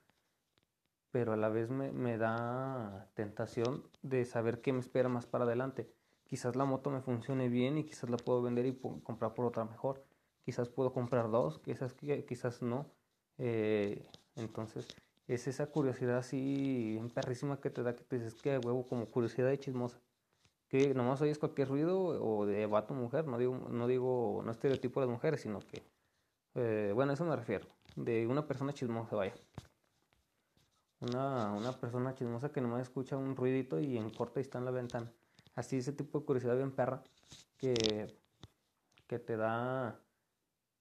Pero 1.12 1.34
a 1.34 1.38
la 1.38 1.50
vez 1.50 1.70
me, 1.70 1.92
me 1.92 2.18
da 2.18 3.10
tentación 3.16 3.84
de 4.04 4.26
saber 4.26 4.62
qué 4.62 4.74
me 4.74 4.80
espera 4.80 5.10
más 5.10 5.26
para 5.26 5.46
adelante. 5.46 5.92
Quizás 6.26 6.56
la 6.56 6.66
moto 6.66 6.92
me 6.92 7.02
funcione 7.02 7.50
bien 7.50 7.80
y 7.80 7.84
quizás 7.84 8.10
la 8.10 8.18
puedo 8.18 8.44
vender 8.44 8.68
y 8.68 8.76
comprar 9.04 9.34
por 9.34 9.46
otra 9.46 9.66
mejor. 9.66 10.04
Quizás 10.46 10.70
puedo 10.70 10.94
comprar 10.94 11.32
dos, 11.32 11.60
quizás, 11.60 11.94
quizás 11.94 12.62
no. 12.62 12.86
Eh, 13.40 14.08
entonces, 14.36 14.88
es 15.34 15.48
esa 15.48 15.68
curiosidad 15.68 16.18
así 16.18 16.98
en 17.00 17.10
perrísima 17.10 17.60
que 17.60 17.70
te 17.70 17.84
da 17.84 17.96
que 17.96 18.04
te 18.04 18.18
dices 18.18 18.36
que 18.42 18.58
huevo 18.58 18.86
como 18.86 19.06
curiosidad 19.06 19.48
de 19.48 19.60
chismosa. 19.60 20.00
Que 20.68 20.94
nomás 20.94 21.22
oyes 21.22 21.40
cualquier 21.40 21.68
ruido 21.68 22.00
o 22.00 22.46
de 22.46 22.66
vato 22.68 22.94
mujer, 22.94 23.28
no 23.28 23.38
digo, 23.38 23.56
no 23.70 23.88
digo, 23.88 24.42
no 24.46 24.52
estereotipo 24.52 25.00
de 25.00 25.08
las 25.08 25.14
mujeres, 25.14 25.42
sino 25.42 25.60
que, 25.60 25.82
eh, 26.56 26.92
bueno, 26.94 27.12
a 27.12 27.14
eso 27.16 27.26
me 27.26 27.36
refiero, 27.36 27.66
de 27.96 28.28
una 28.28 28.46
persona 28.46 28.74
chismosa, 28.74 29.16
vaya. 29.16 29.34
Una, 31.00 31.54
una 31.54 31.72
persona 31.72 32.14
chismosa 32.14 32.52
que 32.52 32.62
nomás 32.62 32.82
escucha 32.82 33.18
un 33.18 33.36
ruidito 33.36 33.80
y 33.80 33.98
en 33.98 34.10
corta 34.12 34.40
y 34.40 34.44
está 34.44 34.60
en 34.60 34.66
la 34.66 34.72
ventana. 34.72 35.12
Así 35.56 35.78
ese 35.78 35.94
tipo 35.94 36.20
de 36.20 36.26
curiosidad 36.26 36.56
bien 36.56 36.72
perra 36.72 37.02
que 37.58 37.74
que 39.10 39.18
te 39.18 39.36
da 39.36 40.00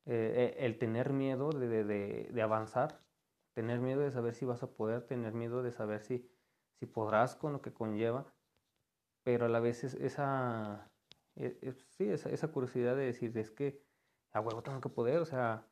eh, 0.04 0.54
e, 0.58 0.66
el 0.66 0.78
tener 0.78 1.12
miedo 1.12 1.50
de, 1.50 1.66
de, 1.66 2.28
de, 2.30 2.42
avanzar, 2.42 3.00
tener 3.58 3.80
miedo 3.80 4.02
de 4.02 4.12
saber 4.12 4.36
si 4.36 4.44
vas 4.44 4.62
a 4.62 4.70
poder, 4.70 5.02
tener 5.02 5.34
miedo 5.34 5.64
de 5.64 5.72
saber 5.72 6.00
si, 6.00 6.30
si 6.78 6.86
podrás 6.86 7.34
con 7.34 7.52
lo 7.52 7.60
que 7.60 7.72
conlleva, 7.72 8.32
pero 9.24 9.46
a 9.46 9.48
la 9.48 9.58
vez 9.58 9.82
es 9.82 9.94
esa, 9.94 10.92
e, 11.34 11.74
sí, 11.88 12.08
esa 12.08 12.52
curiosidad 12.52 12.94
de 12.94 13.06
decir, 13.06 13.36
es 13.36 13.50
que 13.50 13.82
a 14.30 14.40
huevo 14.40 14.62
tengo 14.62 14.80
que 14.80 14.90
poder, 14.90 15.18
o 15.18 15.24
sea, 15.24 15.66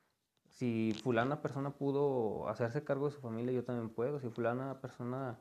si 0.49 0.94
fulana 1.01 1.40
persona 1.40 1.77
pudo 1.77 2.49
hacerse 2.49 2.83
cargo 2.83 3.07
de 3.07 3.12
su 3.12 3.20
familia, 3.20 3.53
yo 3.53 3.64
también 3.64 3.90
puedo. 3.90 4.18
Si 4.18 4.29
fulana 4.31 4.81
persona 4.81 5.40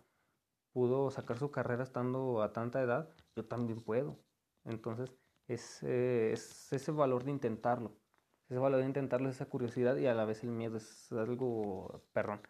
pudo 0.72 1.10
sacar 1.10 1.40
su 1.40 1.50
carrera 1.50 1.82
estando 1.82 2.44
a 2.44 2.54
tanta 2.54 2.80
edad, 2.80 3.10
yo 3.36 3.48
también 3.48 3.82
puedo. 3.82 4.20
Entonces, 4.66 5.12
es, 5.48 5.82
eh, 5.82 6.32
es 6.32 6.72
ese 6.72 6.92
valor 6.92 7.24
de 7.24 7.32
intentarlo. 7.32 7.98
Ese 8.50 8.60
valor 8.60 8.84
intentarlo 8.84 9.30
es 9.30 9.36
esa 9.36 9.46
curiosidad 9.46 9.98
y 9.98 10.08
a 10.08 10.14
la 10.14 10.26
vez 10.26 10.44
el 10.44 10.52
miedo 10.52 10.78
es 10.78 11.12
algo 11.12 12.02
perrón. 12.14 12.42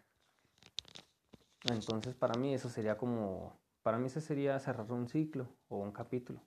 Entonces, 1.70 2.16
para 2.16 2.38
mí 2.38 2.54
eso 2.54 2.70
sería 2.70 2.98
como, 2.98 3.60
para 3.82 3.98
mí 3.98 4.08
ese 4.08 4.22
sería 4.22 4.60
cerrar 4.60 4.92
un 4.92 5.08
ciclo 5.08 5.48
o 5.70 5.78
un 5.78 5.92
capítulo. 5.92 6.42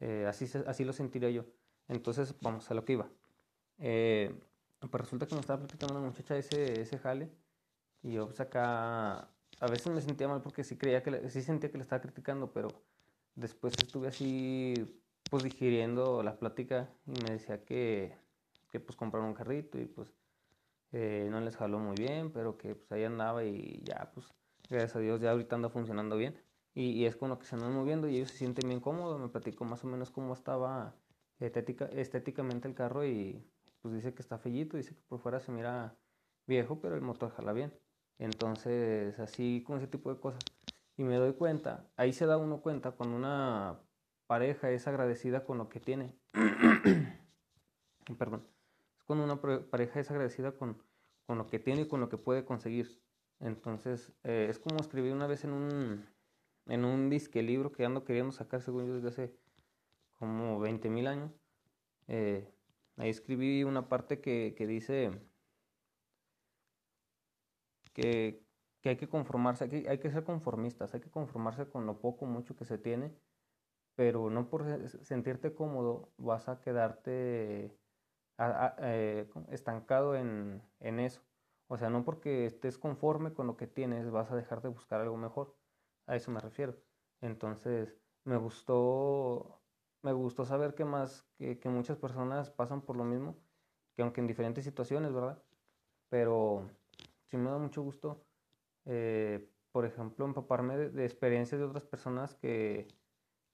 Eh, 0.00 0.26
así, 0.26 0.46
así 0.66 0.84
lo 0.84 0.92
sentiría 0.92 1.30
yo. 1.30 1.44
Entonces, 1.88 2.34
vamos 2.40 2.70
a 2.70 2.74
lo 2.74 2.84
que 2.84 2.94
iba. 2.94 3.08
Eh, 3.78 4.34
pues 4.90 5.00
resulta 5.02 5.26
que 5.26 5.34
me 5.34 5.40
estaba 5.40 5.60
platicando 5.60 5.94
una 5.94 6.06
muchacha 6.06 6.36
ese, 6.36 6.80
ese 6.80 6.98
jale 6.98 7.30
y 8.02 8.12
yo 8.12 8.26
pues 8.26 8.40
acá 8.40 9.28
a 9.60 9.66
veces 9.68 9.88
me 9.88 10.00
sentía 10.00 10.28
mal 10.28 10.42
porque 10.42 10.64
sí 10.64 10.76
creía 10.76 11.02
que 11.02 11.30
sí 11.30 11.42
sentía 11.42 11.70
que 11.70 11.78
le 11.78 11.82
estaba 11.82 12.02
criticando, 12.02 12.52
pero 12.52 12.68
después 13.34 13.74
estuve 13.78 14.08
así 14.08 14.74
pues 15.30 15.42
digiriendo 15.42 16.22
la 16.22 16.38
plática 16.38 16.90
y 17.06 17.12
me 17.22 17.30
decía 17.30 17.64
que, 17.64 18.14
que 18.74 18.80
pues 18.80 18.96
compraron 18.96 19.28
un 19.28 19.34
carrito 19.34 19.78
y 19.78 19.84
pues 19.86 20.12
eh, 20.90 21.28
no 21.30 21.40
les 21.40 21.56
jaló 21.56 21.78
muy 21.78 21.94
bien, 21.94 22.32
pero 22.32 22.58
que 22.58 22.74
pues 22.74 22.90
ahí 22.90 23.04
andaba 23.04 23.44
y 23.44 23.80
ya 23.84 24.10
pues 24.12 24.26
gracias 24.68 24.96
a 24.96 24.98
Dios 24.98 25.20
ya 25.20 25.30
ahorita 25.30 25.54
anda 25.54 25.68
funcionando 25.68 26.16
bien 26.16 26.36
y, 26.74 27.04
es 27.04 27.14
con 27.14 27.28
lo 27.28 27.38
que 27.38 27.46
se 27.46 27.54
andan 27.54 27.72
moviendo 27.72 28.08
y 28.08 28.16
ellos 28.16 28.30
se 28.30 28.38
sienten 28.38 28.68
bien 28.68 28.80
cómodos, 28.80 29.20
me 29.20 29.28
platicó 29.28 29.64
más 29.64 29.84
o 29.84 29.86
menos 29.86 30.10
cómo 30.10 30.32
estaba 30.34 30.96
estética, 31.38 31.84
estéticamente 31.84 32.66
el 32.66 32.74
carro 32.74 33.04
y 33.06 33.46
pues 33.80 33.94
dice 33.94 34.12
que 34.12 34.22
está 34.22 34.38
fellito, 34.38 34.76
dice 34.76 34.96
que 34.96 35.02
por 35.02 35.20
fuera 35.20 35.38
se 35.38 35.52
mira 35.52 35.96
viejo, 36.48 36.80
pero 36.80 36.96
el 36.96 37.02
motor 37.02 37.30
jala 37.30 37.52
bien. 37.52 37.72
Entonces, 38.18 39.20
así 39.20 39.62
con 39.64 39.78
ese 39.78 39.86
tipo 39.86 40.12
de 40.12 40.18
cosas. 40.18 40.42
Y 40.96 41.04
me 41.04 41.16
doy 41.16 41.34
cuenta, 41.34 41.88
ahí 41.96 42.12
se 42.12 42.26
da 42.26 42.38
uno 42.38 42.60
cuenta 42.60 42.90
cuando 42.90 43.16
una 43.16 43.78
pareja 44.26 44.70
es 44.70 44.88
agradecida 44.88 45.44
con 45.44 45.58
lo 45.58 45.68
que 45.68 45.78
tiene. 45.78 46.16
Perdón. 48.18 48.48
Cuando 49.06 49.24
una 49.24 49.40
pareja 49.40 50.00
es 50.00 50.10
agradecida 50.10 50.52
con, 50.52 50.82
con, 51.26 51.38
lo 51.38 51.46
que 51.46 51.58
tiene 51.58 51.82
y 51.82 51.88
con 51.88 52.00
lo 52.00 52.08
que 52.08 52.18
puede 52.18 52.44
conseguir. 52.44 53.02
Entonces, 53.40 54.12
eh, 54.22 54.46
es 54.48 54.58
como 54.58 54.80
escribí 54.80 55.10
una 55.10 55.26
vez 55.26 55.44
en 55.44 55.52
un, 55.52 56.06
en 56.66 56.84
un 56.84 57.10
disque 57.10 57.42
libro 57.42 57.72
que 57.72 57.84
ando 57.84 58.04
queriendo 58.04 58.32
sacar, 58.32 58.62
según 58.62 58.86
yo, 58.86 58.94
desde 58.94 59.08
hace 59.08 59.36
como 60.14 60.58
20 60.60 60.88
mil 60.88 61.06
años. 61.06 61.32
Eh, 62.08 62.54
Ahí 62.96 63.10
escribí 63.10 63.64
una 63.64 63.88
parte 63.88 64.20
que, 64.20 64.54
que 64.56 64.66
dice 64.66 65.10
que, 67.92 68.44
que, 68.80 68.88
hay 68.88 68.96
que 68.96 69.08
conformarse, 69.08 69.68
que, 69.68 69.88
hay 69.88 69.98
que 69.98 70.10
ser 70.10 70.24
conformistas, 70.24 70.94
hay 70.94 71.00
que 71.00 71.10
conformarse 71.10 71.68
con 71.68 71.86
lo 71.86 72.00
poco, 72.00 72.26
mucho 72.26 72.54
que 72.56 72.64
se 72.64 72.78
tiene, 72.78 73.12
pero 73.96 74.30
no 74.30 74.48
por 74.48 74.88
sentirte 74.88 75.54
cómodo 75.54 76.12
vas 76.18 76.48
a 76.48 76.60
quedarte 76.60 77.76
eh, 78.38 79.28
estancado 79.50 80.16
en, 80.16 80.62
en 80.80 81.00
eso. 81.00 81.22
O 81.68 81.78
sea, 81.78 81.90
no 81.90 82.04
porque 82.04 82.46
estés 82.46 82.78
conforme 82.78 83.32
con 83.32 83.46
lo 83.46 83.56
que 83.56 83.66
tienes 83.66 84.10
vas 84.10 84.30
a 84.30 84.36
dejar 84.36 84.62
de 84.62 84.68
buscar 84.68 85.00
algo 85.00 85.16
mejor. 85.16 85.56
A 86.06 86.16
eso 86.16 86.30
me 86.30 86.40
refiero. 86.40 86.76
Entonces, 87.20 87.96
me 88.24 88.36
gustó 88.36 89.60
me 90.04 90.12
gustó 90.12 90.44
saber 90.44 90.74
que 90.74 90.84
más, 90.84 91.26
que, 91.38 91.58
muchas 91.64 91.96
personas 91.96 92.50
pasan 92.50 92.82
por 92.82 92.96
lo 92.96 93.04
mismo, 93.04 93.38
que 93.96 94.02
aunque 94.02 94.20
en 94.20 94.26
diferentes 94.26 94.62
situaciones, 94.62 95.14
¿verdad? 95.14 95.42
Pero 96.10 96.70
sí 97.24 97.38
me 97.38 97.50
da 97.50 97.56
mucho 97.58 97.82
gusto, 97.82 98.22
eh, 98.84 99.48
por 99.72 99.86
ejemplo, 99.86 100.26
empaparme 100.26 100.76
de, 100.76 101.04
experiencias 101.04 101.58
de 101.58 101.66
otras 101.66 101.84
personas 101.84 102.34
que, 102.34 102.86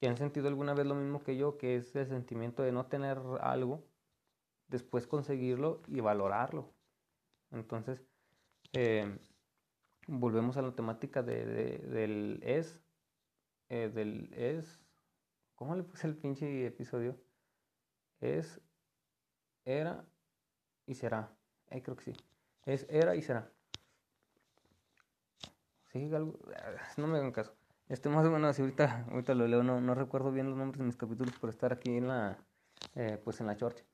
que, 0.01 0.09
han 0.09 0.17
sentido 0.17 0.49
alguna 0.49 0.75
vez 0.75 0.87
lo 0.87 0.97
mismo 0.97 1.23
que 1.23 1.37
yo, 1.37 1.57
que 1.57 1.77
es 1.77 1.95
el 1.95 2.09
sentimiento 2.09 2.65
de 2.65 2.73
no 2.73 2.87
tener 2.87 3.19
algo, 3.41 3.85
después 4.71 5.07
conseguirlo 5.07 5.83
y 5.89 6.01
valorarlo. 6.01 6.73
Entonces, 7.51 8.03
eh, 8.73 9.19
volvemos 10.07 10.57
a 10.57 10.63
la 10.63 10.75
temática 10.75 11.23
de, 11.23 11.45
de, 11.45 11.79
del 11.79 12.41
es, 12.45 12.81
eh, 13.69 13.91
del 13.93 14.33
es 14.35 14.81
¿Cómo 15.61 15.77
le 15.77 15.83
puse 15.83 16.07
el 16.07 16.17
pinche 16.17 16.65
episodio? 16.65 17.21
Es, 18.19 18.63
era 19.67 20.07
y 20.87 20.95
será. 20.95 21.37
Ahí 21.69 21.83
creo 21.83 21.97
que 21.97 22.05
sí. 22.05 22.13
Es, 22.65 22.87
era 22.89 23.15
y 23.15 23.21
será. 23.21 23.53
Sí, 25.93 26.11
algo. 26.15 26.39
No 26.97 27.09
me 27.09 27.19
hagan 27.19 27.33
caso. 27.33 27.55
Este 27.91 28.09
más 28.09 28.27
o 28.27 28.31
menos 28.31 28.59
ahorita, 28.59 29.05
ahorita 29.11 29.35
lo 29.35 29.47
leo, 29.47 29.63
no, 29.63 29.83
no 29.83 29.95
recuerdo 29.95 30.33
bien 30.33 30.49
los 30.49 30.57
nombres 30.57 30.79
de 30.79 30.87
mis 30.87 30.97
capítulos 30.97 31.39
por 31.39 31.51
estar 31.51 31.75
aquí 31.75 31.95
en 31.95 32.09
la, 32.09 32.39
eh, 32.95 33.21
pues 33.23 33.39
en 33.43 33.47
la 33.47 33.57
chorcha. 33.59 33.85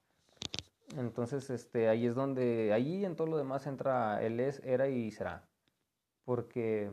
Entonces, 0.95 1.51
este, 1.51 1.89
ahí 1.89 2.07
es 2.07 2.15
donde, 2.15 2.73
allí 2.73 3.05
en 3.05 3.17
todo 3.17 3.27
lo 3.27 3.37
demás 3.37 3.67
entra 3.67 4.23
el 4.23 4.39
es, 4.41 4.61
era 4.65 4.89
y 4.89 5.11
será. 5.11 5.49
Porque, 6.25 6.93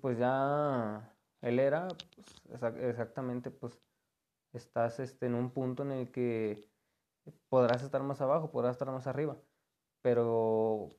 pues 0.00 0.18
ya 0.18 1.14
él 1.40 1.58
era, 1.60 1.88
pues, 2.16 2.62
exactamente, 2.80 3.50
pues 3.50 3.78
estás 4.52 4.98
este, 5.00 5.26
en 5.26 5.34
un 5.34 5.50
punto 5.50 5.82
en 5.82 5.92
el 5.92 6.10
que 6.10 6.68
podrás 7.48 7.82
estar 7.82 8.02
más 8.02 8.20
abajo, 8.20 8.50
podrás 8.50 8.72
estar 8.72 8.90
más 8.90 9.06
arriba, 9.06 9.36
pero 10.02 10.96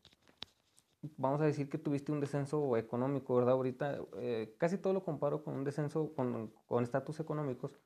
vamos 1.17 1.41
a 1.41 1.45
decir 1.45 1.69
que 1.69 1.77
tuviste 1.77 2.11
un 2.11 2.19
descenso 2.19 2.77
económico, 2.77 3.35
¿verdad? 3.35 3.53
Ahorita 3.53 3.99
eh, 4.17 4.55
casi 4.57 4.77
todo 4.77 4.93
lo 4.93 5.03
comparo 5.03 5.43
con 5.43 5.55
un 5.55 5.63
descenso, 5.63 6.13
con 6.15 6.83
estatus 6.83 7.19
económicos, 7.19 7.79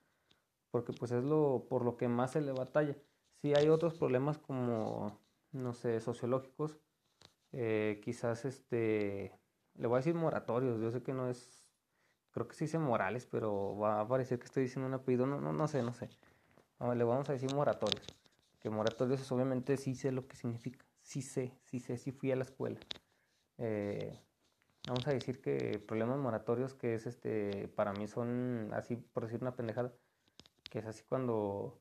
porque 0.71 0.93
pues 0.93 1.11
es 1.11 1.23
lo 1.23 1.67
por 1.69 1.85
lo 1.85 1.97
que 1.97 2.07
más 2.07 2.31
se 2.31 2.41
le 2.41 2.51
batalla. 2.51 2.95
Si 3.41 3.53
hay 3.55 3.69
otros 3.69 3.95
problemas 3.95 4.37
como, 4.37 5.19
no 5.51 5.73
sé, 5.73 5.99
sociológicos, 5.99 6.77
eh, 7.51 7.99
quizás 8.03 8.45
este, 8.45 9.37
le 9.75 9.87
voy 9.87 9.95
a 9.95 9.99
decir 9.99 10.15
moratorios, 10.15 10.79
yo 10.79 10.91
sé 10.91 11.01
que 11.01 11.13
no 11.13 11.29
es 11.29 11.61
creo 12.31 12.47
que 12.47 12.55
se 12.55 12.65
dice 12.65 12.79
Morales, 12.79 13.27
pero 13.29 13.77
va 13.77 14.01
a 14.01 14.07
parecer 14.07 14.39
que 14.39 14.45
estoy 14.45 14.63
diciendo 14.63 14.87
un 14.87 14.93
apellido, 14.93 15.27
no, 15.27 15.39
no, 15.39 15.53
no 15.53 15.67
sé, 15.67 15.83
no 15.83 15.93
sé. 15.93 16.09
le 16.79 17.03
vamos 17.03 17.29
a 17.29 17.33
decir 17.33 17.53
moratorios. 17.53 18.05
Que 18.59 18.69
moratorios 18.69 19.21
es 19.21 19.31
obviamente 19.31 19.77
sí 19.77 19.95
sé 19.95 20.11
lo 20.11 20.27
que 20.27 20.35
significa, 20.35 20.85
sí 21.01 21.21
sé, 21.21 21.57
sí 21.63 21.79
sé, 21.79 21.97
sí 21.97 22.11
fui 22.11 22.31
a 22.31 22.35
la 22.35 22.43
escuela. 22.43 22.79
Eh, 23.57 24.19
vamos 24.87 25.07
a 25.07 25.11
decir 25.11 25.41
que 25.41 25.79
problemas 25.79 26.19
moratorios 26.19 26.73
que 26.73 26.95
es 26.95 27.05
este, 27.05 27.67
para 27.69 27.93
mí 27.93 28.07
son 28.07 28.71
así, 28.73 28.95
por 28.95 29.25
decir 29.25 29.41
una 29.41 29.55
pendejada, 29.55 29.93
que 30.69 30.79
es 30.79 30.85
así 30.85 31.03
cuando 31.07 31.79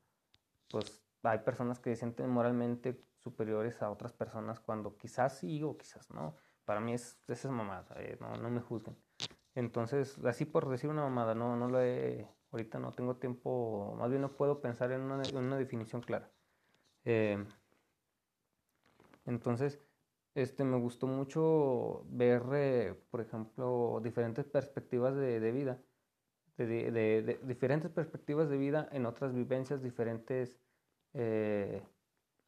pues 0.71 1.00
hay 1.23 1.41
personas 1.41 1.79
que 1.79 1.91
se 1.91 1.97
sienten 1.97 2.31
moralmente 2.31 3.05
superiores 3.19 3.83
a 3.83 3.91
otras 3.91 4.13
personas 4.13 4.61
cuando 4.61 4.97
quizás 4.97 5.39
sí 5.39 5.63
o 5.63 5.77
quizás 5.77 6.11
no. 6.11 6.37
Para 6.65 6.81
mí 6.81 6.95
es, 6.95 7.19
es 7.29 7.45
mamada, 7.47 7.87
eh, 7.97 8.17
no, 8.21 8.37
no 8.37 8.51
me 8.51 8.61
juzguen. 8.61 8.97
Entonces, 9.55 10.19
así 10.25 10.45
por 10.45 10.69
decir 10.69 10.89
una 10.91 11.03
mamada, 11.03 11.35
no, 11.35 11.57
no 11.57 11.69
lo 11.69 11.81
he, 11.83 12.29
ahorita 12.53 12.79
no 12.79 12.93
tengo 12.93 13.17
tiempo, 13.17 13.95
más 13.99 14.11
bien 14.11 14.23
no 14.23 14.37
puedo 14.37 14.61
pensar 14.61 14.93
en 14.93 15.03
una, 15.03 15.23
en 15.23 15.37
una 15.37 15.57
definición 15.57 16.01
clara. 16.03 16.31
Eh, 17.05 17.45
entonces, 19.27 19.81
este, 20.35 20.65
me 20.65 20.79
gustó 20.79 21.07
mucho 21.07 22.05
ver, 22.09 22.43
eh, 22.53 22.95
por 23.11 23.21
ejemplo, 23.21 24.01
diferentes 24.03 24.45
perspectivas 24.45 25.15
de, 25.17 25.41
de 25.41 25.53
vida, 25.53 25.83
de, 26.57 26.67
de, 26.67 27.23
de, 27.23 27.41
diferentes 27.43 27.91
perspectivas 27.91 28.49
de 28.49 28.57
vida 28.57 28.89
en 28.93 29.07
otras 29.07 29.35
vivencias, 29.35 29.83
diferentes 29.83 30.59
eh, 31.15 31.83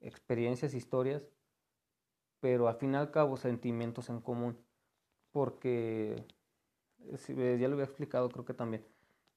experiencias, 0.00 0.74
historias, 0.74 1.22
pero 2.40 2.68
al 2.68 2.76
fin 2.76 2.94
y 2.94 2.96
al 2.96 3.10
cabo 3.10 3.36
sentimientos 3.36 4.08
en 4.08 4.20
común, 4.20 4.58
porque 5.30 6.26
ya 7.28 7.68
lo 7.68 7.74
había 7.74 7.84
explicado 7.84 8.28
creo 8.28 8.44
que 8.44 8.54
también, 8.54 8.86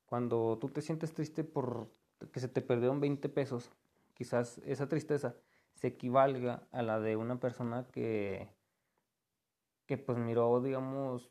cuando 0.06 0.58
tú 0.60 0.70
te 0.70 0.82
sientes 0.82 1.14
triste 1.14 1.44
por 1.44 1.90
que 2.32 2.40
se 2.40 2.48
te 2.48 2.62
perdieron 2.62 3.00
20 3.00 3.30
pesos, 3.30 3.72
quizás 4.14 4.60
esa 4.60 4.88
tristeza 4.88 5.36
se 5.74 5.88
equivalga 5.88 6.68
a 6.72 6.82
la 6.82 7.00
de 7.00 7.16
una 7.16 7.40
persona 7.40 7.88
que, 7.92 8.50
que 9.86 9.98
pues 9.98 10.18
miró, 10.18 10.62
digamos, 10.62 11.30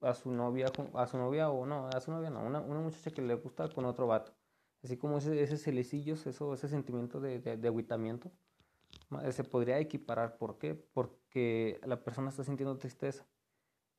a 0.00 0.14
su 0.14 0.30
novia, 0.32 0.66
a 0.94 1.06
su 1.06 1.18
novia 1.18 1.50
o 1.50 1.66
no, 1.66 1.88
a 1.88 2.00
su 2.00 2.10
novia 2.10 2.30
no, 2.30 2.40
una, 2.42 2.60
una 2.60 2.80
muchacha 2.80 3.10
que 3.10 3.22
le 3.22 3.34
gusta 3.34 3.68
con 3.68 3.84
otro 3.84 4.06
vato. 4.06 4.32
Así 4.84 4.96
como 4.98 5.18
ese, 5.18 5.42
ese 5.42 5.70
eso, 5.70 6.54
ese 6.54 6.68
sentimiento 6.68 7.20
de, 7.20 7.40
de, 7.40 7.68
agüitamiento, 7.68 8.30
se 9.30 9.42
podría 9.44 9.78
equiparar. 9.78 10.36
¿Por 10.36 10.58
qué? 10.58 10.74
Porque 10.74 11.80
la 11.84 12.04
persona 12.04 12.28
está 12.28 12.44
sintiendo 12.44 12.76
tristeza, 12.76 13.24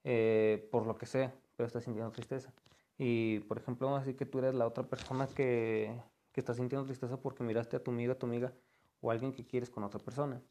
eh, 0.04 0.68
por 0.72 0.86
lo 0.86 0.96
que 0.96 1.08
sea, 1.08 1.34
pero 1.56 1.66
está 1.68 1.82
sintiendo 1.82 2.12
tristeza. 2.12 2.54
Y, 2.98 3.40
por 3.42 3.58
ejemplo, 3.58 3.96
así 3.96 4.14
que 4.14 4.26
tú 4.26 4.40
eres 4.40 4.54
la 4.54 4.68
otra 4.68 4.84
persona 4.84 5.28
que, 5.28 6.00
que 6.32 6.40
está 6.40 6.54
sintiendo 6.54 6.86
tristeza 6.86 7.18
porque 7.18 7.44
miraste 7.44 7.76
a 7.76 7.84
tu 7.84 7.92
amiga, 7.92 8.14
a 8.14 8.20
tu 8.20 8.28
amiga, 8.28 8.54
o 9.02 9.10
a 9.10 9.14
alguien 9.14 9.34
que 9.34 9.46
quieres 9.46 9.70
con 9.70 9.84
otra 9.84 10.00
persona, 10.00 10.42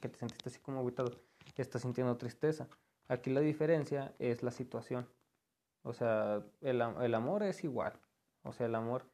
que 0.00 0.08
te 0.08 0.18
sentiste 0.18 0.48
así 0.48 0.58
como 0.60 0.80
aguitado, 0.80 1.10
está 1.56 1.78
sintiendo 1.78 2.16
tristeza. 2.16 2.68
Aquí 3.08 3.30
la 3.30 3.40
diferencia 3.40 4.14
es 4.18 4.42
la 4.42 4.50
situación. 4.50 5.08
O 5.82 5.92
sea, 5.92 6.44
el, 6.60 6.80
el 6.80 7.14
amor 7.14 7.42
es 7.42 7.64
igual. 7.64 7.92
O 8.42 8.52
sea, 8.52 8.66
el 8.66 8.74
amor 8.74 9.06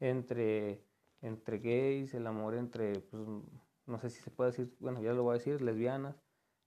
entre, 0.00 0.84
entre 1.20 1.58
gays, 1.58 2.14
el 2.14 2.26
amor 2.26 2.54
entre, 2.54 3.00
pues, 3.00 3.22
no 3.86 3.98
sé 4.00 4.10
si 4.10 4.20
se 4.22 4.30
puede 4.30 4.50
decir, 4.50 4.74
bueno, 4.80 5.02
ya 5.02 5.12
lo 5.12 5.22
voy 5.22 5.34
a 5.34 5.38
decir, 5.38 5.62
lesbianas, 5.62 6.22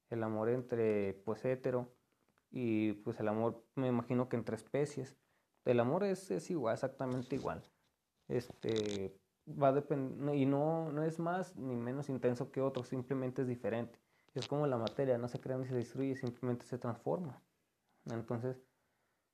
el 0.09 0.23
amor 0.23 0.49
entre, 0.49 1.13
pues, 1.25 1.43
hetero, 1.45 1.93
y 2.53 2.93
pues 2.93 3.19
el 3.19 3.27
amor, 3.27 3.65
me 3.75 3.87
imagino 3.87 4.29
que 4.29 4.37
entre 4.37 4.55
especies. 4.55 5.17
El 5.65 5.79
amor 5.79 6.03
es, 6.03 6.29
es 6.29 6.51
igual, 6.51 6.75
exactamente 6.75 7.35
igual. 7.35 7.63
Este, 8.27 9.19
va 9.47 9.69
a 9.69 10.35
y 10.35 10.45
no, 10.45 10.91
no 10.91 11.03
es 11.03 11.19
más 11.19 11.55
ni 11.55 11.75
menos 11.75 12.09
intenso 12.09 12.51
que 12.51 12.61
otro, 12.61 12.83
simplemente 12.83 13.41
es 13.41 13.47
diferente. 13.47 13.99
Es 14.35 14.47
como 14.47 14.67
la 14.67 14.77
materia, 14.77 15.17
no 15.17 15.27
se 15.27 15.39
crea 15.39 15.57
ni 15.57 15.65
se 15.65 15.75
destruye, 15.75 16.15
simplemente 16.15 16.65
se 16.65 16.77
transforma. 16.77 17.41
Entonces, 18.05 18.61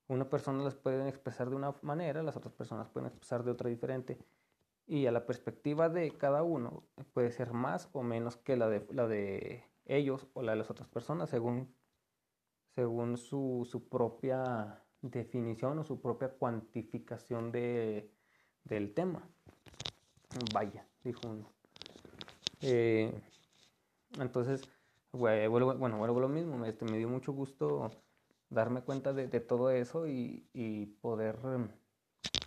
una 0.10 0.28
persona 0.28 0.64
las 0.64 0.76
puede 0.76 1.08
expresar 1.08 1.50
de 1.50 1.56
una 1.56 1.74
manera, 1.84 2.24
las 2.24 2.36
otras 2.36 2.54
personas 2.54 2.90
pueden 2.90 3.08
expresar 3.08 3.44
de 3.44 3.52
otra 3.52 3.70
diferente. 3.70 4.18
Y 4.88 5.06
a 5.06 5.12
la 5.12 5.28
perspectiva 5.28 5.88
de 5.88 6.18
cada 6.18 6.42
uno 6.42 6.84
puede 7.14 7.32
ser 7.32 7.54
más 7.54 7.90
o 7.94 8.02
menos 8.02 8.36
que 8.36 8.58
la 8.58 8.68
de, 8.68 8.88
la 8.92 9.08
de 9.08 9.64
ellos 9.86 10.28
o 10.34 10.42
la 10.42 10.54
de 10.54 10.58
las 10.58 10.72
otras 10.72 10.90
personas, 10.90 11.30
según, 11.30 11.76
según 12.74 13.18
su, 13.18 13.68
su 13.70 13.88
propia 13.88 14.84
definición 15.02 15.78
o 15.78 15.84
su 15.84 16.02
propia 16.02 16.30
cuantificación 16.30 17.52
de, 17.52 18.12
del 18.64 18.96
tema. 18.96 19.30
Vaya, 20.52 20.88
dijo 21.04 21.22
uno. 21.28 21.46
Eh, 22.62 23.14
entonces, 24.20 24.68
bueno, 25.12 26.00
vuelvo 26.00 26.20
lo 26.20 26.30
mismo, 26.30 26.66
este, 26.66 26.86
me 26.86 26.98
dio 26.98 27.08
mucho 27.08 27.32
gusto 27.32 27.92
darme 28.50 28.82
cuenta 28.82 29.14
de, 29.14 29.28
todo 29.40 29.72
eso 29.72 30.08
y, 30.08 30.98
poder 31.02 31.38
um, 31.46 31.70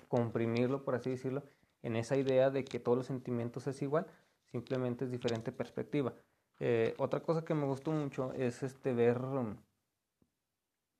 comprimirlo, 0.08 0.84
por 0.84 0.94
así 0.94 1.10
decirlo, 1.10 1.42
en 1.82 1.96
esa 1.96 2.16
idea 2.16 2.50
de 2.50 2.64
que 2.64 2.78
todos 2.78 2.98
los 2.98 3.06
sentimientos 3.06 3.66
es 3.66 3.82
igual, 3.82 4.06
simplemente 4.50 5.04
es 5.04 5.10
diferente 5.10 5.52
perspectiva. 5.52 6.14
Eh, 6.60 6.94
otra 6.98 7.20
cosa 7.20 7.44
que 7.44 7.54
me 7.54 7.66
gustó 7.66 7.90
mucho 7.92 8.32
es 8.34 8.62
este 8.62 8.94
ver 8.94 9.18
um, 9.24 9.56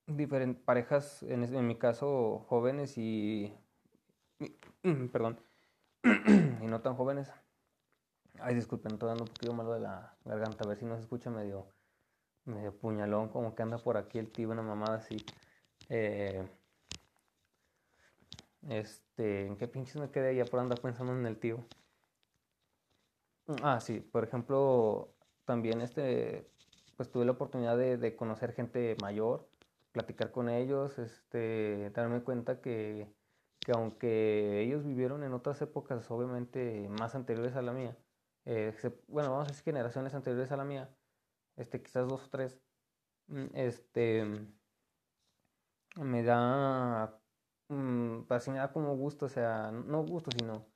diferentes 0.06 0.62
parejas, 0.62 1.22
en, 1.22 1.44
en, 1.44 1.66
mi 1.66 1.76
caso 1.76 2.44
jóvenes 2.48 2.98
y, 2.98 3.54
perdón, 5.12 5.40
y 6.04 6.66
no 6.66 6.80
tan 6.80 6.96
jóvenes, 6.96 7.32
Ay, 8.40 8.54
disculpen, 8.54 8.92
estoy 8.94 9.08
dando 9.08 9.24
un 9.24 9.28
poquito 9.28 9.52
malo 9.52 9.72
de 9.72 9.80
la 9.80 10.16
garganta, 10.24 10.64
a 10.64 10.68
ver 10.68 10.78
si 10.78 10.84
no 10.84 10.96
se 10.96 11.02
escucha 11.02 11.30
medio, 11.30 11.66
medio 12.44 12.76
puñalón, 12.76 13.28
como 13.28 13.54
que 13.54 13.62
anda 13.62 13.78
por 13.78 13.96
aquí 13.96 14.18
el 14.18 14.30
tío, 14.30 14.50
una 14.50 14.62
mamada 14.62 14.96
así. 14.96 15.16
Eh, 15.88 16.48
este, 18.68 19.46
¿en 19.46 19.56
qué 19.56 19.68
pinches 19.68 19.96
me 19.96 20.10
quedé 20.10 20.34
ya 20.36 20.44
por 20.44 20.60
andar 20.60 20.80
pensando 20.80 21.12
en 21.12 21.26
el 21.26 21.38
tío? 21.38 21.64
Ah, 23.62 23.80
sí, 23.80 24.00
por 24.00 24.24
ejemplo, 24.24 25.14
también 25.44 25.80
este, 25.80 26.48
pues 26.96 27.10
tuve 27.10 27.24
la 27.24 27.32
oportunidad 27.32 27.76
de, 27.76 27.96
de 27.96 28.16
conocer 28.16 28.52
gente 28.54 28.96
mayor, 29.02 29.48
platicar 29.92 30.30
con 30.30 30.48
ellos, 30.48 30.98
este, 30.98 31.90
darme 31.90 32.22
cuenta 32.22 32.60
que, 32.60 33.08
que 33.60 33.72
aunque 33.72 34.60
ellos 34.62 34.84
vivieron 34.84 35.24
en 35.24 35.34
otras 35.34 35.60
épocas, 35.62 36.10
obviamente 36.10 36.88
más 36.88 37.14
anteriores 37.14 37.56
a 37.56 37.62
la 37.62 37.72
mía, 37.72 37.96
eh, 38.44 38.74
bueno, 39.08 39.30
vamos 39.30 39.48
a 39.48 39.50
decir 39.50 39.64
generaciones 39.64 40.14
anteriores 40.14 40.50
a 40.52 40.56
la 40.56 40.64
mía, 40.64 40.88
este, 41.56 41.82
quizás 41.82 42.08
dos 42.08 42.24
o 42.26 42.30
tres, 42.30 42.58
mm, 43.28 43.46
este, 43.54 44.24
me 45.96 46.22
da, 46.22 47.20
mm, 47.68 48.20
me 48.28 48.58
da 48.58 48.72
como 48.72 48.96
gusto, 48.96 49.26
o 49.26 49.28
sea, 49.28 49.70
no 49.72 50.04
gusto, 50.04 50.30
sino 50.36 50.66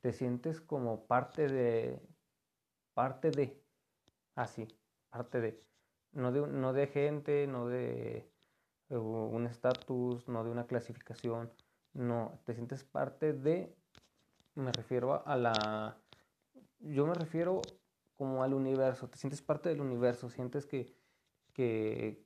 te 0.00 0.12
sientes 0.12 0.60
como 0.60 1.06
parte 1.06 1.46
de, 1.48 2.00
parte 2.94 3.30
de, 3.30 3.62
así, 4.34 4.66
parte 5.10 5.40
de, 5.40 5.64
no 6.12 6.32
de, 6.32 6.46
no 6.46 6.72
de 6.72 6.86
gente, 6.86 7.46
no 7.46 7.68
de 7.68 8.30
un 8.88 9.46
estatus, 9.46 10.28
no 10.28 10.42
de 10.44 10.50
una 10.50 10.66
clasificación, 10.66 11.52
no, 11.92 12.40
te 12.44 12.54
sientes 12.54 12.84
parte 12.84 13.32
de, 13.32 13.76
me 14.54 14.72
refiero 14.72 15.26
a 15.26 15.36
la 15.36 16.02
yo 16.80 17.06
me 17.06 17.14
refiero 17.14 17.60
como 18.20 18.42
al 18.42 18.52
universo, 18.52 19.08
te 19.08 19.16
sientes 19.16 19.40
parte 19.40 19.70
del 19.70 19.80
universo, 19.80 20.28
sientes 20.28 20.66
que, 20.66 20.94
que, 21.54 22.22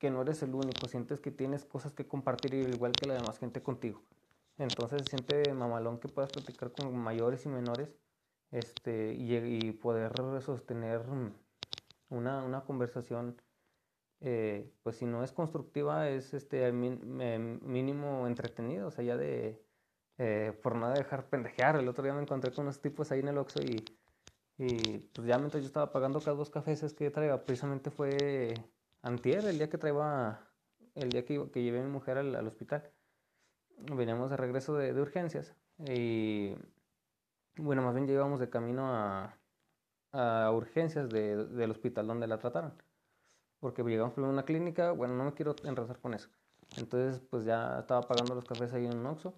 que 0.00 0.10
no 0.10 0.22
eres 0.22 0.42
el 0.42 0.52
único, 0.52 0.88
sientes 0.88 1.20
que 1.20 1.30
tienes 1.30 1.64
cosas 1.64 1.92
que 1.92 2.04
compartir 2.04 2.52
igual 2.52 2.90
que 2.90 3.06
la 3.06 3.14
demás 3.14 3.38
gente 3.38 3.62
contigo. 3.62 4.02
Entonces 4.58 5.02
se 5.02 5.10
siente 5.10 5.54
mamalón 5.54 6.00
que 6.00 6.08
puedas 6.08 6.32
platicar 6.32 6.72
con 6.72 6.98
mayores 6.98 7.46
y 7.46 7.48
menores 7.48 7.94
este, 8.50 9.14
y, 9.14 9.70
poder 9.70 10.10
sostener 10.42 11.02
una, 12.08 12.42
una 12.42 12.64
conversación, 12.64 13.40
eh, 14.22 14.68
pues 14.82 14.96
si 14.96 15.06
no 15.06 15.22
es 15.22 15.30
constructiva, 15.30 16.08
es 16.08 16.34
este, 16.34 16.72
mínimo 16.72 18.26
entretenido, 18.26 18.88
o 18.88 18.90
sea, 18.90 19.04
ya 19.04 19.16
de, 19.16 19.64
eh, 20.18 20.58
por 20.60 20.74
nada 20.74 20.94
dejar 20.94 21.28
pendejear. 21.28 21.76
El 21.76 21.86
otro 21.86 22.02
día 22.02 22.14
me 22.14 22.22
encontré 22.22 22.50
con 22.50 22.64
unos 22.64 22.80
tipos 22.80 23.12
ahí 23.12 23.20
en 23.20 23.28
el 23.28 23.38
Oxxo 23.38 23.62
y, 23.62 23.84
y 24.58 24.98
pues 24.98 25.26
ya 25.26 25.38
mientras 25.38 25.62
yo 25.62 25.66
estaba 25.66 25.92
pagando 25.92 26.20
cada 26.20 26.36
dos 26.36 26.50
cafés 26.50 26.94
que 26.94 27.10
traía, 27.10 27.44
precisamente 27.44 27.90
fue 27.90 28.54
antier, 29.02 29.44
el 29.44 29.58
día 29.58 29.68
que 29.68 29.78
traía, 29.78 30.40
el 30.94 31.10
día 31.10 31.24
que, 31.24 31.50
que 31.50 31.62
llevé 31.62 31.80
a 31.80 31.84
mi 31.84 31.90
mujer 31.90 32.18
al, 32.18 32.34
al 32.34 32.46
hospital. 32.46 32.90
Veníamos 33.78 34.30
de 34.30 34.36
regreso 34.38 34.74
de, 34.74 34.94
de, 34.94 35.02
urgencias 35.02 35.54
y 35.78 36.54
bueno, 37.56 37.82
más 37.82 37.94
bien 37.94 38.06
llegábamos 38.06 38.40
de 38.40 38.48
camino 38.48 38.86
a, 38.86 39.38
a 40.12 40.50
urgencias 40.52 41.10
de, 41.10 41.44
del 41.46 41.70
hospital 41.70 42.06
donde 42.06 42.26
la 42.26 42.38
trataron. 42.38 42.72
Porque 43.60 43.82
llegamos 43.82 44.16
a 44.16 44.22
una 44.22 44.44
clínica, 44.44 44.92
bueno, 44.92 45.14
no 45.14 45.24
me 45.24 45.34
quiero 45.34 45.54
enredar 45.64 45.98
con 46.00 46.14
eso. 46.14 46.30
Entonces, 46.76 47.20
pues 47.30 47.44
ya 47.44 47.80
estaba 47.80 48.02
pagando 48.02 48.34
los 48.34 48.44
cafés 48.44 48.72
ahí 48.72 48.86
en 48.86 48.98
un 48.98 49.06
Oxxo 49.06 49.34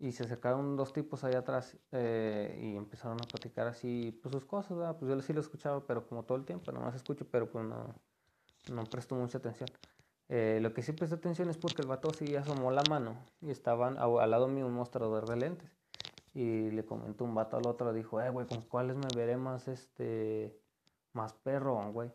y 0.00 0.12
se 0.12 0.24
acercaron 0.24 0.76
dos 0.76 0.94
tipos 0.94 1.24
allá 1.24 1.40
atrás 1.40 1.76
eh, 1.92 2.58
y 2.62 2.76
empezaron 2.76 3.18
a 3.20 3.28
platicar 3.28 3.66
así 3.66 4.18
pues 4.22 4.32
sus 4.32 4.46
cosas, 4.46 4.76
¿verdad? 4.76 4.96
pues 4.98 5.10
yo 5.10 5.20
sí 5.20 5.34
lo 5.34 5.42
escuchaba, 5.42 5.86
pero 5.86 6.06
como 6.06 6.24
todo 6.24 6.38
el 6.38 6.46
tiempo, 6.46 6.72
nomás 6.72 6.94
escucho, 6.94 7.26
pero 7.30 7.50
pues 7.50 7.66
no, 7.66 7.94
no 8.72 8.84
presto 8.84 9.14
mucha 9.14 9.38
atención. 9.38 9.68
Eh, 10.30 10.58
lo 10.62 10.72
que 10.72 10.82
sí 10.82 10.92
presté 10.92 11.16
atención 11.16 11.50
es 11.50 11.58
porque 11.58 11.82
el 11.82 11.88
vato 11.88 12.12
sí 12.14 12.34
asomó 12.34 12.70
la 12.70 12.82
mano 12.88 13.14
y 13.42 13.50
estaban 13.50 13.98
al 13.98 14.30
lado 14.30 14.48
mío 14.48 14.66
un 14.66 14.72
mostrador 14.72 15.28
de 15.28 15.36
lentes. 15.36 15.70
Y 16.32 16.70
le 16.70 16.84
comentó 16.84 17.24
un 17.24 17.34
vato 17.34 17.58
al 17.58 17.66
otro, 17.66 17.92
dijo, 17.92 18.22
eh, 18.22 18.30
güey, 18.30 18.46
¿con 18.46 18.62
cuáles 18.62 18.96
me 18.96 19.08
veré 19.14 19.36
más, 19.36 19.68
este, 19.68 20.58
más 21.12 21.34
perro, 21.34 21.92
güey? 21.92 22.10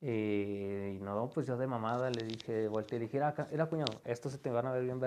y 0.00 0.98
no, 1.00 1.30
pues 1.30 1.46
yo 1.46 1.56
de 1.56 1.66
mamada 1.66 2.10
le 2.10 2.24
dije, 2.24 2.68
volteé 2.68 2.98
y 2.98 3.02
dije, 3.02 3.16
era, 3.16 3.34
era 3.50 3.66
cuñado, 3.70 4.02
estos 4.04 4.32
se 4.32 4.38
te 4.38 4.50
van 4.50 4.66
a 4.66 4.72
ver 4.72 4.84
bien 4.84 5.00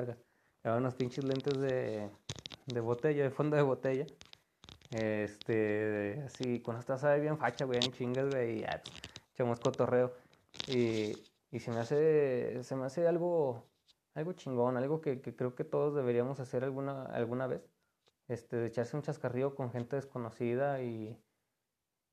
verga 0.63 0.77
unos 0.77 0.95
pinches 0.95 1.23
lentes 1.23 1.59
de, 1.59 2.09
de 2.65 2.79
botella, 2.79 3.23
de 3.23 3.29
fondo 3.29 3.55
de 3.55 3.63
botella. 3.63 4.05
Este, 4.91 6.23
así, 6.25 6.61
cuando 6.61 6.79
estás 6.79 7.03
ahí 7.03 7.21
bien 7.21 7.37
facha, 7.37 7.65
güey, 7.65 7.79
en 7.83 7.91
chingas, 7.91 8.29
güey, 8.29 8.59
y 8.59 8.65
echamos 9.33 9.59
cotorreo. 9.59 10.13
Y, 10.67 11.13
y 11.51 11.59
se 11.59 11.71
me 11.71 11.79
hace, 11.79 12.63
se 12.63 12.75
me 12.75 12.85
hace 12.85 13.07
algo, 13.07 13.65
algo 14.13 14.33
chingón, 14.33 14.77
algo 14.77 15.01
que, 15.01 15.21
que 15.21 15.35
creo 15.35 15.55
que 15.55 15.63
todos 15.63 15.95
deberíamos 15.95 16.39
hacer 16.39 16.63
alguna, 16.63 17.03
alguna 17.03 17.47
vez. 17.47 17.61
Este, 18.27 18.57
de 18.57 18.67
echarse 18.67 18.97
un 18.97 19.03
chascarrillo 19.03 19.55
con 19.55 19.71
gente 19.71 19.95
desconocida 19.95 20.81
y, 20.81 21.17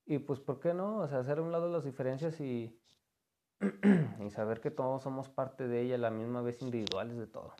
y 0.06 0.18
pues, 0.18 0.38
¿por 0.40 0.60
qué 0.60 0.74
no? 0.74 0.98
O 0.98 1.08
sea, 1.08 1.18
hacer 1.18 1.38
a 1.38 1.42
un 1.42 1.50
lado 1.50 1.68
las 1.68 1.84
diferencias 1.84 2.40
y, 2.40 2.78
y 4.20 4.30
saber 4.30 4.60
que 4.60 4.70
todos 4.70 5.02
somos 5.02 5.28
parte 5.28 5.66
de 5.66 5.82
ella, 5.82 5.98
la 5.98 6.10
misma 6.10 6.42
vez 6.42 6.62
individuales 6.62 7.16
de 7.16 7.26
todo. 7.26 7.54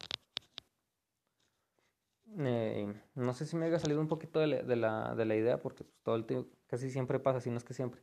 Eh, 2.39 2.93
no 3.15 3.35
sé 3.35 3.47
si 3.47 3.57
me 3.57 3.67
haya 3.67 3.79
salido 3.79 4.01
un 4.01 4.09
poquito 4.09 4.41
de 4.41 4.47
la, 4.49 4.63
de 4.63 4.77
la, 4.77 5.15
de 5.15 5.25
la 5.25 5.37
idea, 5.37 5.61
porque 5.61 5.85
pues, 5.85 5.97
todo 6.03 6.17
el 6.17 6.27
tiempo 6.27 6.51
casi 6.67 6.91
siempre 6.91 7.21
pasa, 7.21 7.41
si 7.41 7.51
no 7.51 7.59
es 7.59 7.65
que 7.65 7.75
siempre. 7.75 8.03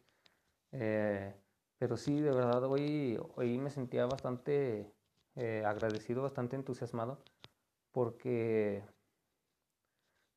Eh, 0.72 1.36
pero 1.78 1.98
sí, 1.98 2.22
de 2.22 2.32
verdad, 2.32 2.64
hoy, 2.66 3.20
hoy 3.36 3.58
me 3.58 3.70
sentía 3.70 4.06
bastante 4.06 4.94
eh, 5.36 5.64
agradecido, 5.66 6.22
bastante 6.22 6.56
entusiasmado, 6.56 7.24
porque 7.92 8.84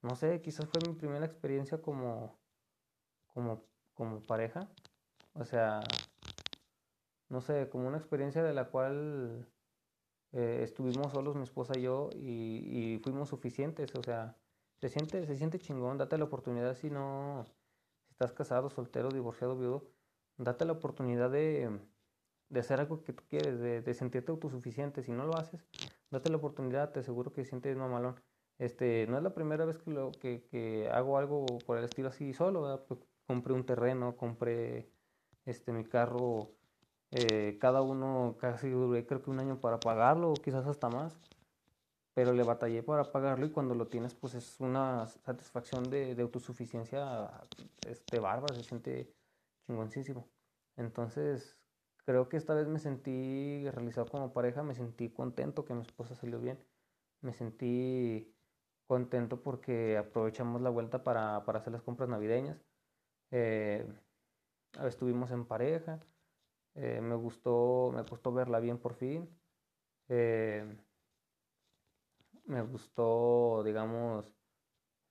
no 0.05 0.17
sé, 0.17 0.43
quizás 0.43 0.69
fue 0.69 0.81
mi 0.87 0.95
primera 0.95 1.25
experiencia 1.25 1.81
como, 1.81 2.39
como, 3.27 3.65
como 3.95 4.21
pareja. 4.21 4.69
O 5.35 5.45
sea, 5.45 5.81
no 7.29 7.41
sé, 7.41 7.69
como 7.71 7.89
una 7.89 7.99
experiencia 7.99 8.43
de 8.43 8.53
la 8.53 8.67
cual 8.67 9.49
eh, 10.35 10.63
estuvimos 10.65 11.13
solos 11.13 11.37
mi 11.37 11.45
esposa 11.45 11.75
y 11.79 11.83
yo 11.83 12.11
y, 12.15 13.01
fuimos 13.05 13.29
suficientes. 13.29 13.95
O 13.95 14.03
sea, 14.03 14.37
se 14.81 14.89
siente, 14.89 15.25
se 15.27 15.37
siente 15.37 15.59
chingón, 15.61 15.97
date 15.99 16.19
la 16.19 16.25
oportunidad 16.25 16.75
si 16.75 16.91
no, 16.91 17.45
si 18.07 18.13
estás 18.13 18.33
casado, 18.33 18.69
soltero, 18.69 19.11
divorciado, 19.11 19.57
viudo, 19.57 19.87
date 20.37 20.65
la 20.65 20.73
oportunidad 20.73 21.31
de, 21.31 21.71
de 22.49 22.61
hacer 22.61 22.81
algo 22.81 23.05
que 23.05 23.13
tú 23.13 23.23
quieres, 23.29 23.61
de, 23.61 23.81
de, 23.81 23.95
sentirte 23.95 24.33
autosuficiente. 24.33 25.03
Si 25.05 25.13
no 25.13 25.25
lo 25.25 25.37
haces, 25.37 25.65
date 26.11 26.31
la 26.31 26.39
oportunidad, 26.39 26.93
te 26.93 27.01
aseguro 27.01 27.33
que 27.33 27.45
sientes 27.45 27.77
mamalón. 27.77 28.21
Este, 28.59 29.07
no 29.09 29.17
es 29.17 29.23
la 29.23 29.35
primera 29.35 29.65
vez 29.65 29.79
que, 29.79 29.91
lo, 29.91 30.11
que, 30.13 30.45
que 30.51 30.89
hago 30.91 31.19
algo 31.19 31.47
por 31.67 31.79
el 31.79 31.85
estilo 31.85 32.09
así 32.09 32.33
solo, 32.33 32.85
pues, 32.89 33.01
compré 33.27 33.53
un 33.53 33.67
terreno, 33.67 34.17
compré 34.17 34.91
este, 35.45 35.73
mi 35.73 35.85
carro, 35.85 36.51
eh, 37.15 37.59
cada 37.61 37.81
uno 37.83 38.37
casi 38.41 38.69
duré 38.71 39.07
creo 39.07 39.23
que 39.23 39.31
un 39.31 39.39
año 39.39 39.61
para 39.61 39.79
pagarlo, 39.79 40.35
quizás 40.35 40.67
hasta 40.67 40.89
más, 40.89 41.17
pero 42.15 42.33
le 42.33 42.43
batallé 42.43 42.83
para 42.83 43.13
pagarlo 43.13 43.47
y 43.47 43.51
cuando 43.51 43.75
lo 43.75 43.87
tienes 43.89 44.15
pues 44.15 44.35
es 44.35 44.61
una 44.61 45.07
satisfacción 45.07 45.91
de, 45.91 46.15
de 46.15 46.23
autosuficiencia 46.23 47.31
este, 47.89 48.19
bárbara, 48.19 48.55
se 48.55 48.65
siente 48.65 49.15
chingoncísimo. 49.67 50.29
Entonces, 50.77 51.57
creo 52.05 52.29
que 52.29 52.37
esta 52.37 52.55
vez 52.55 52.67
me 52.69 52.79
sentí 52.79 53.69
realizado 53.71 54.07
como 54.07 54.33
pareja, 54.33 54.63
me 54.63 54.75
sentí 54.75 55.11
contento 55.11 55.65
que 55.65 55.75
mi 55.75 55.83
esposa 55.83 56.15
salió 56.15 56.41
bien, 56.41 56.59
me 57.21 57.33
sentí 57.33 58.35
contento 58.87 59.41
porque 59.43 59.97
aprovechamos 59.97 60.63
la 60.63 60.71
vuelta 60.71 61.05
para, 61.05 61.45
para 61.45 61.61
hacer 61.61 61.73
las 61.73 61.83
compras 61.83 62.09
navideñas. 62.09 62.61
Eh, 63.31 63.87
estuvimos 64.85 65.31
en 65.31 65.47
pareja, 65.47 66.01
eh, 66.75 67.01
me 67.01 67.15
gustó, 67.15 67.93
me 67.95 68.03
gustó 68.03 68.33
verla 68.33 68.61
bien 68.61 68.79
por 68.79 68.95
fin. 68.95 69.29
Eh, 70.09 70.77
me 72.47 72.63
gustó, 72.63 73.63
digamos, 73.65 74.31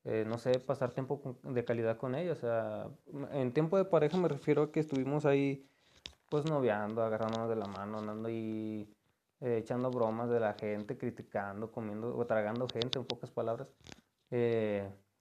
eh, 0.04 0.26
no 0.28 0.38
sé, 0.38 0.60
pasar 0.60 0.94
tiempo 0.94 1.40
de 1.44 1.66
calidad 1.66 1.98
con 1.98 2.16
ella. 2.16 2.34
O 2.34 2.36
sea, 2.36 2.90
en 3.32 3.54
tiempo 3.54 3.78
de 3.78 3.86
pareja 3.86 4.18
me 4.18 4.28
refiero 4.28 4.64
a 4.64 4.72
que 4.72 4.82
estuvimos 4.82 5.26
ahí, 5.26 5.70
pues 6.30 6.46
noviando, 6.46 7.02
agarrándonos 7.04 7.50
de 7.50 7.56
la 7.56 7.68
mano, 7.68 8.00
andando 8.00 8.30
y 8.30 8.90
echando 9.40 9.92
bromas 9.92 10.30
de 10.30 10.40
la 10.40 10.54
gente, 10.54 10.98
criticando, 10.98 11.70
comiendo 11.72 12.16
o 12.18 12.26
tragando 12.26 12.66
gente, 12.72 13.00
en 13.00 13.06
pocas 13.06 13.32
palabras. 13.32 13.74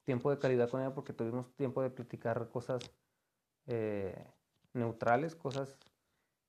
tiempo 0.04 0.30
de 0.30 0.38
calidad 0.38 0.68
con 0.70 0.80
ella 0.80 0.94
porque 0.94 1.12
tuvimos 1.12 1.54
tiempo 1.56 1.82
de 1.82 1.90
platicar 1.90 2.48
cosas 2.50 2.82
neutrales, 4.74 5.34
cosas, 5.34 5.76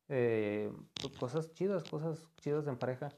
eh, 0.09 0.71
pues, 1.01 1.13
cosas 1.17 1.53
chidas, 1.53 1.83
cosas 1.83 2.29
chidas 2.41 2.67
en 2.67 2.77
pareja. 2.77 3.09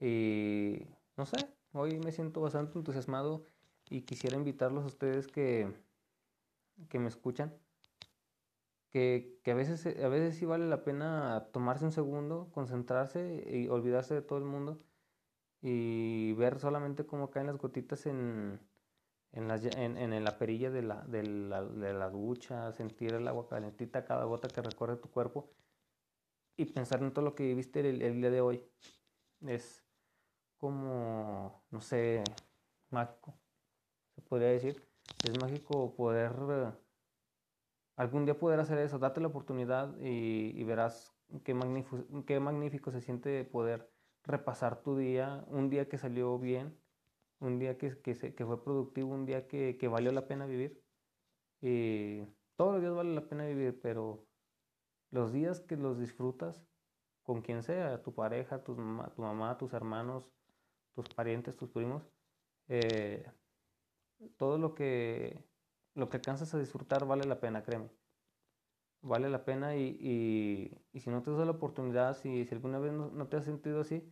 Y 0.00 0.86
no 1.16 1.26
sé, 1.26 1.36
hoy 1.72 1.98
me 1.98 2.12
siento 2.12 2.40
bastante 2.40 2.78
entusiasmado 2.78 3.44
y 3.88 4.02
quisiera 4.02 4.36
invitarlos 4.36 4.84
a 4.84 4.88
ustedes 4.88 5.26
que, 5.28 5.72
que 6.88 6.98
me 6.98 7.08
escuchan. 7.08 7.54
Que, 8.90 9.38
que, 9.42 9.50
a, 9.50 9.54
veces, 9.54 9.86
a 10.02 10.08
veces 10.08 10.36
sí 10.36 10.46
vale 10.46 10.66
la 10.68 10.82
pena 10.84 11.48
tomarse 11.52 11.84
un 11.84 11.92
segundo, 11.92 12.48
concentrarse 12.52 13.44
y 13.46 13.68
olvidarse 13.68 14.14
de 14.14 14.22
todo 14.22 14.38
el 14.38 14.44
mundo 14.44 14.80
y 15.60 16.32
ver 16.34 16.58
solamente 16.60 17.04
cómo 17.04 17.30
caen 17.30 17.48
las 17.48 17.58
gotitas 17.58 18.06
en, 18.06 18.60
en, 19.32 19.48
las, 19.48 19.64
en, 19.64 19.96
en, 19.98 20.24
la 20.24 20.38
perilla 20.38 20.70
de 20.70 20.82
la, 20.82 21.02
de, 21.02 21.24
la, 21.24 21.62
de 21.64 21.92
la 21.92 22.08
ducha, 22.08 22.72
sentir 22.72 23.14
el 23.14 23.28
agua 23.28 23.48
calentita, 23.48 24.04
cada 24.04 24.24
gota 24.24 24.48
que 24.48 24.62
recorre 24.62 24.96
tu 24.96 25.10
cuerpo 25.10 25.50
y 26.56 26.66
pensar 26.66 27.02
en 27.02 27.12
todo 27.12 27.24
lo 27.24 27.34
que 27.34 27.44
viviste 27.44 27.80
el, 27.80 28.02
el 28.02 28.20
día 28.20 28.30
de 28.30 28.40
hoy. 28.40 28.62
Es 29.46 29.84
como, 30.56 31.64
no 31.70 31.80
sé, 31.80 32.24
mágico, 32.90 33.38
se 34.14 34.22
podría 34.22 34.48
decir. 34.48 34.82
Es 35.24 35.40
mágico 35.40 35.94
poder, 35.94 36.32
algún 37.96 38.24
día 38.24 38.38
poder 38.38 38.60
hacer 38.60 38.78
eso, 38.78 38.98
date 38.98 39.20
la 39.20 39.28
oportunidad 39.28 39.96
y, 40.00 40.52
y 40.58 40.64
verás 40.64 41.14
qué 41.44 41.54
magnífico, 41.54 42.24
qué 42.24 42.40
magnífico 42.40 42.90
se 42.90 43.00
siente 43.00 43.44
poder 43.44 43.90
repasar 44.24 44.82
tu 44.82 44.96
día, 44.96 45.44
un 45.48 45.70
día 45.70 45.88
que 45.88 45.98
salió 45.98 46.38
bien 46.38 46.76
un 47.40 47.58
día 47.58 47.76
que, 47.78 48.00
que, 48.00 48.14
se, 48.14 48.34
que 48.34 48.44
fue 48.44 48.62
productivo, 48.62 49.14
un 49.14 49.26
día 49.26 49.46
que, 49.46 49.76
que, 49.78 49.88
valió 49.88 50.12
la 50.12 50.26
pena 50.26 50.46
vivir. 50.46 50.82
Y 51.60 52.22
todos 52.56 52.74
los 52.74 52.82
días 52.82 52.94
vale 52.94 53.14
la 53.14 53.28
pena 53.28 53.46
vivir, 53.46 53.80
pero 53.82 54.25
los 55.10 55.32
días 55.32 55.60
que 55.60 55.76
los 55.76 55.98
disfrutas 55.98 56.64
con 57.22 57.42
quien 57.42 57.62
sea, 57.62 58.02
tu 58.02 58.14
pareja, 58.14 58.62
tu, 58.62 58.76
mamá, 58.76 59.58
tus 59.58 59.72
hermanos, 59.72 60.30
tus 60.94 61.08
parientes, 61.08 61.56
tus 61.56 61.70
primos, 61.70 62.08
eh, 62.68 63.30
todo 64.36 64.58
lo 64.58 64.74
que, 64.74 65.44
lo 65.94 66.08
que 66.08 66.18
alcanzas 66.18 66.54
a 66.54 66.58
disfrutar 66.58 67.06
vale 67.06 67.24
la 67.24 67.40
pena, 67.40 67.62
créeme. 67.62 67.90
Vale 69.02 69.28
la 69.30 69.44
pena 69.44 69.76
y, 69.76 69.96
y, 70.00 70.78
y 70.92 71.00
si 71.00 71.10
no 71.10 71.22
te 71.22 71.30
das 71.30 71.44
la 71.46 71.52
oportunidad, 71.52 72.16
si, 72.16 72.44
si 72.44 72.54
alguna 72.54 72.78
vez 72.78 72.92
no, 72.92 73.08
no 73.10 73.28
te 73.28 73.36
has 73.36 73.44
sentido 73.44 73.80
así, 73.80 74.02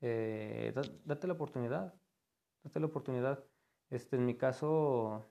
eh, 0.00 0.72
date 1.04 1.26
la 1.26 1.34
oportunidad 1.34 1.94
date 2.62 2.80
la 2.80 2.86
oportunidad. 2.86 3.44
Este, 3.90 4.16
en 4.16 4.26
mi 4.26 4.36
caso, 4.36 5.24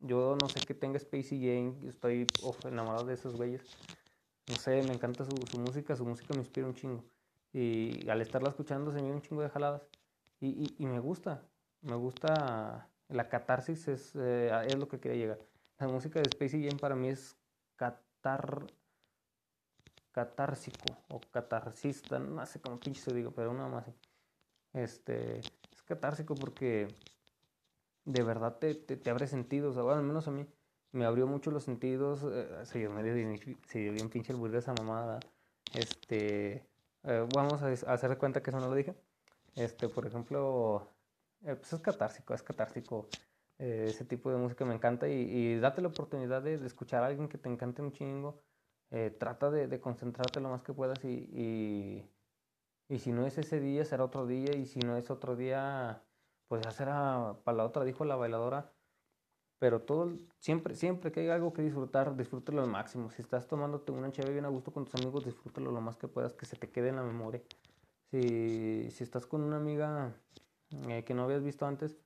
yo 0.00 0.36
no 0.36 0.48
sé 0.48 0.60
qué 0.66 0.74
tenga 0.74 0.98
Spacey 0.98 1.40
Jane, 1.40 1.88
estoy 1.88 2.26
enamorado 2.64 3.06
de 3.06 3.14
esos 3.14 3.36
güeyes. 3.36 3.62
No 4.48 4.54
sé, 4.56 4.82
me 4.82 4.92
encanta 4.94 5.24
su, 5.24 5.58
música, 5.58 5.96
su 5.96 6.04
música 6.04 6.34
me 6.34 6.40
inspira 6.40 6.66
un 6.66 6.74
chingo. 6.74 7.04
Y 7.52 8.08
al 8.08 8.20
estarla 8.20 8.50
escuchando 8.50 8.90
se 8.90 8.96
me 8.96 9.02
viene 9.02 9.16
un 9.16 9.22
chingo 9.22 9.42
de 9.42 9.48
jaladas. 9.48 9.82
Y, 10.40 10.48
y, 10.48 10.76
y, 10.78 10.86
me 10.86 11.00
gusta, 11.00 11.42
me 11.82 11.96
gusta 11.96 12.88
la 13.08 13.28
catarsis, 13.28 13.88
es, 13.88 14.12
eh, 14.14 14.50
es 14.66 14.76
lo 14.76 14.88
que 14.88 15.00
quería 15.00 15.18
llegar. 15.18 15.38
La 15.78 15.88
música 15.88 16.20
de 16.20 16.30
Spacey 16.30 16.64
Jane 16.64 16.78
para 16.78 16.94
mí 16.94 17.08
es 17.08 17.36
catar, 17.74 18.66
catársico 20.12 20.96
o 21.08 21.20
catarsista, 21.20 22.18
no 22.18 22.44
sé 22.46 22.60
cómo 22.60 22.78
pinche 22.78 23.00
se 23.00 23.14
digo, 23.14 23.32
pero 23.32 23.50
una 23.50 23.66
más. 23.68 23.86
Este, 24.72 25.40
catársico 25.86 26.34
porque 26.34 26.88
de 28.04 28.22
verdad 28.22 28.58
te, 28.58 28.74
te, 28.74 28.96
te 28.96 29.10
abre 29.10 29.26
sentidos, 29.26 29.76
o 29.76 29.84
bueno, 29.84 30.00
al 30.00 30.06
menos 30.06 30.28
a 30.28 30.30
mí 30.30 30.46
me 30.96 31.04
abrió 31.04 31.26
mucho 31.26 31.50
los 31.50 31.64
sentidos, 31.64 32.24
eh, 32.24 32.48
se, 32.64 32.78
dio 32.78 32.94
bien, 32.94 33.38
se 33.66 33.78
dio 33.78 33.92
bien 33.92 34.08
pinche 34.10 34.32
el 34.32 34.38
burro 34.38 34.58
esa 34.58 34.74
mamada, 34.74 35.20
este, 35.74 36.66
eh, 37.04 37.28
vamos 37.34 37.62
a, 37.62 37.68
a, 37.68 37.94
hacer 37.94 38.18
cuenta 38.18 38.42
que 38.42 38.50
eso 38.50 38.60
no 38.60 38.68
lo 38.68 38.74
dije, 38.74 38.94
este, 39.54 39.88
por 39.88 40.06
ejemplo, 40.06 40.88
eh, 41.44 41.54
pues 41.54 41.72
es 41.72 41.80
catársico, 41.80 42.34
es 42.34 42.42
catársico, 42.42 43.08
eh, 43.58 43.86
ese 43.88 44.04
tipo 44.04 44.30
de 44.30 44.36
música 44.38 44.64
me 44.64 44.74
encanta 44.74 45.08
y, 45.08 45.12
y 45.12 45.58
date 45.60 45.82
la 45.82 45.88
oportunidad 45.88 46.42
de, 46.42 46.58
de, 46.58 46.66
escuchar 46.66 47.02
a 47.02 47.06
alguien 47.06 47.28
que 47.28 47.38
te 47.38 47.48
encante 47.48 47.82
un 47.82 47.92
chingo, 47.92 48.42
eh, 48.90 49.10
trata 49.18 49.50
de, 49.50 49.68
de, 49.68 49.80
concentrarte 49.80 50.40
lo 50.40 50.50
más 50.50 50.62
que 50.62 50.72
puedas 50.72 51.04
y, 51.04 51.08
y 51.32 52.10
y 52.88 52.98
si 52.98 53.12
no 53.12 53.26
es 53.26 53.36
ese 53.38 53.60
día, 53.60 53.84
será 53.84 54.04
otro 54.04 54.26
día. 54.26 54.54
Y 54.56 54.66
si 54.66 54.80
no 54.80 54.96
es 54.96 55.10
otro 55.10 55.36
día, 55.36 56.02
pues 56.48 56.62
ya 56.62 56.70
será 56.70 57.36
para 57.44 57.58
la 57.58 57.64
otra, 57.64 57.84
dijo 57.84 58.04
la 58.04 58.16
bailadora. 58.16 58.72
Pero 59.58 59.80
todo, 59.80 60.12
siempre, 60.38 60.74
siempre 60.74 61.12
que 61.12 61.20
hay 61.20 61.28
algo 61.28 61.52
que 61.52 61.62
disfrutar, 61.62 62.16
disfrútalo 62.16 62.62
al 62.62 62.68
máximo. 62.68 63.10
Si 63.10 63.22
estás 63.22 63.46
tomándote 63.46 63.90
una 63.92 64.12
chévere 64.12 64.34
bien 64.34 64.44
a 64.44 64.48
gusto 64.48 64.70
con 64.72 64.84
tus 64.84 64.94
amigos, 64.96 65.24
disfrútalo 65.24 65.72
lo 65.72 65.80
más 65.80 65.96
que 65.96 66.08
puedas, 66.08 66.34
que 66.34 66.44
se 66.44 66.56
te 66.56 66.70
quede 66.70 66.90
en 66.90 66.96
la 66.96 67.02
memoria. 67.02 67.42
Si, 68.10 68.90
si 68.90 69.02
estás 69.02 69.26
con 69.26 69.42
una 69.42 69.56
amiga 69.56 70.14
eh, 70.88 71.04
que 71.04 71.14
no 71.14 71.24
habías 71.24 71.42
visto 71.42 71.66
antes, 71.66 71.98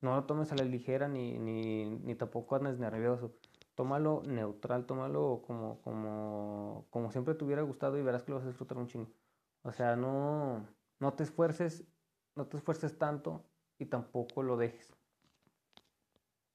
no 0.00 0.14
lo 0.14 0.24
tomes 0.24 0.52
a 0.52 0.54
la 0.56 0.64
ligera 0.64 1.08
ni, 1.08 1.38
ni, 1.38 1.86
ni 1.86 2.14
tampoco 2.14 2.56
andes 2.56 2.78
nervioso. 2.78 3.32
Tómalo 3.74 4.22
neutral, 4.26 4.86
tómalo 4.86 5.42
como, 5.46 5.80
como, 5.82 6.86
como 6.90 7.10
siempre 7.10 7.34
te 7.34 7.44
hubiera 7.44 7.62
gustado 7.62 7.98
y 7.98 8.02
verás 8.02 8.22
que 8.22 8.30
lo 8.30 8.36
vas 8.36 8.44
a 8.44 8.48
disfrutar 8.48 8.78
un 8.78 8.86
chingo. 8.86 9.10
O 9.62 9.72
sea, 9.72 9.96
no, 9.96 10.64
no 11.00 11.14
te 11.14 11.24
esfuerces, 11.24 11.84
no 12.36 12.46
te 12.46 12.56
esfuerces 12.58 12.98
tanto 12.98 13.42
y 13.78 13.86
tampoco 13.86 14.42
lo 14.42 14.56
dejes. 14.56 14.94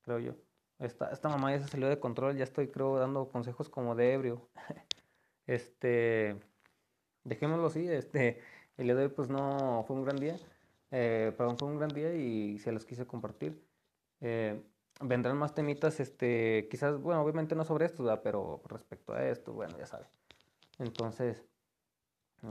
Creo 0.09 0.17
yo. 0.17 0.33
Esta, 0.79 1.11
esta 1.11 1.29
mamá 1.29 1.51
ya 1.51 1.61
se 1.61 1.67
salió 1.67 1.87
de 1.87 1.99
control, 1.99 2.35
ya 2.35 2.43
estoy 2.43 2.69
creo 2.69 2.97
dando 2.97 3.29
consejos 3.29 3.69
como 3.69 3.93
de 3.93 4.13
ebrio. 4.13 4.49
este, 5.45 6.39
dejémoslo 7.23 7.67
así, 7.67 7.87
este, 7.87 8.41
el 8.75 8.85
día 8.85 8.95
de 8.95 9.03
hoy 9.03 9.09
pues 9.09 9.29
no 9.29 9.83
fue 9.85 9.95
un 9.95 10.03
gran 10.03 10.15
día, 10.17 10.35
eh, 10.89 11.31
perdón, 11.37 11.59
fue 11.59 11.67
un 11.67 11.77
gran 11.77 11.89
día 11.89 12.15
y 12.15 12.57
se 12.57 12.71
los 12.71 12.85
quise 12.85 13.05
compartir. 13.05 13.63
Eh, 14.19 14.63
vendrán 14.99 15.37
más 15.37 15.53
temitas, 15.53 15.99
este, 15.99 16.67
quizás, 16.71 16.99
bueno, 16.99 17.21
obviamente 17.21 17.53
no 17.53 17.63
sobre 17.63 17.85
esto, 17.85 18.03
pero 18.23 18.63
respecto 18.65 19.13
a 19.13 19.23
esto, 19.27 19.53
bueno, 19.53 19.77
ya 19.77 19.85
sabes. 19.85 20.09
Entonces, 20.79 21.45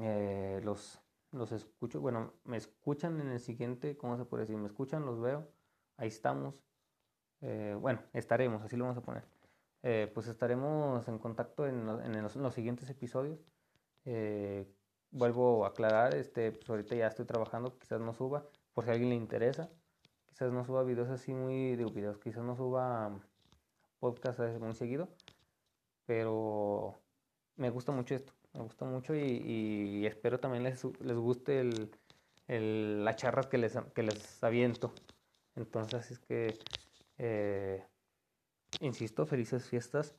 eh, 0.00 0.60
los, 0.62 1.00
los 1.32 1.50
escucho, 1.50 2.00
bueno, 2.00 2.34
me 2.44 2.56
escuchan 2.56 3.20
en 3.20 3.32
el 3.32 3.40
siguiente, 3.40 3.96
¿cómo 3.96 4.16
se 4.16 4.24
puede 4.26 4.44
decir? 4.44 4.56
Me 4.58 4.68
escuchan, 4.68 5.04
los 5.04 5.20
veo, 5.20 5.48
ahí 5.96 6.06
estamos. 6.06 6.67
Eh, 7.40 7.76
bueno, 7.80 8.02
estaremos, 8.12 8.62
así 8.62 8.76
lo 8.76 8.84
vamos 8.84 8.98
a 8.98 9.02
poner. 9.02 9.24
Eh, 9.82 10.10
pues 10.12 10.26
estaremos 10.26 11.06
en 11.08 11.18
contacto 11.18 11.66
en, 11.66 11.86
los, 11.86 12.54
siguientes 12.54 12.90
episodios. 12.90 13.38
Eh, 14.04 14.66
vuelvo 15.10 15.64
a 15.64 15.68
aclarar, 15.68 16.14
este, 16.14 16.52
pues 16.52 16.68
ahorita 16.68 16.94
ya 16.96 17.06
estoy 17.06 17.26
trabajando, 17.26 17.78
quizás 17.78 18.00
no 18.00 18.12
suba, 18.12 18.44
por 18.74 18.84
si 18.84 18.90
a 18.90 18.92
alguien 18.94 19.10
le 19.10 19.16
interesa. 19.16 19.70
Quizás 20.26 20.52
no 20.52 20.64
suba 20.64 20.84
videos 20.84 21.08
así 21.08 21.32
muy 21.32 21.76
de 21.76 21.84
videos, 21.86 22.18
quizás 22.18 22.44
no 22.44 22.56
suba 22.56 23.10
podcast 23.98 24.38
muy 24.60 24.74
seguido, 24.74 25.08
pero 26.06 26.94
me 27.56 27.70
gusta 27.70 27.92
mucho 27.92 28.14
esto, 28.14 28.32
me 28.54 28.62
gusta 28.62 28.84
mucho 28.84 29.14
y, 29.16 30.06
espero 30.06 30.38
también 30.38 30.62
les, 30.62 30.84
les 31.00 31.16
guste 31.16 31.60
el, 31.60 31.90
el, 32.46 33.04
las 33.04 33.16
charlas 33.16 33.46
que 33.46 33.58
les, 33.58 33.76
que 33.94 34.02
les 34.02 34.42
aviento. 34.44 34.92
Entonces 35.56 36.12
es 36.12 36.18
que 36.20 36.56
eh, 37.18 37.86
insisto, 38.80 39.26
felices 39.26 39.68
fiestas, 39.68 40.16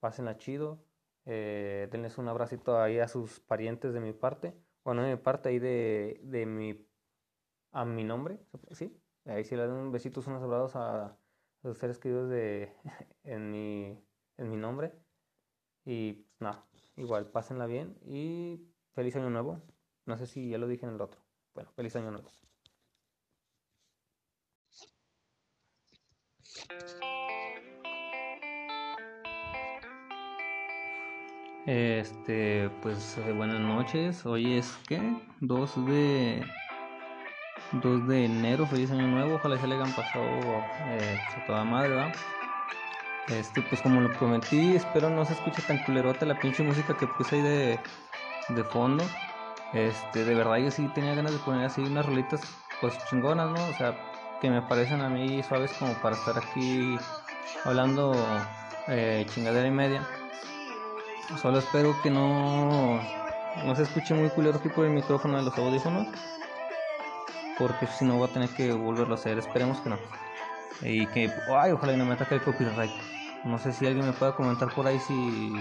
pásenla 0.00 0.36
chido, 0.38 0.84
eh, 1.26 1.88
denles 1.90 2.18
un 2.18 2.28
abracito 2.28 2.80
ahí 2.80 2.98
a 2.98 3.08
sus 3.08 3.40
parientes 3.40 3.92
de 3.92 4.00
mi 4.00 4.12
parte, 4.12 4.54
bueno, 4.84 5.02
de 5.02 5.16
mi 5.16 5.20
parte 5.20 5.50
ahí 5.50 5.58
de, 5.58 6.20
de 6.24 6.46
mi, 6.46 6.86
a 7.72 7.84
mi 7.84 8.04
nombre, 8.04 8.40
¿sí? 8.72 8.96
Ahí 9.26 9.44
sí 9.44 9.54
le 9.56 9.66
dan 9.66 9.92
besitos, 9.92 10.26
unos 10.26 10.42
abrazos 10.42 10.76
a, 10.76 11.18
los 11.62 11.78
seres 11.78 11.98
queridos 11.98 12.28
de, 12.30 12.72
en, 13.24 13.50
mi, 13.50 13.98
en 14.38 14.50
mi 14.50 14.56
nombre. 14.56 14.92
Y 15.84 16.12
pues 16.12 16.40
nada, 16.40 16.66
igual, 16.96 17.30
pásenla 17.30 17.66
bien 17.66 17.98
y 18.02 18.60
feliz 18.92 19.16
año 19.16 19.30
nuevo. 19.30 19.60
No 20.06 20.16
sé 20.16 20.26
si 20.26 20.48
ya 20.48 20.58
lo 20.58 20.68
dije 20.68 20.86
en 20.86 20.94
el 20.94 21.00
otro. 21.00 21.20
Bueno, 21.54 21.70
feliz 21.72 21.96
año 21.96 22.10
nuevo. 22.10 22.30
Este, 31.66 32.70
pues 32.82 33.18
eh, 33.18 33.32
buenas 33.32 33.60
noches. 33.60 34.24
Hoy 34.26 34.58
es 34.58 34.76
que 34.88 35.00
2 35.40 35.86
de 35.86 36.44
2 37.72 38.08
de 38.08 38.24
enero, 38.24 38.66
feliz 38.66 38.90
año 38.90 39.06
nuevo. 39.06 39.36
Ojalá 39.36 39.58
se 39.58 39.66
le 39.66 39.76
hayan 39.76 39.92
pasado 39.92 40.24
eh, 40.24 41.18
pues, 41.26 41.36
a 41.36 41.46
toda 41.46 41.64
madre, 41.64 41.90
¿verdad? 41.90 42.14
Este, 43.28 43.62
pues 43.62 43.80
como 43.82 44.00
lo 44.00 44.10
prometí, 44.18 44.74
espero 44.74 45.10
no 45.10 45.24
se 45.24 45.34
escuche 45.34 45.62
tan 45.62 45.78
culerote 45.84 46.26
la 46.26 46.38
pinche 46.38 46.64
música 46.64 46.96
que 46.96 47.06
puse 47.06 47.36
ahí 47.36 47.42
de, 47.42 47.80
de 48.48 48.64
fondo. 48.64 49.04
Este, 49.72 50.24
de 50.24 50.34
verdad 50.34 50.56
yo 50.56 50.70
sí 50.70 50.88
tenía 50.94 51.14
ganas 51.14 51.32
de 51.32 51.38
poner 51.38 51.66
así 51.66 51.82
unas 51.82 52.06
rolitas 52.06 52.40
pues 52.80 52.98
chingonas, 53.08 53.50
¿no? 53.50 53.64
O 53.68 53.72
sea, 53.74 53.96
que 54.40 54.50
me 54.50 54.62
parecen 54.62 55.00
a 55.00 55.08
mí 55.08 55.42
suaves 55.42 55.72
como 55.78 55.92
para 55.94 56.16
estar 56.16 56.38
aquí 56.38 56.98
hablando 57.64 58.14
eh, 58.88 59.26
chingadera 59.28 59.68
y 59.68 59.70
media. 59.70 60.06
Solo 61.40 61.58
espero 61.58 61.94
que 62.02 62.10
no, 62.10 63.00
no 63.64 63.76
se 63.76 63.82
escuche 63.82 64.14
muy 64.14 64.30
culero 64.30 64.58
aquí 64.58 64.68
por 64.68 64.84
el 64.86 64.92
micrófono 64.92 65.38
de 65.38 65.44
los 65.44 65.56
audífonos. 65.56 66.08
Porque 67.58 67.86
si 67.86 68.04
no 68.04 68.16
voy 68.16 68.28
a 68.28 68.32
tener 68.32 68.48
que 68.50 68.72
volverlo 68.72 69.14
a 69.14 69.18
hacer. 69.18 69.38
Esperemos 69.38 69.80
que 69.80 69.90
no. 69.90 69.98
Y 70.82 71.06
que, 71.08 71.30
ay, 71.54 71.72
ojalá 71.72 71.92
y 71.92 71.96
no 71.96 72.06
me 72.06 72.14
ataque 72.14 72.36
el 72.36 72.42
copyright. 72.42 72.90
No 73.44 73.58
sé 73.58 73.72
si 73.72 73.86
alguien 73.86 74.06
me 74.06 74.12
pueda 74.12 74.34
comentar 74.34 74.72
por 74.74 74.86
ahí 74.86 74.98
si, 74.98 75.52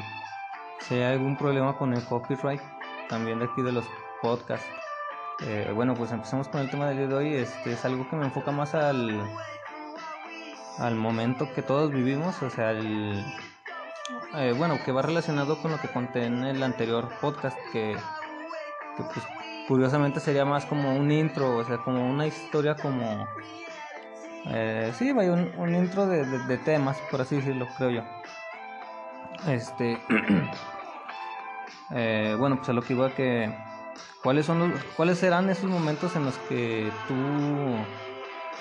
si 0.80 0.96
hay 0.96 1.14
algún 1.14 1.38
problema 1.38 1.78
con 1.78 1.94
el 1.94 2.04
copyright. 2.06 2.62
También 3.10 3.40
de 3.40 3.46
aquí 3.46 3.62
de 3.62 3.74
los 3.74 3.86
podcasts. 4.22 4.68
Eh, 5.42 5.72
bueno, 5.74 5.94
pues 5.96 6.12
empecemos 6.12 6.48
con 6.50 6.62
el 6.62 6.70
tema 6.70 6.88
del 6.88 6.98
día 6.98 7.08
de 7.08 7.16
hoy. 7.16 7.34
Este 7.36 7.74
es 7.74 7.86
algo 7.86 8.10
que 8.10 8.16
me 8.16 8.26
enfoca 8.26 8.52
más 8.52 8.76
al, 8.76 9.22
al 10.80 10.96
momento 10.96 11.52
que 11.54 11.62
todos 11.62 11.92
vivimos, 11.92 12.42
o 12.42 12.50
sea, 12.50 12.72
el, 12.72 13.24
eh, 14.36 14.54
bueno, 14.58 14.78
que 14.84 14.92
va 14.92 15.02
relacionado 15.02 15.62
con 15.62 15.72
lo 15.72 15.80
que 15.80 15.88
conté 15.88 16.26
en 16.26 16.44
el 16.44 16.62
anterior 16.62 17.10
podcast, 17.20 17.58
que, 17.72 17.98
pues, 18.98 19.26
curiosamente 19.68 20.20
sería 20.20 20.46
más 20.46 20.66
como 20.66 20.96
un 20.96 21.12
intro, 21.12 21.58
o 21.58 21.64
sea, 21.64 21.78
como 21.78 22.08
una 22.08 22.28
historia 22.28 22.76
como... 22.76 23.28
Eh, 24.46 24.92
sí, 24.98 25.12
vaya, 25.12 25.34
un, 25.34 25.76
intro 25.76 26.06
de, 26.08 26.26
de, 26.26 26.58
temas, 26.58 26.98
por 27.12 27.22
así 27.22 27.38
decirlo, 27.38 27.68
creo 27.78 27.90
yo. 27.90 28.04
Este... 29.48 29.98
eh, 31.92 32.36
bueno, 32.38 32.58
pues 32.58 32.70
a 32.70 32.74
lo 32.74 32.82
que 32.82 32.94
iba 32.94 33.10
que 33.12 33.54
¿Cuáles 34.24 34.46
son 34.46 34.60
los, 34.60 34.84
cuáles 34.96 35.18
serán 35.18 35.50
esos 35.50 35.70
momentos 35.70 36.16
en 36.16 36.26
los 36.26 36.38
que 36.50 36.92
tú 37.08 37.16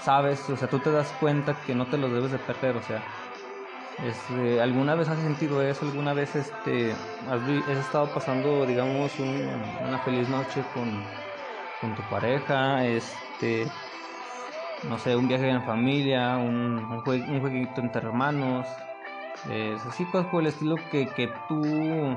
sabes, 0.02 0.48
o 0.48 0.56
sea, 0.56 0.68
tú 0.68 0.78
te 0.78 0.92
das 0.92 1.12
cuenta 1.20 1.56
que 1.66 1.74
no 1.74 1.86
te 1.86 1.98
los 1.98 2.12
debes 2.12 2.30
de 2.30 2.38
perder, 2.38 2.76
o 2.76 2.82
sea, 2.82 3.02
este, 4.04 4.60
¿alguna 4.60 4.94
vez 4.94 5.08
has 5.08 5.18
sentido 5.18 5.60
eso? 5.60 5.84
¿Alguna 5.84 6.14
vez 6.14 6.36
este, 6.36 6.94
has, 7.28 7.78
estado 7.78 8.08
pasando, 8.14 8.64
digamos, 8.64 9.12
una 9.18 9.98
feliz 10.04 10.28
noche 10.28 10.62
con, 10.72 11.04
con, 11.80 11.96
tu 11.96 12.02
pareja? 12.02 12.86
Este, 12.86 13.66
no 14.88 14.98
sé, 14.98 15.16
un 15.16 15.26
viaje 15.26 15.48
en 15.48 15.64
familia, 15.64 16.36
un, 16.36 16.78
un, 16.78 17.00
jueguito 17.02 17.80
entre 17.80 18.06
hermanos, 18.06 18.66
es 19.50 19.84
así 19.84 20.04
cosas 20.06 20.28
por 20.28 20.42
el 20.42 20.48
estilo 20.48 20.76
que, 20.92 21.08
que 21.08 21.32
tú, 21.48 22.16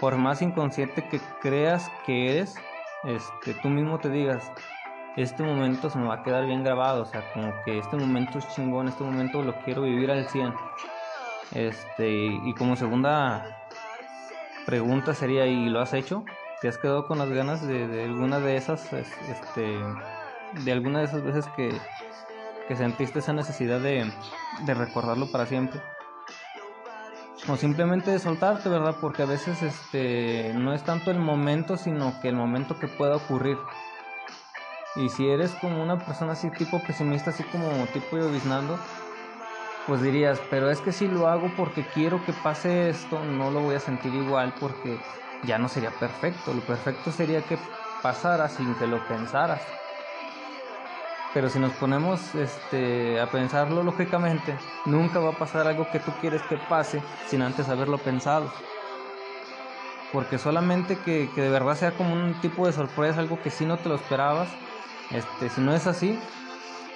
por 0.00 0.16
más 0.16 0.40
inconsciente 0.40 1.06
que 1.08 1.20
creas 1.40 1.90
que 2.06 2.30
eres, 2.30 2.56
este, 3.04 3.54
tú 3.54 3.68
mismo 3.68 3.98
te 3.98 4.08
digas, 4.08 4.50
este 5.16 5.42
momento 5.42 5.90
se 5.90 5.98
me 5.98 6.08
va 6.08 6.14
a 6.16 6.22
quedar 6.22 6.46
bien 6.46 6.64
grabado, 6.64 7.02
o 7.02 7.04
sea, 7.04 7.22
como 7.34 7.52
que 7.64 7.78
este 7.78 7.96
momento 7.96 8.38
es 8.38 8.48
chingón, 8.48 8.88
este 8.88 9.04
momento 9.04 9.42
lo 9.42 9.54
quiero 9.60 9.82
vivir 9.82 10.10
al 10.10 10.26
100. 10.26 10.54
Este, 11.52 12.08
y 12.08 12.54
como 12.54 12.76
segunda 12.76 13.66
pregunta 14.66 15.14
sería, 15.14 15.46
¿y 15.46 15.68
lo 15.68 15.80
has 15.80 15.92
hecho? 15.92 16.24
¿Te 16.60 16.68
has 16.68 16.78
quedado 16.78 17.06
con 17.06 17.18
las 17.18 17.28
ganas 17.30 17.66
de, 17.66 18.04
alguna 18.04 18.38
de 18.40 18.56
esas, 18.56 18.92
este, 18.92 19.78
de 20.64 20.72
alguna 20.72 21.00
de 21.00 21.06
esas 21.06 21.22
veces 21.22 21.46
que, 21.56 21.72
que 22.68 22.76
sentiste 22.76 23.18
esa 23.18 23.32
necesidad 23.32 23.80
de, 23.80 24.10
de 24.64 24.74
recordarlo 24.74 25.30
para 25.30 25.46
siempre? 25.46 25.80
O 27.48 27.56
simplemente 27.56 28.18
soltarte, 28.18 28.68
¿verdad? 28.68 28.96
Porque 29.00 29.22
a 29.22 29.26
veces 29.26 29.62
este 29.62 30.52
no 30.54 30.74
es 30.74 30.82
tanto 30.84 31.10
el 31.10 31.18
momento, 31.18 31.76
sino 31.76 32.20
que 32.20 32.28
el 32.28 32.36
momento 32.36 32.78
que 32.78 32.88
pueda 32.88 33.16
ocurrir. 33.16 33.58
Y 34.96 35.08
si 35.08 35.28
eres 35.28 35.52
como 35.60 35.82
una 35.82 35.98
persona 36.04 36.32
así 36.32 36.50
tipo 36.50 36.82
pesimista, 36.82 37.30
así 37.30 37.44
como 37.44 37.86
tipo 37.86 38.16
lloviznando, 38.16 38.78
pues 39.86 40.02
dirías, 40.02 40.40
pero 40.50 40.70
es 40.70 40.80
que 40.80 40.92
si 40.92 41.08
lo 41.08 41.28
hago 41.28 41.50
porque 41.56 41.84
quiero 41.94 42.24
que 42.24 42.32
pase 42.32 42.90
esto, 42.90 43.24
no 43.24 43.50
lo 43.50 43.60
voy 43.60 43.76
a 43.76 43.80
sentir 43.80 44.14
igual 44.14 44.54
porque 44.60 45.00
ya 45.44 45.58
no 45.58 45.68
sería 45.68 45.90
perfecto. 45.90 46.52
Lo 46.52 46.60
perfecto 46.60 47.10
sería 47.10 47.42
que 47.42 47.58
pasara 48.02 48.48
sin 48.48 48.74
que 48.74 48.86
lo 48.86 49.06
pensaras. 49.08 49.62
Pero 51.32 51.48
si 51.48 51.58
nos 51.60 51.72
ponemos 51.72 52.34
este, 52.34 53.20
a 53.20 53.30
pensarlo 53.30 53.84
lógicamente, 53.84 54.56
nunca 54.84 55.20
va 55.20 55.30
a 55.30 55.38
pasar 55.38 55.66
algo 55.66 55.88
que 55.90 56.00
tú 56.00 56.12
quieres 56.20 56.42
que 56.42 56.56
pase 56.56 57.00
sin 57.28 57.42
antes 57.42 57.68
haberlo 57.68 57.98
pensado. 57.98 58.52
Porque 60.12 60.38
solamente 60.38 60.98
que, 60.98 61.30
que 61.32 61.42
de 61.42 61.50
verdad 61.50 61.76
sea 61.76 61.92
como 61.92 62.14
un 62.14 62.40
tipo 62.40 62.66
de 62.66 62.72
sorpresa, 62.72 63.20
algo 63.20 63.40
que 63.40 63.50
sí 63.50 63.64
no 63.64 63.76
te 63.76 63.88
lo 63.88 63.94
esperabas, 63.94 64.48
este, 65.12 65.50
si 65.50 65.60
no 65.60 65.72
es 65.72 65.86
así, 65.86 66.18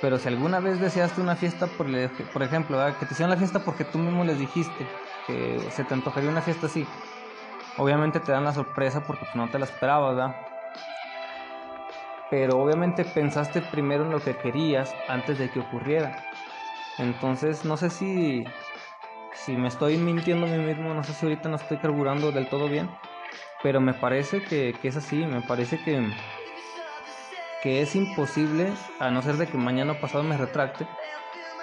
pero 0.01 0.19
si 0.19 0.29
alguna 0.29 0.59
vez 0.59 0.81
deseaste 0.81 1.21
una 1.21 1.37
fiesta, 1.37 1.67
por, 1.67 1.87
por 2.33 2.43
ejemplo, 2.43 2.79
que 2.99 3.07
te 3.07 3.15
hicieron 3.15 3.31
la 3.31 3.37
fiesta 3.37 3.61
porque 3.61 3.85
tú 3.85 3.99
mismo 3.99 4.25
les 4.25 4.39
dijiste 4.39 4.87
que 5.27 5.61
se 5.71 5.85
te 5.85 5.95
antojaría 5.95 6.29
una 6.29 6.43
fiesta 6.43 6.67
así, 6.67 6.87
obviamente 7.77 8.21
te 8.21 8.33
dan 8.33 8.45
la 8.45 8.53
sorpresa 8.53 9.07
porque 9.07 9.27
no 9.35 9.49
te 9.49 9.59
la 9.59 9.65
esperabas, 9.65 10.17
¿verdad? 10.17 10.54
Pero 12.31 12.59
obviamente 12.59 13.05
pensaste 13.05 13.61
primero 13.61 14.05
en 14.05 14.11
lo 14.11 14.23
que 14.23 14.37
querías 14.37 14.95
antes 15.09 15.39
de 15.39 15.51
que 15.51 15.61
ocurriera. 15.61 16.17
Entonces, 16.99 17.65
no 17.65 17.77
sé 17.77 17.91
si, 17.91 18.45
si 19.35 19.57
me 19.57 19.69
estoy 19.69 19.97
mintiendo 19.97 20.47
a 20.47 20.51
mí 20.51 20.59
mismo, 20.59 20.95
no 20.95 21.03
sé 21.05 21.13
si 21.13 21.27
ahorita 21.27 21.49
no 21.49 21.57
estoy 21.57 21.79
carburando 21.79 22.33
del 22.33 22.49
todo 22.49 22.69
bien, 22.69 22.89
pero 23.63 23.81
me 23.81 23.95
parece 23.95 24.43
que, 24.43 24.75
es 24.83 24.97
así, 24.97 25.25
me 25.27 25.43
parece 25.43 25.79
que, 25.79 26.07
que 27.63 27.83
es 27.83 27.97
imposible, 27.97 28.73
a 28.99 29.11
no 29.11 29.23
ser 29.23 29.37
de 29.37 29.47
que 29.47 29.59
mañana 29.59 30.01
pasado 30.01 30.23
me 30.23 30.37
retracte, 30.37 30.87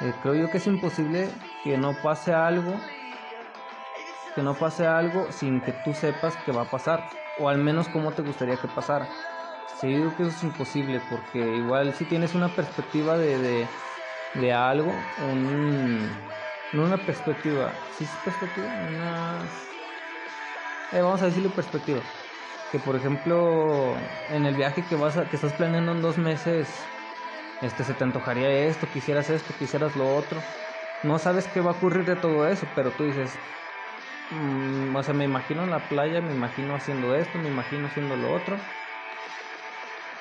eh, 0.01 0.14
creo 0.22 0.36
yo 0.36 0.49
que 0.49 0.57
es 0.57 0.68
imposible 0.68 1.30
que 1.64 1.78
no 1.78 1.93
pase 2.01 2.34
algo, 2.34 2.80
que 4.36 4.41
no 4.41 4.55
pase 4.55 4.88
algo 4.88 5.32
sin 5.32 5.62
que 5.62 5.74
tú 5.74 5.93
sepas 5.93 6.36
que 6.38 6.51
va 6.51 6.64
a 6.64 6.72
pasar, 6.72 7.07
o 7.38 7.49
al 7.49 7.57
menos 7.57 7.88
cómo 7.88 8.12
te 8.12 8.22
gustaría 8.22 8.57
que 8.57 8.68
pasara. 8.68 9.07
Sí, 9.72 9.88
digo 9.88 10.13
que 10.15 10.24
eso 10.24 10.32
es 10.32 10.43
imposible 10.43 10.99
porque 11.01 11.55
igual 11.55 11.93
si 11.93 12.05
tienes 12.05 12.36
una 12.36 12.55
perspectiva 12.55 13.17
de, 13.17 13.39
de, 14.34 14.53
algo, 14.53 15.13
no 16.72 16.84
una 16.84 17.05
perspectiva, 17.05 17.86
sí 17.89 18.03
es 18.05 18.17
perspectiva, 18.17 18.74
una... 18.74 19.61
Eh, 20.91 21.01
vamos 21.01 21.22
a 21.22 21.26
decirlo 21.28 21.55
perspectiva. 21.55 22.11
Que 22.69 22.80
por 22.80 22.95
ejemplo, 22.95 24.24
en 24.28 24.45
el 24.45 24.55
viaje 24.55 24.86
que 24.86 24.95
vas 24.95 25.17
a, 25.17 25.30
que 25.30 25.36
estás 25.36 25.53
planeando 25.53 25.91
en 25.91 26.01
dos 26.01 26.17
meses, 26.17 26.93
este 27.61 27.84
se 27.86 27.95
te 27.95 28.03
antojaría 28.05 28.49
esto, 28.67 28.89
quisieras 28.89 29.30
esto, 29.30 29.55
quisieras 29.57 29.95
lo 29.95 30.13
otro. 30.15 30.47
no 31.01 31.19
sabes 31.19 31.47
qué 31.49 31.61
va 31.61 31.72
a 31.72 31.74
ocurrir 31.76 32.05
de 32.05 32.17
todo 32.17 32.47
eso, 32.47 32.74
pero 32.76 32.95
tú 32.95 33.05
dices, 33.05 33.41
mm, 34.30 34.95
o 34.95 35.03
sea, 35.03 35.13
me 35.15 35.26
imagino 35.26 35.63
en 35.63 35.72
la 35.72 35.89
playa, 35.89 36.22
me 36.22 36.34
imagino 36.34 36.76
haciendo 36.76 37.15
esto, 37.15 37.39
me 37.39 37.49
imagino 37.49 37.88
haciendo 37.88 38.17
lo 38.17 38.32
otro. 38.32 38.80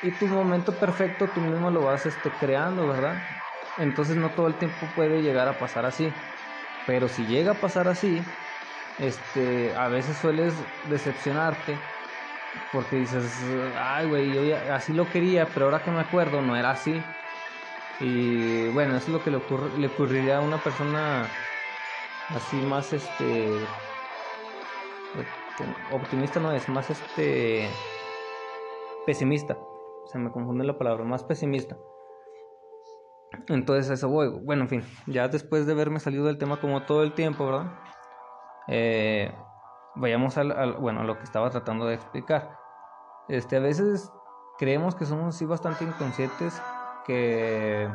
Y 0.03 0.11
tu 0.13 0.27
momento 0.27 0.73
perfecto 0.73 1.29
tú 1.29 1.41
mismo 1.41 1.71
lo 1.71 1.83
vas 1.83 2.07
este, 2.07 2.31
creando, 2.31 2.89
¿verdad? 2.89 3.23
Entonces 3.79 4.17
no 4.17 4.31
todo 4.31 4.47
el 4.47 4.55
tiempo 4.55 4.87
puede 4.95 5.23
llegar 5.23 5.49
a 5.49 5.59
pasar 5.59 5.85
así. 5.85 6.13
Pero 6.87 7.09
si 7.09 7.27
llega 7.27 7.53
a 7.53 7.61
pasar 7.61 7.89
así, 7.89 8.23
este, 8.99 9.75
a 9.75 9.89
veces 9.89 10.17
sueles 10.17 10.55
decepcionarte 10.89 11.79
porque 12.73 12.97
dices, 12.97 13.25
ay, 13.77 14.07
güey, 14.07 14.33
yo 14.33 14.57
así 14.73 14.93
lo 14.93 15.09
quería, 15.09 15.47
pero 15.47 15.67
ahora 15.67 15.83
que 15.83 15.91
me 15.91 16.01
acuerdo 16.01 16.41
no 16.41 16.57
era 16.57 16.71
así. 16.71 17.03
Y 18.01 18.69
bueno, 18.69 18.97
eso 18.97 19.07
es 19.07 19.13
lo 19.13 19.23
que 19.23 19.31
le, 19.31 19.37
ocurre, 19.37 19.77
le 19.79 19.89
ocurriría 19.89 20.39
a 20.39 20.41
una 20.41 20.59
persona 20.59 21.29
así 22.31 22.57
más, 22.57 22.93
este, 22.93 23.67
optimista 25.91 26.41
no 26.41 26.53
es, 26.53 26.69
más, 26.69 26.89
este, 26.91 27.69
pesimista. 29.05 29.57
Se 30.07 30.19
me 30.19 30.31
confunde 30.31 30.65
la 30.65 30.79
palabra, 30.79 31.05
más 31.05 31.25
pesimista. 31.25 31.77
Entonces 33.49 33.91
eso 33.91 34.09
voy. 34.09 34.29
Bueno, 34.29 34.63
en 34.63 34.69
fin, 34.69 34.85
ya 35.07 35.29
después 35.29 35.67
de 35.67 35.73
haberme 35.73 36.01
salido 36.01 36.27
del 36.27 36.39
tema 36.39 36.61
como 36.61 36.83
todo 36.83 37.03
el 37.03 37.15
tiempo, 37.15 37.47
¿verdad? 37.47 37.73
Eh, 38.69 39.33
vayamos 39.95 40.37
al, 40.37 40.75
bueno, 40.75 41.01
a 41.01 41.05
lo 41.05 41.17
que 41.17 41.25
estaba 41.25 41.51
tratando 41.51 41.87
de 41.87 41.95
explicar. 41.95 42.59
Este, 43.29 43.57
a 43.57 43.61
veces 43.61 44.13
creemos 44.59 44.95
que 44.95 45.07
somos 45.07 45.35
así 45.35 45.45
bastante 45.45 45.85
inconscientes, 45.85 46.61
que, 47.07 47.89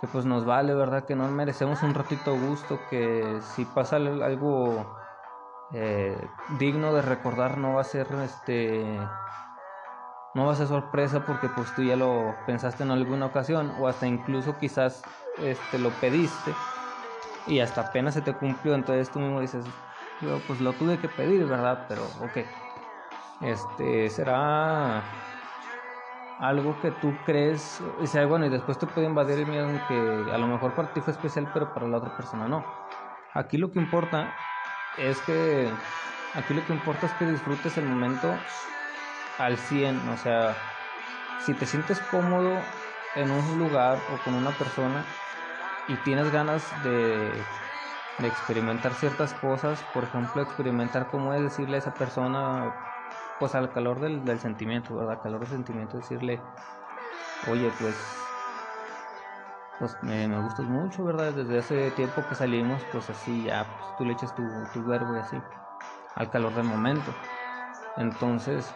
que 0.00 0.06
pues 0.08 0.26
nos 0.26 0.44
vale, 0.44 0.74
¿verdad? 0.74 1.04
Que 1.04 1.16
no 1.16 1.26
merecemos 1.28 1.82
un 1.82 1.94
ratito 1.94 2.36
gusto, 2.38 2.78
que 2.90 3.38
si 3.54 3.64
pasa 3.64 3.96
algo 3.96 4.86
eh, 5.72 6.16
digno 6.60 6.94
de 6.94 7.02
recordar 7.02 7.58
no 7.58 7.74
va 7.74 7.80
a 7.80 7.84
ser 7.84 8.06
este 8.24 9.00
no 10.36 10.44
va 10.44 10.52
a 10.52 10.56
ser 10.56 10.66
sorpresa 10.66 11.24
porque 11.24 11.48
pues 11.48 11.74
tú 11.74 11.82
ya 11.82 11.96
lo 11.96 12.36
pensaste 12.44 12.82
en 12.82 12.90
alguna 12.90 13.24
ocasión 13.24 13.72
o 13.80 13.88
hasta 13.88 14.06
incluso 14.06 14.58
quizás 14.58 15.02
este 15.38 15.78
lo 15.78 15.88
pediste 15.98 16.52
y 17.46 17.60
hasta 17.60 17.80
apenas 17.80 18.12
se 18.12 18.20
te 18.20 18.34
cumplió. 18.34 18.74
Entonces 18.74 19.10
tú 19.10 19.18
mismo 19.18 19.40
dices 19.40 19.64
yo 20.20 20.38
pues 20.46 20.60
lo 20.60 20.74
tuve 20.74 20.98
que 20.98 21.08
pedir 21.08 21.46
verdad 21.46 21.86
pero 21.88 22.04
ok 22.20 22.38
este 23.40 24.10
será 24.10 25.02
algo 26.38 26.78
que 26.82 26.90
tú 26.90 27.14
crees 27.24 27.82
y 28.02 28.06
sea 28.06 28.26
bueno 28.26 28.44
y 28.44 28.50
después 28.50 28.76
te 28.76 28.86
puede 28.86 29.06
invadir 29.06 29.38
el 29.38 29.46
miedo 29.46 29.68
que 29.88 30.30
a 30.30 30.36
lo 30.36 30.48
mejor 30.48 30.74
para 30.74 30.92
ti 30.92 31.00
fue 31.00 31.14
especial 31.14 31.48
pero 31.54 31.72
para 31.72 31.88
la 31.88 31.96
otra 31.96 32.14
persona 32.14 32.46
no. 32.46 32.62
Aquí 33.32 33.56
lo 33.56 33.70
que 33.70 33.78
importa 33.78 34.34
es 34.98 35.18
que 35.22 35.72
aquí 36.34 36.52
lo 36.52 36.66
que 36.66 36.74
importa 36.74 37.06
es 37.06 37.12
que 37.14 37.24
disfrutes 37.24 37.78
el 37.78 37.86
momento 37.86 38.34
al 39.38 39.56
100, 39.56 40.08
o 40.08 40.16
sea, 40.16 40.56
si 41.44 41.54
te 41.54 41.66
sientes 41.66 42.00
cómodo 42.10 42.58
en 43.14 43.30
un 43.30 43.58
lugar 43.58 43.98
o 44.12 44.22
con 44.24 44.34
una 44.34 44.50
persona 44.50 45.04
y 45.88 45.96
tienes 45.98 46.30
ganas 46.30 46.64
de, 46.82 47.32
de 48.18 48.28
experimentar 48.28 48.94
ciertas 48.94 49.34
cosas, 49.34 49.82
por 49.94 50.04
ejemplo, 50.04 50.42
experimentar 50.42 51.08
cómo 51.10 51.32
es 51.34 51.42
decirle 51.42 51.76
a 51.76 51.78
esa 51.78 51.94
persona, 51.94 52.74
pues 53.38 53.54
al 53.54 53.72
calor 53.72 54.00
del, 54.00 54.24
del 54.24 54.40
sentimiento, 54.40 54.96
¿verdad? 54.96 55.14
Al 55.14 55.22
calor 55.22 55.40
del 55.40 55.50
sentimiento, 55.50 55.98
decirle, 55.98 56.40
oye, 57.48 57.70
pues 57.78 57.94
pues 59.78 59.94
me, 60.02 60.26
me, 60.26 60.40
gustas 60.40 60.64
mucho, 60.66 61.04
¿verdad? 61.04 61.34
Desde 61.34 61.58
hace 61.58 61.90
tiempo 61.90 62.26
que 62.26 62.34
salimos, 62.34 62.82
pues 62.92 63.10
así 63.10 63.44
ya, 63.44 63.64
pues, 63.64 63.96
tú 63.98 64.04
le 64.06 64.14
echas 64.14 64.34
tu, 64.34 64.42
tu 64.72 64.82
verbo 64.86 65.14
y 65.14 65.18
así, 65.18 65.36
al 66.14 66.30
calor 66.30 66.54
del 66.54 66.64
momento. 66.64 67.14
Entonces, 67.98 68.74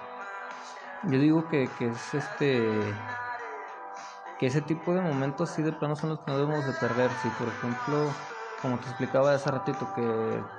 yo 1.02 1.18
digo 1.18 1.48
que, 1.48 1.74
que 1.74 1.88
es 1.88 2.14
este 2.14 3.10
que 4.36 4.46
ese 4.46 4.62
tipo 4.62 4.94
de 4.94 5.00
momentos 5.02 5.50
sí 5.50 5.62
de 5.62 5.72
plano 5.72 5.96
son 5.96 6.10
los 6.10 6.20
que 6.20 6.30
no 6.30 6.38
debemos 6.38 6.66
de 6.66 6.74
perder. 6.74 7.14
Si 7.16 7.30
por 7.30 7.48
ejemplo, 7.50 8.26
como 8.58 8.80
te 8.80 8.86
explicaba 8.88 9.34
hace 9.34 9.50
ratito, 9.50 9.92
que 9.92 10.50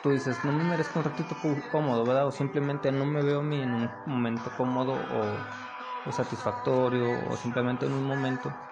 tú 0.00 0.10
dices, 0.12 0.44
no 0.44 0.52
me 0.52 0.64
merezco 0.64 0.98
un 0.98 1.04
ratito 1.06 1.38
cómodo, 1.40 2.06
¿verdad? 2.06 2.26
O 2.28 2.32
simplemente 2.32 2.92
no 2.92 3.04
me 3.06 3.22
veo 3.22 3.40
a 3.40 3.42
mí 3.42 3.62
en 3.62 3.74
un 3.74 4.02
momento 4.06 4.54
cómodo 4.54 4.94
o, 4.96 5.56
o 6.04 6.12
satisfactorio, 6.12 7.12
o 7.12 7.36
simplemente 7.36 7.86
en 7.86 7.92
un 7.94 8.04
momento 8.06 8.62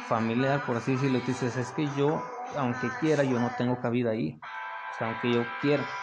familiar, 0.00 0.64
por 0.66 0.76
así 0.76 0.92
decirlo, 0.92 1.20
tú 1.20 1.26
dices, 1.32 1.56
es 1.56 1.72
que 1.72 1.92
yo, 1.94 2.38
aunque 2.56 2.96
quiera, 2.96 3.24
yo 3.24 3.40
no 3.40 3.54
tengo 3.56 3.80
cabida 3.80 4.10
ahí. 4.10 4.42
O 4.90 4.94
sea, 4.94 5.08
aunque 5.08 5.32
yo 5.32 5.58
quiera. 5.58 6.00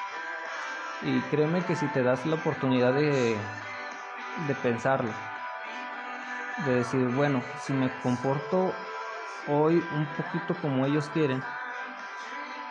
Y 1.00 1.28
créeme 1.28 1.66
que 1.66 1.76
si 1.76 1.89
te 1.89 2.04
das 2.04 2.26
la 2.26 2.36
oportunidad 2.36 2.94
de 2.94 3.70
de 4.47 4.55
pensarlo, 4.55 5.11
de 6.65 6.75
decir, 6.75 7.07
bueno, 7.09 7.41
si 7.61 7.73
me 7.73 7.91
comporto 8.01 8.73
hoy 9.47 9.84
un 9.93 10.05
poquito 10.17 10.55
como 10.61 10.86
ellos 10.86 11.09
quieren, 11.13 11.43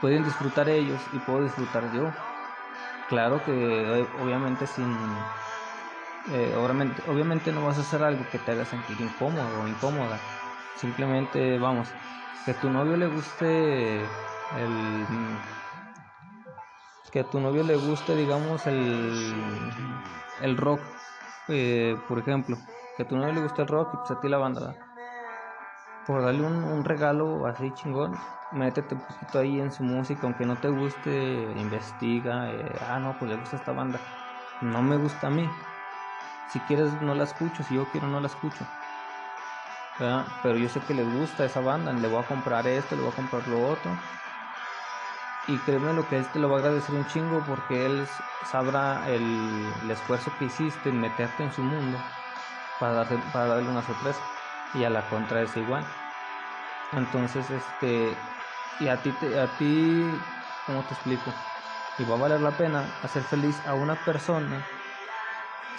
pueden 0.00 0.24
disfrutar 0.24 0.68
ellos 0.68 1.00
y 1.12 1.18
puedo 1.18 1.42
disfrutar 1.42 1.92
yo. 1.92 2.10
Claro 3.08 3.42
que 3.44 4.00
eh, 4.00 4.08
obviamente 4.22 4.66
sin... 4.66 4.96
Eh, 6.32 6.54
obviamente, 6.56 7.02
obviamente 7.08 7.50
no 7.50 7.64
vas 7.64 7.78
a 7.78 7.80
hacer 7.80 8.02
algo 8.02 8.24
que 8.30 8.38
te 8.38 8.52
haga 8.52 8.64
sentir 8.64 9.00
incómodo 9.00 9.62
o 9.62 9.66
incómoda. 9.66 10.18
Simplemente, 10.76 11.58
vamos, 11.58 11.88
que 12.44 12.54
tu 12.54 12.70
novio 12.70 12.96
le 12.96 13.06
guste 13.06 14.00
el... 14.56 15.06
Que 17.10 17.20
a 17.20 17.24
tu 17.24 17.40
novio 17.40 17.64
le 17.64 17.74
guste, 17.74 18.14
digamos, 18.14 18.68
el, 18.68 19.34
el 20.40 20.56
rock 20.56 20.80
eh, 21.48 21.96
por 22.08 22.18
ejemplo, 22.18 22.58
que 22.96 23.02
a 23.02 23.08
tu 23.08 23.16
novio 23.16 23.32
le 23.32 23.40
gusta 23.40 23.62
el 23.62 23.68
rock 23.68 23.94
y 23.94 23.96
pues 23.98 24.10
a 24.10 24.20
ti 24.20 24.28
la 24.28 24.38
banda, 24.38 24.76
por 26.06 26.22
darle 26.22 26.42
un, 26.42 26.84
regalo 26.84 27.46
así 27.46 27.72
chingón, 27.74 28.16
métete 28.52 28.94
un 28.94 29.00
poquito 29.02 29.38
ahí 29.38 29.60
en 29.60 29.70
su 29.70 29.82
música, 29.84 30.26
aunque 30.26 30.44
no 30.44 30.56
te 30.56 30.68
guste, 30.68 31.52
investiga, 31.56 32.52
eh, 32.52 32.78
ah, 32.80 32.98
no, 32.98 33.16
pues 33.18 33.30
le 33.30 33.36
gusta 33.36 33.56
esta 33.56 33.72
banda, 33.72 34.00
no 34.60 34.82
me 34.82 34.96
gusta 34.96 35.28
a 35.28 35.30
mí, 35.30 35.48
si 36.48 36.58
quieres 36.60 37.00
no 37.00 37.14
la 37.14 37.24
escucho, 37.24 37.62
si 37.62 37.74
yo 37.74 37.84
quiero 37.90 38.08
no 38.08 38.20
la 38.20 38.26
escucho, 38.26 38.66
pero 40.42 40.56
yo 40.56 40.68
sé 40.68 40.80
que 40.80 40.94
le 40.94 41.04
gusta 41.04 41.44
esa 41.44 41.60
banda, 41.60 41.92
le 41.92 42.08
voy 42.08 42.22
a 42.22 42.26
comprar 42.26 42.66
esto, 42.66 42.96
le 42.96 43.02
voy 43.02 43.12
a 43.12 43.16
comprar 43.16 43.46
lo 43.46 43.62
otro, 43.62 43.96
y 45.46 45.58
créeme 45.58 45.92
lo 45.92 46.06
que 46.06 46.18
él 46.18 46.26
te 46.32 46.38
lo 46.38 46.48
va 46.48 46.56
a 46.56 46.60
agradecer 46.60 46.94
un 46.94 47.06
chingo 47.06 47.42
porque 47.46 47.86
él 47.86 48.06
sabrá 48.44 49.08
el, 49.08 49.72
esfuerzo 49.90 50.32
que 50.38 50.46
hiciste 50.46 50.90
en 50.90 51.00
meterte 51.00 51.42
en 51.42 51.52
su 51.52 51.62
mundo 51.62 51.98
para, 52.78 53.04
para 53.32 53.46
darle 53.46 53.70
una 53.70 53.82
sorpresa 53.82 54.22
y 54.74 54.84
a 54.84 54.90
la 54.90 55.08
contra 55.08 55.42
es 55.42 55.56
igual. 55.56 55.84
Entonces 56.92 57.50
este 57.50 58.16
y 58.80 58.88
a 58.88 59.02
ti 59.02 59.14
a 59.36 59.46
ti 59.58 60.04
cómo 60.66 60.82
te 60.84 60.94
explico 60.94 61.32
y 61.98 62.04
va 62.04 62.16
a 62.16 62.18
valer 62.18 62.40
la 62.40 62.56
pena 62.56 62.98
hacer 63.02 63.22
feliz 63.22 63.66
a 63.66 63.74
una 63.74 63.94
persona 64.04 64.66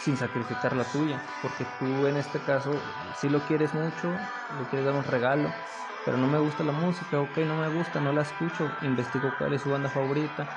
sin 0.01 0.17
sacrificar 0.17 0.75
la 0.75 0.91
tuya 0.91 1.21
porque 1.41 1.65
tú 1.65 2.07
en 2.07 2.17
este 2.17 2.43
caso 2.43 2.71
si 3.13 3.29
lo 3.29 3.45
quieres 3.45 3.73
mucho 3.73 4.17
le 4.49 4.65
quieres 4.67 4.85
dar 4.85 4.95
un 4.95 5.03
regalo 5.03 5.53
pero 6.03 6.17
no 6.17 6.27
me 6.27 6.39
gusta 6.39 6.63
la 6.63 6.71
música, 6.71 7.21
ok, 7.21 7.37
no 7.39 7.57
me 7.57 7.69
gusta, 7.69 7.99
no 7.99 8.11
la 8.11 8.21
escucho, 8.21 8.71
investigo 8.81 9.37
cuál 9.37 9.53
es 9.53 9.61
su 9.61 9.69
banda 9.69 9.89
favorita, 9.89 10.47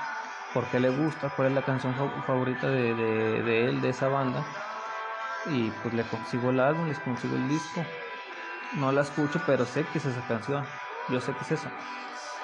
por 0.51 0.69
qué 0.69 0.79
le 0.79 0.89
gusta, 0.89 1.29
cuál 1.29 1.49
es 1.49 1.53
la 1.53 1.63
canción 1.63 1.93
favorita 2.23 2.67
de, 2.69 2.95
de, 2.95 3.69
él, 3.69 3.81
de 3.81 3.89
esa 3.89 4.07
banda, 4.07 4.43
y 5.45 5.71
pues 5.71 5.93
le 5.93 6.03
consigo 6.09 6.49
el 6.49 6.59
álbum, 6.59 6.87
les 6.87 6.99
consigo 6.99 7.35
el 7.35 7.47
disco. 7.47 7.85
No 8.73 8.91
la 8.91 9.01
escucho, 9.01 9.39
pero 9.45 9.65
sé 9.65 9.85
que 9.85 9.99
es 9.99 10.05
esa 10.05 10.25
canción, 10.27 10.67
yo 11.07 11.19
sé 11.19 11.33
que 11.35 11.43
es 11.43 11.51
eso. 11.51 11.69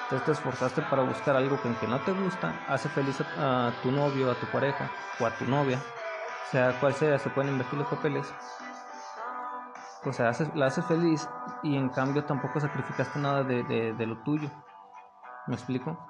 Entonces 0.02 0.24
te 0.24 0.32
esforzaste 0.32 0.82
para 0.82 1.02
buscar 1.02 1.36
algo 1.36 1.60
que 1.60 1.86
no 1.88 2.02
te 2.02 2.12
gusta, 2.12 2.62
hace 2.66 2.88
feliz 2.88 3.20
a, 3.36 3.80
tu 3.82 3.90
novio, 3.90 4.30
a 4.30 4.38
tu 4.38 4.46
pareja 4.50 4.90
o 5.18 5.26
a 5.26 5.36
tu 5.36 5.46
novia, 5.46 5.82
sea 6.52 6.78
cual 6.78 6.94
sea, 6.94 7.18
se 7.18 7.30
pueden 7.30 7.52
invertir 7.52 7.78
los 7.78 7.88
papeles 7.88 8.32
o 10.04 10.12
sea, 10.12 10.32
la 10.54 10.66
haces 10.66 10.84
feliz 10.86 11.28
y 11.62 11.76
en 11.76 11.88
cambio 11.88 12.24
tampoco 12.24 12.58
sacrificaste 12.58 13.18
nada 13.20 13.44
de, 13.44 13.94
lo 14.06 14.18
tuyo. 14.22 14.50
¿Me 15.46 15.54
explico? 15.54 16.06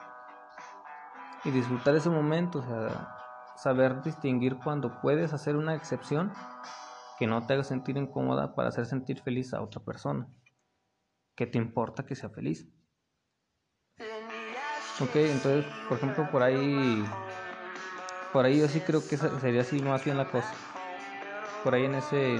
Y 1.44 1.50
disfrutar 1.50 1.94
ese 1.96 2.08
momento, 2.08 2.60
o 2.60 2.62
sea, 2.62 3.16
saber 3.56 4.02
distinguir 4.02 4.56
cuando 4.62 5.00
puedes 5.00 5.32
hacer 5.32 5.56
una 5.56 5.74
excepción 5.74 6.32
que 7.18 7.26
no 7.26 7.46
te 7.46 7.54
haga 7.54 7.64
sentir 7.64 7.96
incómoda 7.96 8.54
para 8.54 8.68
hacer 8.68 8.86
sentir 8.86 9.20
feliz 9.20 9.52
a 9.52 9.60
otra 9.60 9.82
persona. 9.82 10.26
¿Qué 11.34 11.46
te 11.46 11.58
importa 11.58 12.06
que 12.06 12.14
sea 12.14 12.30
feliz? 12.30 12.66
Ok, 15.00 15.16
entonces, 15.16 15.66
por 15.88 15.98
ejemplo, 15.98 16.30
por 16.30 16.42
ahí, 16.42 17.04
por 18.32 18.44
ahí 18.44 18.60
yo 18.60 18.68
sí 18.68 18.80
creo 18.80 19.06
que 19.06 19.16
sería 19.16 19.62
así 19.62 19.80
más 19.80 20.04
bien 20.04 20.16
la 20.16 20.26
cosa. 20.26 20.52
Por 21.64 21.74
ahí 21.74 21.84
en 21.84 21.94
ese 21.94 22.36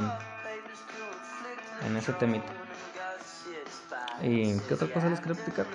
en 1.86 1.96
ese 1.96 2.12
temita. 2.14 2.52
¿Y 4.22 4.58
qué 4.60 4.74
otra 4.74 4.88
cosa 4.88 5.08
les 5.08 5.20
quiero 5.20 5.34
explicar? 5.34 5.66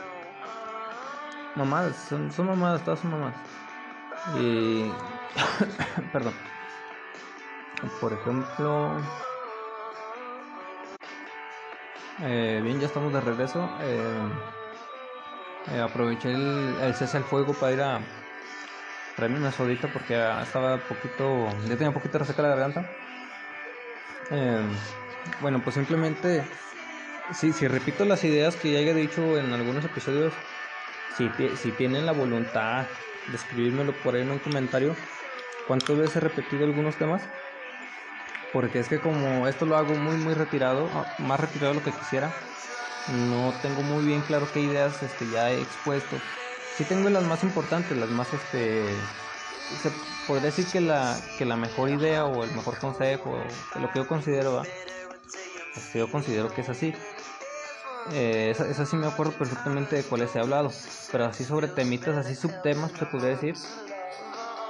mamadas, 1.57 1.95
son, 2.07 2.31
son 2.31 2.47
mamadas, 2.47 2.83
todas 2.83 2.99
son 2.99 3.11
mamadas. 3.11 3.35
Y. 4.39 4.91
Perdón. 6.13 6.33
Por 7.99 8.13
ejemplo. 8.13 8.91
Eh, 12.21 12.61
bien, 12.63 12.79
ya 12.79 12.87
estamos 12.87 13.11
de 13.13 13.21
regreso. 13.21 13.69
Eh, 13.81 14.29
eh, 15.71 15.81
aproveché 15.81 16.31
el, 16.31 16.75
el 16.81 16.95
cese 16.95 17.17
al 17.17 17.23
fuego 17.23 17.53
para 17.53 17.71
ir 17.73 17.81
a 17.81 17.99
traerme 19.17 19.39
una 19.39 19.51
sodita 19.51 19.87
porque 19.87 20.13
estaba 20.41 20.77
poquito. 20.77 21.49
Ya 21.67 21.75
tenía 21.75 21.91
poquito 21.91 22.19
reseca 22.19 22.43
la 22.43 22.49
garganta. 22.49 22.95
bueno, 25.41 25.61
pues 25.63 25.75
simplemente. 25.75 26.45
Sí, 27.33 27.51
si 27.51 27.67
repito 27.67 28.05
las 28.05 28.23
ideas 28.23 28.55
que 28.55 28.71
ya 28.71 28.79
he 28.79 28.93
dicho 28.93 29.37
en 29.37 29.51
algunos 29.51 29.83
episodios, 29.83 30.33
si, 31.17 31.29
si 31.57 31.71
tienen 31.71 32.05
la 32.05 32.13
voluntad 32.13 32.85
de 33.27 33.35
escribírmelo 33.35 33.91
por 34.01 34.15
ahí 34.15 34.21
en 34.21 34.31
un 34.31 34.39
comentario, 34.39 34.95
¿cuántas 35.67 35.97
veces 35.97 36.15
he 36.15 36.19
repetido 36.21 36.63
algunos 36.63 36.95
temas? 36.95 37.23
Porque 38.53 38.79
es 38.79 38.87
que 38.87 39.01
como 39.01 39.45
esto 39.47 39.65
lo 39.65 39.75
hago 39.75 39.93
muy 39.95 40.15
muy 40.15 40.35
retirado, 40.35 40.89
ah, 40.93 41.05
más 41.17 41.37
retirado 41.37 41.73
de 41.73 41.79
lo 41.79 41.83
que 41.83 41.91
quisiera, 41.91 42.33
no 43.09 43.53
tengo 43.61 43.81
muy 43.81 44.05
bien 44.05 44.21
claro 44.21 44.47
qué 44.53 44.61
ideas 44.61 45.03
este, 45.03 45.29
ya 45.29 45.51
he 45.51 45.61
expuesto. 45.61 46.15
Sí 46.77 46.83
tengo 46.83 47.09
las 47.09 47.23
más 47.23 47.43
importantes, 47.43 47.97
las 47.97 48.09
más 48.09 48.31
este 48.33 48.85
se 49.81 49.91
podría 50.27 50.45
decir 50.45 50.67
que 50.67 50.79
la 50.79 51.19
que 51.37 51.45
la 51.45 51.55
mejor 51.57 51.89
idea 51.89 52.25
o 52.25 52.43
el 52.43 52.51
mejor 52.51 52.77
consejo, 52.77 53.35
lo 53.79 53.91
que 53.91 53.99
yo 53.99 54.07
considero, 54.07 54.61
pues 55.73 55.93
yo 55.93 56.11
considero 56.11 56.53
que 56.53 56.61
es 56.61 56.69
así. 56.69 56.93
Eh, 58.11 58.51
esa, 58.51 58.85
sí 58.85 58.95
me 58.95 59.07
acuerdo 59.07 59.33
perfectamente 59.33 59.97
de 59.97 60.03
cuáles 60.03 60.35
he 60.35 60.39
hablado, 60.39 60.71
pero 61.11 61.25
así 61.25 61.43
sobre 61.43 61.67
temitas, 61.67 62.15
así 62.15 62.35
subtemas, 62.35 62.91
se 62.91 63.05
podría 63.07 63.29
decir. 63.29 63.55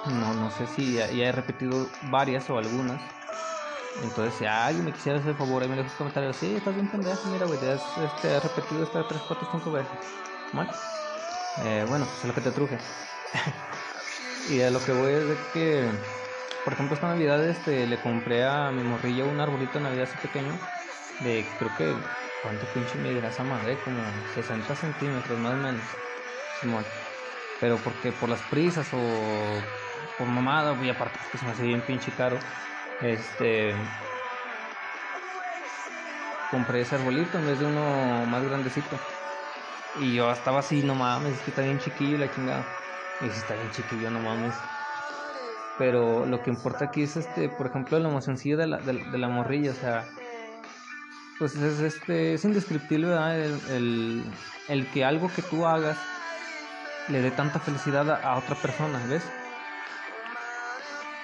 No, 0.05 0.34
no 0.34 0.49
sé 0.51 0.66
si 0.68 0.93
ya, 0.93 1.08
he 1.10 1.32
repetido 1.32 1.88
varias 2.03 2.49
o 2.49 2.58
algunas. 2.58 3.01
Entonces, 4.01 4.34
si 4.39 4.45
alguien 4.45 4.86
me 4.86 4.93
quisiera 4.93 5.20
hacer 5.20 5.32
el 5.32 5.38
favor, 5.38 5.62
ahí 5.62 5.70
me 5.70 5.76
deja 5.76 5.89
un 5.89 5.97
comentario. 5.97 6.34
Sí, 6.34 6.55
estás 6.55 6.74
bien 6.74 6.89
pendejo, 6.89 7.28
mira, 7.30 7.45
güey, 7.45 7.60
ya 7.60 7.74
has, 7.74 7.97
este, 7.97 8.39
repetido 8.39 8.84
esta 8.84 9.08
3, 9.08 9.22
4, 9.28 9.47
5 9.51 9.72
veces. 9.72 9.91
Bueno, 10.53 10.72
eh, 11.64 11.86
bueno, 11.88 12.05
pues 12.05 12.20
es 12.20 12.26
lo 12.26 12.34
que 12.34 12.41
te 12.41 12.51
truje. 12.51 12.78
y 14.49 14.62
a 14.62 14.70
lo 14.70 14.80
que 14.80 14.91
voy 14.91 15.14
es 15.14 15.28
de 15.28 15.38
que, 15.53 15.89
por 16.64 16.74
ejemplo, 16.74 16.95
esta 16.95 17.08
Navidad 17.08 17.47
este, 17.47 17.88
le 17.88 17.97
compré 17.97 18.45
a 18.45 18.72
mi 18.72 18.84
morrilla 18.84 19.26
un 19.26 19.39
arbolito 19.39 19.80
de 19.80 19.86
Navidad 19.86 20.03
así 20.03 20.18
pequeño, 20.18 20.58
de 21.22 21.45
creo 21.58 21.76
que 21.76 21.95
¿Cuánto 22.41 22.66
pinche 22.74 22.97
medirá 22.99 23.30
esa 23.30 23.43
madre? 23.43 23.78
Como 23.84 24.01
60 24.34 24.76
centímetros 24.76 25.38
más 25.39 25.53
o 25.53 25.58
menos. 25.58 25.82
Pero 27.60 27.78
porque 27.84 28.12
por 28.12 28.30
las 28.30 28.41
prisas 28.43 28.88
o 28.93 29.62
por 30.18 30.28
mamada, 30.28 30.78
y 30.84 30.89
aparte 30.89 31.20
porque 31.22 31.38
se 31.38 31.45
me 31.45 31.51
hace 31.51 31.64
bien 31.64 31.82
pinche 31.82 32.12
caro. 32.12 32.38
Este. 33.01 33.74
Compré 36.51 36.82
ese 36.82 36.95
arbolito 36.95 37.38
en 37.38 37.47
vez 37.47 37.60
de 37.60 37.66
uno 37.66 38.26
más 38.26 38.43
grandecito. 38.43 38.97
Y 40.00 40.16
yo 40.16 40.32
estaba 40.32 40.60
así, 40.60 40.84
no 40.84 40.95
mames, 40.95 41.34
es 41.34 41.41
que 41.41 41.50
está 41.52 41.62
bien 41.62 41.80
chiquillo 41.80 42.18
la 42.18 42.32
chingada. 42.32 42.66
Y 43.22 43.30
si 43.30 43.39
está 43.39 43.56
bien 43.56 43.72
chiquillo, 43.72 44.12
no 44.12 44.20
mames. 44.20 44.56
Pero 45.78 46.26
lo 46.26 46.41
que 46.41 46.50
importa 46.50 46.86
aquí 46.86 47.04
es 47.04 47.18
este, 47.18 47.50
por 47.50 47.68
ejemplo, 47.68 48.00
la 48.00 48.10
emocioncilla 48.10 48.58
de 48.58 48.68
la, 48.68 48.78
de 48.78 49.18
la 49.18 49.28
morrilla, 49.28 49.72
o 49.72 49.76
sea 49.76 50.06
pues 51.38 51.56
es, 51.56 51.80
este, 51.80 52.34
es 52.34 52.45
indescriptible 52.45 53.16
el, 53.70 54.24
el, 54.68 54.88
que 54.88 55.06
algo 55.06 55.32
que 55.34 55.41
tú 55.41 55.66
hagas 55.66 55.98
le 57.10 57.22
dé 57.22 57.32
tanta 57.32 57.60
felicidad 57.60 58.10
a, 58.10 58.36
otra 58.38 58.56
persona, 58.56 59.00
¿ves? 59.08 59.24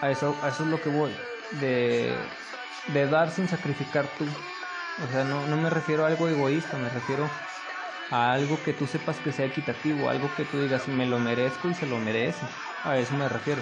A 0.01 0.11
eso, 0.11 0.35
a 0.43 0.49
eso 0.49 0.63
es 0.63 0.69
lo 0.69 0.81
que 0.81 0.89
voy, 0.89 1.11
de, 1.59 2.15
de 2.93 3.07
dar 3.07 3.31
sin 3.31 3.47
sacrificar 3.47 4.05
tú. 4.17 4.25
O 5.03 5.11
sea, 5.11 5.23
no, 5.23 5.47
no 5.47 5.57
me 5.57 5.69
refiero 5.69 6.05
a 6.05 6.07
algo 6.07 6.27
egoísta, 6.27 6.77
me 6.77 6.89
refiero 6.89 7.29
a 8.11 8.33
algo 8.33 8.57
que 8.63 8.73
tú 8.73 8.87
sepas 8.87 9.17
que 9.19 9.31
sea 9.31 9.45
equitativo, 9.45 10.09
algo 10.09 10.29
que 10.35 10.45
tú 10.45 10.59
digas, 10.59 10.87
me 10.87 11.05
lo 11.05 11.19
merezco 11.19 11.69
y 11.69 11.73
se 11.73 11.85
lo 11.85 11.97
merece. 11.99 12.45
A 12.83 12.97
eso 12.97 13.15
me 13.15 13.29
refiero. 13.29 13.61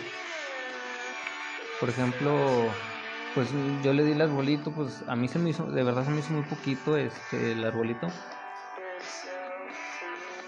Por 1.80 1.90
ejemplo, 1.90 2.70
pues 3.34 3.50
yo 3.84 3.94
le 3.94 4.04
di 4.04 4.12
el 4.12 4.22
arbolito, 4.22 4.72
pues 4.72 5.04
a 5.08 5.16
mí 5.16 5.28
se 5.28 5.40
me 5.40 5.50
hizo, 5.50 5.66
de 5.66 5.84
verdad 5.84 6.06
se 6.06 6.12
me 6.12 6.20
hizo 6.20 6.34
muy 6.34 6.44
poquito 6.44 6.98
este, 6.98 7.54
el 7.54 7.64
arbolito. 7.64 8.08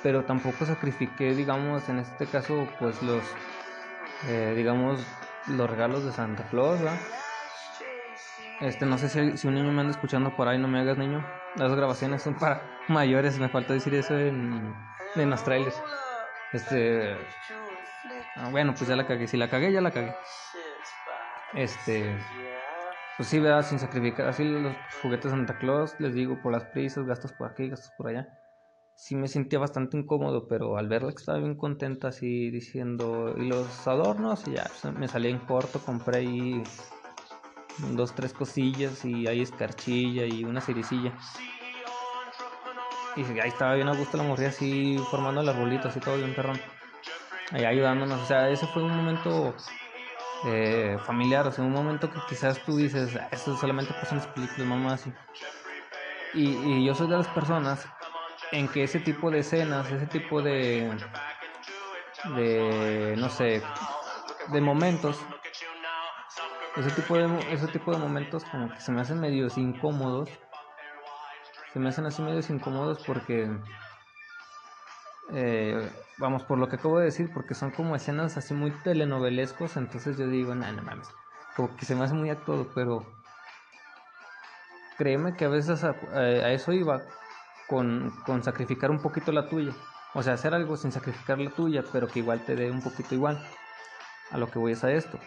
Pero 0.01 0.25
tampoco 0.25 0.65
sacrifiqué, 0.65 1.33
digamos, 1.33 1.87
en 1.87 1.99
este 1.99 2.25
caso, 2.27 2.67
pues 2.77 3.01
los, 3.01 3.23
eh, 4.27 4.53
digamos, 4.55 5.05
los 5.47 5.69
regalos 5.69 6.03
de 6.03 6.11
Santa 6.11 6.43
Claus. 6.49 6.79
Este, 8.59 8.85
no 8.85 8.97
sé 8.97 9.09
si, 9.09 9.37
si, 9.37 9.47
un 9.47 9.55
niño 9.55 9.71
me 9.71 9.81
anda 9.81 9.91
escuchando 9.91 10.35
por 10.35 10.47
ahí, 10.47 10.57
no 10.57 10.67
me 10.67 10.79
hagas 10.79 10.97
niño. 10.97 11.25
Las 11.55 11.73
grabaciones 11.73 12.21
son 12.21 12.35
para 12.35 12.72
mayores, 12.87 13.39
me 13.39 13.49
falta 13.49 13.73
decir 13.73 13.93
eso 13.93 14.17
en, 14.17 14.73
en 15.15 15.29
los 15.29 15.43
trailers. 15.43 15.81
Este, 16.51 17.17
ah, 18.35 18.49
bueno, 18.49 18.73
pues 18.75 18.87
ya 18.87 18.95
la 18.95 19.07
cagué, 19.07 19.27
si 19.27 19.37
la 19.37 19.49
cagué, 19.49 19.71
ya 19.71 19.81
la 19.81 19.91
cagué. 19.91 20.13
Este, 21.53 22.17
pues 23.17 23.29
sí, 23.29 23.39
¿verdad? 23.39 23.65
Sin 23.65 23.79
sacrificar. 23.79 24.27
Así 24.27 24.43
los 24.43 24.77
juguetes 25.01 25.25
de 25.25 25.37
Santa 25.37 25.57
Claus, 25.57 25.95
les 25.99 26.13
digo, 26.13 26.41
por 26.41 26.51
las 26.51 26.65
prisas, 26.65 27.05
gastos 27.05 27.33
por 27.33 27.51
aquí, 27.51 27.69
gastos 27.69 27.91
por 27.97 28.07
allá. 28.07 28.27
Sí 28.95 29.15
me 29.15 29.27
sentía 29.27 29.57
bastante 29.57 29.97
incómodo, 29.97 30.47
pero 30.47 30.77
al 30.77 30.87
verla 30.87 31.09
que 31.09 31.17
estaba 31.17 31.39
bien 31.39 31.55
contenta, 31.55 32.09
así 32.09 32.51
diciendo, 32.51 33.33
y 33.35 33.47
los 33.47 33.87
adornos, 33.87 34.47
y 34.47 34.51
ya, 34.51 34.65
pues, 34.81 34.93
me 34.93 35.07
salí 35.07 35.29
en 35.29 35.39
corto, 35.39 35.79
compré 35.83 36.19
ahí 36.19 36.63
dos, 37.95 38.13
tres 38.13 38.33
cosillas, 38.33 39.03
y 39.03 39.27
ahí 39.27 39.41
escarchilla 39.41 40.25
y 40.27 40.43
una 40.43 40.61
cericilla. 40.61 41.11
Y 43.15 43.39
ahí 43.39 43.49
estaba 43.49 43.75
bien 43.75 43.87
a 43.87 43.95
gusto 43.95 44.17
la 44.17 44.23
morría 44.23 44.49
así 44.49 44.97
formando 45.11 45.41
el 45.41 45.49
arbolito, 45.49 45.87
así 45.87 45.99
todo 45.99 46.17
bien 46.17 46.33
perrón. 46.33 46.59
Ahí 47.51 47.65
ayudándonos, 47.65 48.21
o 48.21 48.25
sea, 48.25 48.49
ese 48.49 48.65
fue 48.67 48.83
un 48.83 48.95
momento 48.95 49.55
eh, 50.45 50.97
familiar, 51.05 51.45
o 51.47 51.51
sea, 51.51 51.63
un 51.63 51.71
momento 51.71 52.09
que 52.09 52.19
quizás 52.27 52.59
tú 52.65 52.75
dices, 52.75 53.15
ah, 53.15 53.27
esto 53.31 53.55
solamente 53.55 53.93
pasa 53.93 54.11
en 54.11 54.17
las 54.17 54.27
películas, 54.27 54.67
mamá, 54.67 54.93
así. 54.93 55.13
Y, 56.33 56.83
yo 56.83 56.95
soy 56.95 57.07
de 57.07 57.17
las 57.17 57.27
personas 57.27 57.87
en 58.51 58.67
que 58.67 58.83
ese 58.83 58.99
tipo 58.99 59.29
de 59.29 59.39
escenas, 59.39 59.91
ese 59.91 60.07
tipo 60.07 60.41
de, 60.41 60.91
de 62.35 63.15
no 63.17 63.29
sé, 63.29 63.61
de 64.47 64.61
momentos, 64.61 65.19
ese 66.75 66.89
tipo 66.91 67.15
de, 67.15 67.53
ese 67.53 67.67
tipo 67.67 67.91
de 67.91 67.97
momentos 67.99 68.43
como 68.45 68.69
que 68.69 68.81
se 68.81 68.91
me 68.91 69.01
hacen 69.01 69.19
medios 69.19 69.57
incómodos, 69.57 70.29
se 71.73 71.79
me 71.79 71.89
hacen 71.89 72.05
así 72.05 72.21
medios 72.21 72.51
incómodos 72.51 73.03
porque 73.05 73.49
eh, 75.31 75.91
vamos, 76.17 76.43
por 76.43 76.59
lo 76.59 76.69
que 76.69 76.75
acabo 76.75 76.99
de 76.99 77.05
decir, 77.05 77.31
porque 77.33 77.55
son 77.55 77.71
como 77.71 77.95
escenas 77.95 78.37
así 78.37 78.53
muy 78.53 78.69
telenovelescos, 78.83 79.75
entonces 79.77 80.17
yo 80.17 80.27
digo, 80.27 80.53
no, 80.53 80.71
no 80.71 80.83
mames, 80.83 81.09
como 81.55 81.75
que 81.75 81.85
se 81.85 81.95
me 81.95 82.05
hace 82.05 82.13
muy 82.13 82.29
actuado, 82.29 82.67
pero 82.75 83.03
créeme 84.99 85.35
que 85.35 85.45
a 85.45 85.49
veces 85.49 85.83
a, 85.83 85.95
eso 86.51 86.73
iba 86.73 87.01
con, 87.67 88.11
con, 88.23 88.43
sacrificar 88.43 88.91
un 88.91 88.99
poquito 88.99 89.31
la 89.31 89.49
tuya, 89.49 89.73
o 90.13 90.21
sea, 90.21 90.33
hacer 90.33 90.53
algo 90.53 90.77
sin 90.77 90.91
sacrificar 90.91 91.39
la 91.39 91.49
tuya, 91.49 91.83
pero 91.91 92.07
que 92.07 92.19
igual 92.19 92.45
te 92.45 92.55
dé 92.55 92.69
un 92.69 92.83
poquito 92.83 93.15
igual, 93.15 93.43
a 94.29 94.37
lo 94.37 94.47
que 94.51 94.59
voy 94.59 94.73
es 94.73 94.83
a 94.83 94.91
esto. 94.91 95.17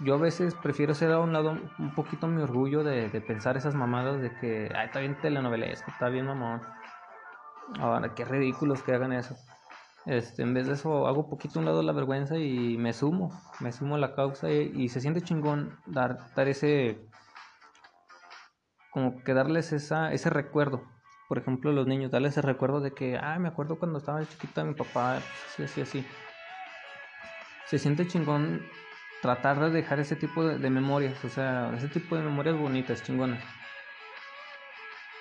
Yo 0.00 0.14
a 0.14 0.18
veces 0.18 0.54
prefiero 0.54 0.94
ser 0.94 1.10
a 1.12 1.20
un 1.20 1.32
lado 1.32 1.58
un 1.78 1.94
poquito 1.94 2.26
mi 2.26 2.42
orgullo 2.42 2.84
de, 2.84 3.08
de 3.08 3.20
pensar 3.20 3.56
esas 3.56 3.74
mamadas 3.74 4.20
de 4.20 4.30
que, 4.38 4.70
ay, 4.74 4.86
está 4.86 5.00
bien 5.00 5.18
telenovelesco, 5.20 5.90
está 5.90 6.08
bien 6.08 6.26
mamón 6.26 6.60
Ahora, 7.78 8.14
qué 8.14 8.24
ridículos 8.24 8.82
que 8.82 8.92
hagan 8.92 9.12
eso. 9.12 9.36
Este, 10.04 10.42
en 10.42 10.54
vez 10.54 10.66
de 10.66 10.74
eso, 10.74 11.08
hago 11.08 11.28
poquito 11.28 11.58
un 11.58 11.64
lado 11.64 11.82
la 11.82 11.92
vergüenza 11.92 12.36
y 12.38 12.76
me 12.78 12.92
sumo, 12.92 13.32
me 13.58 13.72
sumo 13.72 13.96
a 13.96 13.98
la 13.98 14.14
causa 14.14 14.50
y, 14.50 14.88
se 14.88 15.00
siente 15.00 15.20
chingón 15.20 15.76
dar, 15.84 16.32
dar 16.36 16.46
ese, 16.46 17.00
como 18.90 19.22
que 19.24 19.34
darles 19.34 19.72
esa, 19.72 20.12
ese 20.12 20.30
recuerdo. 20.30 20.84
Por 21.28 21.38
ejemplo, 21.38 21.72
los 21.72 21.88
niños, 21.88 22.12
darles 22.12 22.32
ese 22.32 22.42
recuerdo 22.42 22.80
de 22.80 22.92
que, 22.92 23.18
ah, 23.18 23.36
me 23.40 23.48
acuerdo 23.48 23.80
cuando 23.80 23.98
estaba 23.98 24.24
chiquita 24.24 24.62
mi 24.62 24.74
papá, 24.74 25.16
así, 25.16 25.64
así, 25.64 25.80
así. 25.80 26.06
Se 27.64 27.78
siente 27.80 28.06
chingón 28.06 28.62
tratar 29.22 29.60
de 29.60 29.70
dejar 29.70 30.00
ese 30.00 30.16
tipo 30.16 30.44
de, 30.44 30.70
memorias, 30.70 31.24
o 31.24 31.28
sea, 31.28 31.72
ese 31.76 31.88
tipo 31.88 32.16
de 32.16 32.22
memorias 32.22 32.56
bonitas, 32.56 33.02
chingonas. 33.02 33.42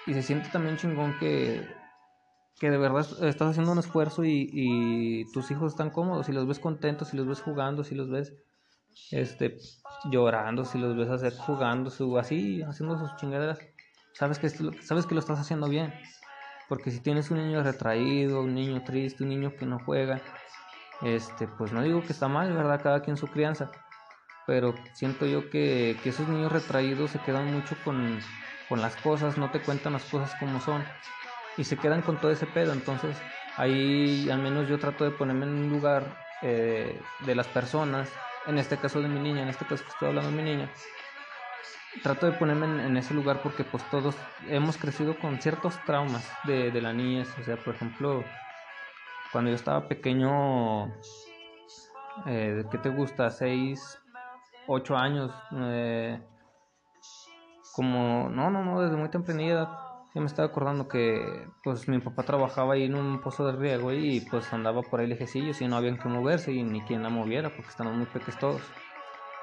Y 0.05 0.13
se 0.13 0.21
siente 0.21 0.49
también 0.49 0.77
chingón 0.77 1.17
que 1.19 1.65
que 2.59 2.71
de 2.71 2.77
verdad 2.77 3.05
estás 3.23 3.49
haciendo 3.49 3.73
un 3.73 3.79
esfuerzo 3.79 4.23
y, 4.23 5.25
tus 5.33 5.51
hijos 5.51 5.73
están 5.73 5.89
cómodos, 5.89 6.25
si 6.25 6.31
los 6.31 6.47
ves 6.47 6.59
contentos, 6.59 7.09
si 7.09 7.17
los 7.17 7.27
ves 7.27 7.41
jugando, 7.41 7.83
si 7.83 7.95
los 7.95 8.09
ves 8.09 8.33
este 9.11 9.57
llorando, 10.09 10.63
si 10.63 10.77
los 10.77 10.95
ves 10.95 11.09
hacer 11.09 11.35
jugando, 11.35 11.89
su, 11.89 12.17
así, 12.17 12.61
haciendo 12.61 12.97
sus 12.97 13.15
chingaderas, 13.17 13.59
sabes 14.13 14.39
que, 14.39 14.49
sabes 14.49 15.05
que 15.05 15.15
lo 15.15 15.19
estás 15.19 15.39
haciendo 15.39 15.67
bien. 15.67 15.93
Porque 16.69 16.91
si 16.91 16.99
tienes 16.99 17.29
un 17.29 17.37
niño 17.37 17.61
retraído, 17.61 18.41
un 18.41 18.55
niño 18.55 18.83
triste, 18.83 19.23
un 19.23 19.29
niño 19.29 19.55
que 19.55 19.65
no 19.65 19.79
juega, 19.79 20.21
este, 21.01 21.47
pues 21.47 21.73
no 21.73 21.83
digo 21.83 22.01
que 22.01 22.13
está 22.13 22.27
mal, 22.27 22.51
¿verdad? 22.53 22.81
Cada 22.81 23.01
quien 23.01 23.17
su 23.17 23.27
crianza. 23.27 23.69
Pero 24.45 24.75
siento 24.93 25.25
yo 25.25 25.49
que, 25.49 25.99
que 26.03 26.09
esos 26.09 26.27
niños 26.27 26.51
retraídos 26.51 27.11
se 27.11 27.21
quedan 27.21 27.51
mucho 27.51 27.81
con, 27.81 28.19
con 28.67 28.81
las 28.81 28.95
cosas, 28.95 29.37
no 29.37 29.49
te 29.51 29.61
cuentan 29.61 29.93
las 29.93 30.05
cosas 30.05 30.35
como 30.35 30.59
son. 30.59 30.85
Y 31.57 31.63
se 31.63 31.77
quedan 31.77 32.01
con 32.01 32.19
todo 32.19 32.31
ese 32.31 32.47
pedo. 32.47 32.73
Entonces, 32.73 33.23
ahí 33.57 34.29
al 34.29 34.39
menos 34.39 34.67
yo 34.67 34.77
trato 34.79 35.03
de 35.03 35.11
ponerme 35.11 35.45
en 35.45 35.53
un 35.53 35.69
lugar 35.69 36.17
eh, 36.41 37.09
de 37.17 37.35
las 37.35 37.47
personas, 37.47 38.19
en 38.45 38.57
este 38.59 38.77
caso 38.79 39.01
de 39.01 39.09
mi 39.09 39.19
niña, 39.19 39.43
en 39.43 39.49
este 39.49 39.65
caso 39.65 39.83
que 39.83 39.91
estoy 39.91 40.09
hablando 40.09 40.29
de 40.29 40.37
mi 40.37 40.43
niña, 40.43 40.71
trato 42.03 42.25
de 42.25 42.33
ponerme 42.33 42.85
en, 42.85 42.97
ese 42.97 43.13
lugar 43.13 43.41
porque 43.41 43.63
pues 43.63 43.83
todos 43.89 44.15
hemos 44.47 44.77
crecido 44.77 45.17
con 45.17 45.41
ciertos 45.41 45.83
traumas 45.83 46.37
de, 46.43 46.71
de 46.71 46.81
la 46.81 46.93
niñez, 46.93 47.37
o 47.39 47.43
sea, 47.43 47.57
por 47.57 47.75
ejemplo, 47.75 48.37
cuando 49.31 49.49
yo 49.49 49.55
estaba 49.55 49.87
pequeño, 49.87 50.87
eh, 52.27 52.63
¿qué 52.69 52.77
te 52.77 52.89
gusta? 52.89 53.29
6, 53.31 54.04
8 54.68 54.97
años, 54.97 55.32
eh, 55.53 56.20
como, 57.74 58.30
no, 58.30 58.49
no, 58.49 58.63
no, 58.63 58.82
desde 58.82 58.95
muy 58.95 59.09
temprana 59.09 59.43
edad, 59.43 59.70
yo 60.16 60.22
me 60.22 60.28
estaba 60.28 60.47
acordando 60.47 60.88
que 60.88 61.49
pues 61.61 61.89
mi 61.89 61.99
papá 61.99 62.24
trabajaba 62.24 62.76
ahí 62.76 62.86
en 62.86 62.95
un 62.95 63.20
pozo 63.20 63.45
de 63.45 63.51
riego 63.51 63.91
y 63.91 64.22
pues 64.22 64.51
andaba 64.53 64.82
por 64.82 65.01
ahí 65.01 65.07
lejecillos 65.07 65.59
y 65.59 65.68
no 65.68 65.76
había 65.76 65.97
que 65.97 66.07
moverse 66.07 66.53
y 66.53 66.63
ni 66.63 66.82
quien 66.84 67.03
la 67.03 67.09
moviera 67.09 67.49
porque 67.49 67.70
estaban 67.70 67.97
muy 67.97 68.05
pequeños 68.05 68.39
todos. 68.39 68.61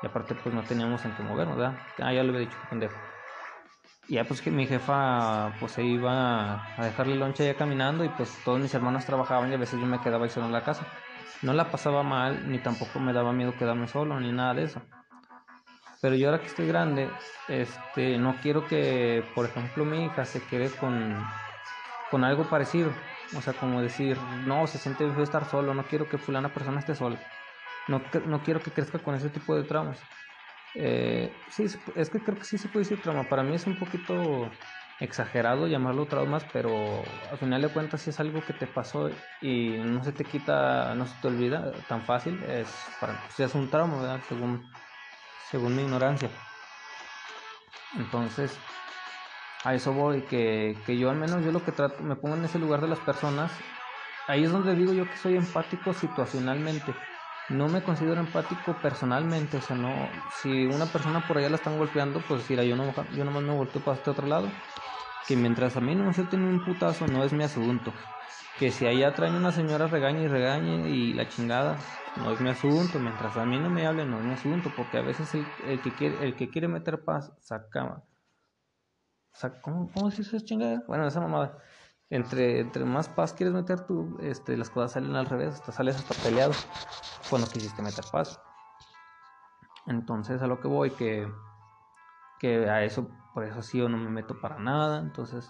Y 0.03 0.07
aparte 0.07 0.35
pues 0.35 0.55
no 0.55 0.62
teníamos 0.62 1.05
en 1.05 1.14
qué 1.14 1.23
movernos, 1.23 1.59
¿verdad? 1.59 1.79
Ah, 1.99 2.14
ya 2.14 2.23
lo 2.23 2.31
había 2.31 2.49
dicho, 2.49 2.57
pendejo. 2.70 2.95
Y 4.09 4.14
ya 4.14 4.25
pues 4.25 4.41
que 4.41 4.51
mi 4.51 4.66
jefa 4.66 5.53
pues 5.61 5.73
se 5.73 5.85
iba 5.85 6.55
a 6.55 6.85
dejarle 6.85 7.16
lonche 7.16 7.45
ya 7.45 7.55
caminando 7.55 8.03
y 8.03 8.09
pues 8.09 8.35
todos 8.43 8.59
mis 8.59 8.73
hermanos 8.73 9.05
trabajaban 9.05 9.51
y 9.51 9.55
a 9.55 9.59
veces 9.59 9.79
yo 9.79 9.87
me 9.87 10.01
quedaba 10.01 10.25
ahí 10.25 10.31
solo 10.31 10.47
en 10.47 10.53
la 10.53 10.64
casa. 10.64 10.87
No 11.43 11.53
la 11.53 11.70
pasaba 11.70 12.03
mal 12.03 12.51
ni 12.51 12.59
tampoco 12.61 12.99
me 12.99 13.12
daba 13.12 13.35
miedo 13.35 13.55
quedarme 13.59 13.89
solo 13.89 14.18
ni 14.18 14.33
nada 14.33 14.55
de 14.55 14.64
eso. 14.64 14.81
Pero 16.03 16.16
yo 16.16 16.28
ahora 16.28 16.42
que 16.42 16.48
estoy 16.48 16.66
grande, 16.66 17.24
este, 17.46 18.18
no 18.18 18.40
quiero 18.40 18.66
que, 18.66 19.30
por 19.36 19.46
ejemplo, 19.46 19.86
mi 19.86 20.07
hija 20.07 20.26
se 20.26 20.46
quede 20.46 20.76
con, 20.76 21.40
con 22.09 22.24
algo 22.24 22.48
parecido. 22.50 22.96
O 23.32 23.42
sea, 23.42 23.57
como 23.57 23.82
decir, 23.82 24.22
no, 24.28 24.66
se 24.68 24.78
siente 24.78 25.07
bien 25.07 25.20
estar 25.20 25.46
solo, 25.46 25.74
no 25.74 25.88
quiero 25.88 26.09
que 26.09 26.18
fulana 26.18 26.55
persona 26.55 26.80
esté 26.80 26.96
sola. 26.96 27.24
No, 27.86 28.11
no 28.26 28.42
quiero 28.42 28.62
que 28.62 28.72
crezca 28.72 29.03
con 29.03 29.14
ese 29.16 29.30
tipo 29.30 29.57
de 29.57 29.64
traumas. 29.64 30.09
Eh, 30.74 31.44
sí, 31.48 31.64
es 31.64 32.11
que 32.11 32.22
creo 32.24 32.38
que 32.38 32.46
sí 32.46 32.59
se 32.59 32.68
puede 32.70 32.84
decir 32.84 33.00
trauma. 33.03 33.28
Para 33.28 33.44
mí 33.44 33.55
es 33.57 33.66
un 33.66 33.78
poquito 33.78 34.61
exagerado 34.98 35.68
llamarlo 35.68 36.09
traumas, 36.09 36.46
pero 36.46 37.28
al 37.30 37.38
final 37.38 37.62
de 37.62 37.68
cuentas 37.72 38.03
si 38.03 38.11
es 38.11 38.20
algo 38.20 38.44
que 38.44 38.55
te 38.55 38.68
pasó 38.68 39.11
y 39.40 39.78
no 39.78 40.05
se 40.05 40.12
te 40.12 40.26
quita, 40.28 40.94
no 40.96 41.07
se 41.07 41.20
te 41.20 41.28
olvida 41.28 41.84
tan 41.86 42.05
fácil, 42.07 42.42
es 42.44 42.96
para 43.00 43.22
pues, 43.22 43.40
es 43.40 43.55
un 43.55 43.70
trauma, 43.70 44.00
¿verdad? 44.00 44.22
Según 44.22 44.70
según 45.53 45.76
mi 45.76 45.82
ignorancia. 45.82 46.30
Entonces, 47.96 48.59
a 49.64 49.74
eso 49.74 49.92
voy, 49.92 50.22
que, 50.22 50.76
que 50.86 50.96
yo 50.96 51.11
al 51.11 51.16
menos 51.16 51.44
yo 51.44 51.53
lo 51.53 51.62
que 51.62 51.72
trato, 51.72 52.03
me 52.03 52.16
pongo 52.16 52.36
en 52.36 52.46
ese 52.46 52.59
lugar 52.59 52.80
de 52.80 52.88
las 52.88 52.98
personas, 53.00 53.53
ahí 54.26 54.44
es 54.44 54.50
donde 54.50 54.74
digo 54.74 54.94
yo 54.94 55.09
que 55.09 55.16
soy 55.16 55.36
empático 55.36 55.92
situacionalmente. 55.92 56.94
No 57.50 57.68
me 57.68 57.82
considero 57.82 58.18
empático 58.18 58.74
personalmente, 58.80 59.59
o 59.59 59.61
sea, 59.61 59.76
no, 59.76 60.09
si 60.40 60.64
una 60.64 60.86
persona 60.86 61.26
por 61.28 61.36
allá 61.36 61.50
la 61.50 61.57
están 61.57 61.76
golpeando, 61.76 62.22
pues 62.26 62.40
decir, 62.40 62.59
yo, 62.62 62.74
no, 62.74 62.94
yo 63.14 63.24
nomás 63.24 63.42
me 63.42 63.53
volteo 63.53 63.84
para 63.84 63.98
este 63.98 64.11
otro 64.11 64.26
lado, 64.26 64.50
que 65.28 65.36
mientras 65.36 65.76
a 65.76 65.80
mí 65.80 65.94
no 65.94 66.05
me 66.05 66.14
suelten 66.14 66.44
un 66.44 66.64
putazo, 66.64 67.07
no 67.09 67.22
es 67.24 67.32
mi 67.34 67.44
asunto. 67.44 67.92
Que 68.59 68.70
si 68.70 68.86
allá 68.86 69.14
traen 69.14 69.34
una 69.34 69.50
señora 69.50 69.86
regañe 69.86 70.22
y 70.22 70.28
regañe 70.28 70.88
y 70.90 71.14
la 71.14 71.28
chingada, 71.28 71.78
no 72.16 72.30
es 72.30 72.40
mi 72.40 72.50
asunto, 72.50 73.00
mientras 73.00 73.36
a 73.36 73.44
mí 73.46 73.59
no 73.59 73.70
me 73.70 73.86
hablen 73.86 74.11
no 74.11 74.18
es 74.18 74.24
mi 74.24 74.32
asunto, 74.32 74.70
porque 74.76 74.98
a 74.98 75.03
veces 75.03 75.34
el, 75.34 75.46
el 75.64 75.80
que, 75.80 75.94
quiere, 75.94 76.24
el 76.24 76.36
que 76.36 76.50
quiere 76.50 76.68
meter 76.68 77.05
paz 77.05 77.32
saca... 77.40 78.05
saca 79.32 79.61
¿cómo, 79.62 79.90
¿Cómo 79.92 80.11
se 80.11 80.18
dice 80.18 80.36
esa 80.36 80.44
chingada? 80.44 80.84
Bueno, 80.86 81.07
esa 81.07 81.20
mamada. 81.20 81.59
Entre, 82.11 82.61
entre 82.61 82.84
más 82.84 83.09
paz 83.09 83.32
quieres 83.32 83.55
meter 83.55 83.86
tú, 83.86 84.18
este, 84.20 84.57
las 84.59 84.68
cosas 84.68 84.92
salen 84.92 85.16
al 85.16 85.24
revés, 85.24 85.55
hasta 85.55 85.72
sales 85.72 85.96
hasta 85.96 86.14
peleado 86.22 86.53
cuando 87.30 87.48
quisiste 87.48 87.80
meter 87.80 88.05
paz. 88.12 88.38
Entonces 89.86 90.42
a 90.42 90.46
lo 90.46 90.61
que 90.61 90.68
voy, 90.68 90.90
que, 90.90 91.26
que 92.38 92.68
a 92.68 92.84
eso, 92.84 93.09
por 93.32 93.44
eso 93.44 93.62
sí 93.62 93.78
yo 93.78 93.88
no 93.88 93.96
me 93.96 94.11
meto 94.11 94.38
para 94.40 94.59
nada. 94.59 95.00
Entonces, 95.00 95.48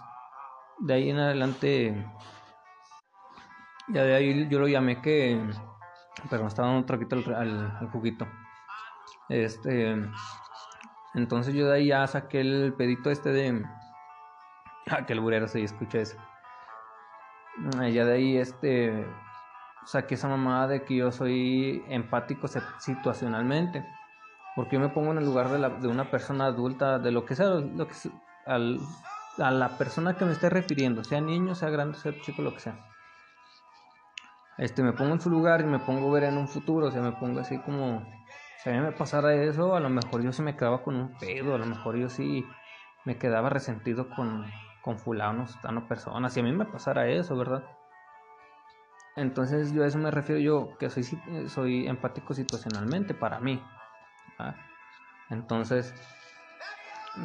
de 0.79 0.93
ahí 0.93 1.09
en 1.09 1.19
adelante, 1.19 2.07
ya 3.89 4.03
de 4.03 4.15
ahí 4.15 4.47
yo 4.49 4.59
lo 4.59 4.67
llamé 4.67 5.01
que 5.01 5.39
pero 6.29 6.43
me 6.43 6.47
estaba 6.47 6.67
dando 6.67 6.81
un 6.81 6.85
traquito 6.85 7.15
al, 7.35 7.89
juguito. 7.91 8.27
Este, 9.29 9.95
entonces 11.15 11.53
yo 11.53 11.67
de 11.67 11.75
ahí 11.75 11.87
ya 11.87 12.05
saqué 12.07 12.41
el 12.41 12.73
pedito 12.77 13.09
este 13.09 13.31
de... 13.31 13.63
Ah, 14.89 15.05
que 15.05 15.13
el 15.13 15.21
burero 15.21 15.47
se 15.47 15.63
escucha 15.63 15.99
ese. 15.99 16.17
Ah, 17.77 17.87
ya 17.87 18.05
de 18.05 18.13
ahí 18.13 18.37
este 18.37 19.07
saqué 19.85 20.15
esa 20.15 20.27
mamada 20.27 20.67
de 20.67 20.83
que 20.83 20.97
yo 20.97 21.11
soy 21.11 21.83
empático 21.87 22.47
situacionalmente. 22.79 23.85
Porque 24.55 24.75
yo 24.75 24.81
me 24.81 24.89
pongo 24.89 25.11
en 25.11 25.17
el 25.17 25.25
lugar 25.25 25.49
de, 25.49 25.59
la, 25.59 25.69
de 25.69 25.87
una 25.87 26.11
persona 26.11 26.45
adulta, 26.45 26.99
de 26.99 27.11
lo 27.11 27.25
que 27.25 27.35
sea, 27.35 27.47
lo 27.47 27.87
que, 27.87 27.95
al, 28.45 28.79
a 29.39 29.51
la 29.51 29.77
persona 29.77 30.15
que 30.15 30.25
me 30.25 30.33
esté 30.33 30.49
refiriendo, 30.49 31.03
sea 31.03 31.21
niño, 31.21 31.55
sea 31.55 31.69
grande, 31.69 31.97
sea 31.97 32.13
chico, 32.21 32.43
lo 32.43 32.53
que 32.53 32.59
sea 32.59 32.92
este, 34.57 34.83
me 34.83 34.93
pongo 34.93 35.13
en 35.13 35.21
su 35.21 35.29
lugar 35.29 35.61
y 35.61 35.65
me 35.65 35.79
pongo 35.79 36.09
a 36.09 36.13
ver 36.13 36.23
en 36.25 36.37
un 36.37 36.47
futuro, 36.47 36.87
o 36.87 36.91
sea, 36.91 37.01
me 37.01 37.13
pongo 37.13 37.39
así 37.39 37.57
como, 37.59 38.05
si 38.57 38.69
a 38.69 38.73
mí 38.73 38.79
me 38.79 38.91
pasara 38.91 39.33
eso, 39.33 39.75
a 39.75 39.79
lo 39.79 39.89
mejor 39.89 40.21
yo 40.23 40.31
sí 40.31 40.41
me 40.41 40.55
quedaba 40.55 40.83
con 40.83 40.95
un 40.95 41.17
pedo, 41.17 41.55
a 41.55 41.57
lo 41.57 41.65
mejor 41.65 41.97
yo 41.97 42.09
sí 42.09 42.45
me 43.05 43.17
quedaba 43.17 43.49
resentido 43.49 44.09
con, 44.09 44.45
con 44.81 44.97
fulano, 44.97 45.47
sutano, 45.47 45.87
personas, 45.87 46.33
si 46.33 46.39
a 46.39 46.43
mí 46.43 46.51
me 46.51 46.65
pasara 46.65 47.07
eso, 47.09 47.35
¿verdad? 47.35 47.63
Entonces 49.15 49.71
yo 49.73 49.83
a 49.83 49.87
eso 49.87 49.97
me 49.99 50.11
refiero 50.11 50.41
yo, 50.41 50.77
que 50.79 50.89
soy, 50.89 51.03
soy 51.47 51.87
empático 51.87 52.33
situacionalmente 52.33 53.13
para 53.13 53.39
mí. 53.39 53.61
Entonces, 55.29 55.93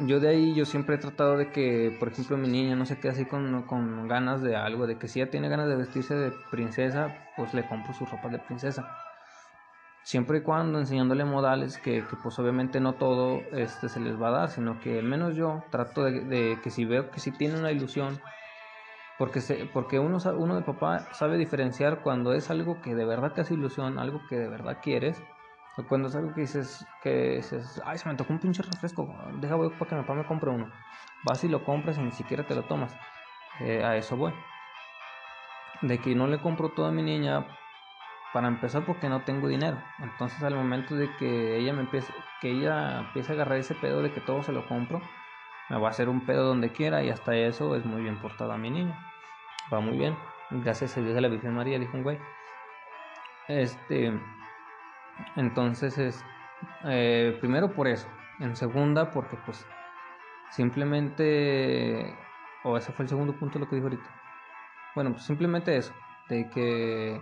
yo 0.05 0.19
de 0.19 0.29
ahí 0.29 0.53
yo 0.55 0.65
siempre 0.65 0.95
he 0.95 0.97
tratado 0.99 1.37
de 1.37 1.51
que, 1.51 1.95
por 1.99 2.09
ejemplo, 2.09 2.37
mi 2.37 2.47
niña 2.47 2.75
no 2.75 2.85
se 2.85 2.99
quede 2.99 3.11
así 3.13 3.25
con, 3.25 3.63
con, 3.63 4.07
ganas 4.07 4.41
de 4.41 4.55
algo, 4.55 4.87
de 4.87 4.97
que 4.97 5.07
si 5.07 5.21
ella 5.21 5.31
tiene 5.31 5.49
ganas 5.49 5.67
de 5.67 5.75
vestirse 5.75 6.15
de 6.15 6.31
princesa, 6.51 7.15
pues 7.35 7.53
le 7.53 7.67
compro 7.67 7.93
su 7.93 8.05
ropa 8.05 8.29
de 8.29 8.39
princesa. 8.39 8.87
Siempre 10.03 10.39
y 10.39 10.41
cuando 10.41 10.79
enseñándole 10.79 11.25
modales 11.25 11.77
que, 11.77 12.05
que 12.07 12.15
pues 12.15 12.37
obviamente 12.39 12.79
no 12.79 12.93
todo 12.93 13.41
este 13.51 13.89
se 13.89 13.99
les 13.99 14.19
va 14.19 14.29
a 14.29 14.31
dar, 14.31 14.49
sino 14.49 14.79
que 14.79 14.99
al 14.99 15.05
menos 15.05 15.35
yo 15.35 15.63
trato 15.69 16.03
de, 16.03 16.21
de 16.21 16.59
que 16.63 16.69
si 16.69 16.85
veo 16.85 17.11
que 17.11 17.19
si 17.19 17.31
tiene 17.31 17.59
una 17.59 17.71
ilusión, 17.71 18.19
porque, 19.17 19.41
se, 19.41 19.65
porque 19.65 19.99
uno, 19.99 20.17
uno 20.37 20.55
de 20.55 20.61
papá 20.61 21.09
sabe 21.11 21.37
diferenciar 21.37 22.01
cuando 22.01 22.33
es 22.33 22.49
algo 22.49 22.81
que 22.81 22.95
de 22.95 23.05
verdad 23.05 23.33
te 23.33 23.41
hace 23.41 23.53
ilusión, 23.53 23.99
algo 23.99 24.21
que 24.29 24.37
de 24.37 24.47
verdad 24.47 24.77
quieres, 24.81 25.21
cuando 25.87 26.07
es 26.07 26.15
algo 26.15 26.33
que 26.33 26.41
dices, 26.41 26.85
que 27.01 27.37
dices, 27.37 27.81
ay, 27.85 27.97
se 27.97 28.09
me 28.09 28.15
tocó 28.15 28.33
un 28.33 28.39
pinche 28.39 28.63
refresco, 28.63 29.15
deja 29.35 29.55
voy 29.55 29.69
para 29.69 29.89
que 29.89 29.95
mi 29.95 30.01
papá 30.01 30.13
me 30.15 30.25
compre 30.25 30.49
uno. 30.49 30.71
Vas 31.23 31.43
y 31.43 31.47
lo 31.47 31.63
compras 31.63 31.97
y 31.97 32.01
ni 32.01 32.11
siquiera 32.11 32.45
te 32.45 32.55
lo 32.55 32.63
tomas. 32.63 32.95
Eh, 33.59 33.83
a 33.83 33.95
eso 33.95 34.15
voy. 34.17 34.33
De 35.81 35.99
que 35.99 36.15
no 36.15 36.27
le 36.27 36.39
compro 36.39 36.69
todo 36.69 36.87
a 36.87 36.91
mi 36.91 37.03
niña 37.03 37.45
para 38.33 38.47
empezar 38.47 38.85
porque 38.85 39.09
no 39.09 39.21
tengo 39.23 39.47
dinero. 39.47 39.81
Entonces 39.99 40.41
al 40.43 40.55
momento 40.55 40.95
de 40.95 41.09
que 41.17 41.57
ella 41.57 41.73
me 41.73 41.81
empiece, 41.81 42.13
que 42.41 42.51
ella 42.51 42.99
empiece 42.99 43.31
a 43.31 43.35
agarrar 43.35 43.57
ese 43.57 43.75
pedo 43.75 44.01
de 44.01 44.11
que 44.11 44.21
todo 44.21 44.43
se 44.43 44.51
lo 44.51 44.67
compro, 44.67 45.01
me 45.69 45.77
va 45.77 45.87
a 45.87 45.91
hacer 45.91 46.09
un 46.09 46.25
pedo 46.25 46.45
donde 46.45 46.71
quiera 46.71 47.03
y 47.03 47.09
hasta 47.09 47.35
eso 47.35 47.75
es 47.75 47.85
muy 47.85 48.01
bien 48.01 48.19
portada 48.21 48.55
a 48.55 48.57
mi 48.57 48.69
niña. 48.69 48.97
Va 49.71 49.79
muy 49.79 49.97
bien. 49.97 50.17
Gracias 50.49 50.97
a 50.97 51.01
Dios 51.01 51.13
de 51.13 51.21
la 51.21 51.27
Virgen 51.27 51.53
María, 51.53 51.77
dijo 51.77 51.95
un 51.95 52.03
güey. 52.03 52.19
Este, 53.47 54.19
entonces 55.35 55.97
es 55.97 56.23
eh, 56.85 57.37
primero 57.39 57.73
por 57.73 57.87
eso, 57.87 58.07
en 58.39 58.55
segunda 58.55 59.11
porque 59.11 59.37
pues 59.45 59.65
simplemente, 60.51 62.17
o 62.63 62.77
ese 62.77 62.91
fue 62.91 63.03
el 63.03 63.09
segundo 63.09 63.33
punto 63.33 63.59
lo 63.59 63.69
que 63.69 63.75
dijo 63.75 63.87
ahorita. 63.87 64.09
Bueno, 64.95 65.11
pues 65.11 65.23
simplemente 65.23 65.77
eso, 65.77 65.93
de 66.29 66.49
que 66.49 67.21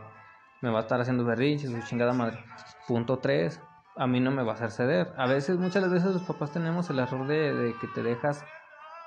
me 0.62 0.70
va 0.70 0.80
a 0.80 0.82
estar 0.82 1.00
haciendo 1.00 1.26
berrinches, 1.26 1.72
su 1.72 1.82
chingada 1.82 2.14
madre. 2.14 2.44
Punto 2.88 3.20
3, 3.20 3.62
a 3.96 4.08
mí 4.08 4.20
no 4.20 4.32
me 4.32 4.44
va 4.44 4.54
a 4.54 4.56
hacer 4.56 4.72
ceder. 4.72 5.14
A 5.18 5.28
veces, 5.28 5.58
muchas 5.58 5.90
veces 5.90 6.14
los 6.14 6.24
papás 6.24 6.52
tenemos 6.52 6.90
el 6.90 7.00
error 7.00 7.28
de, 7.28 7.76
que 7.80 7.88
te 7.88 8.04
dejas, 8.04 8.46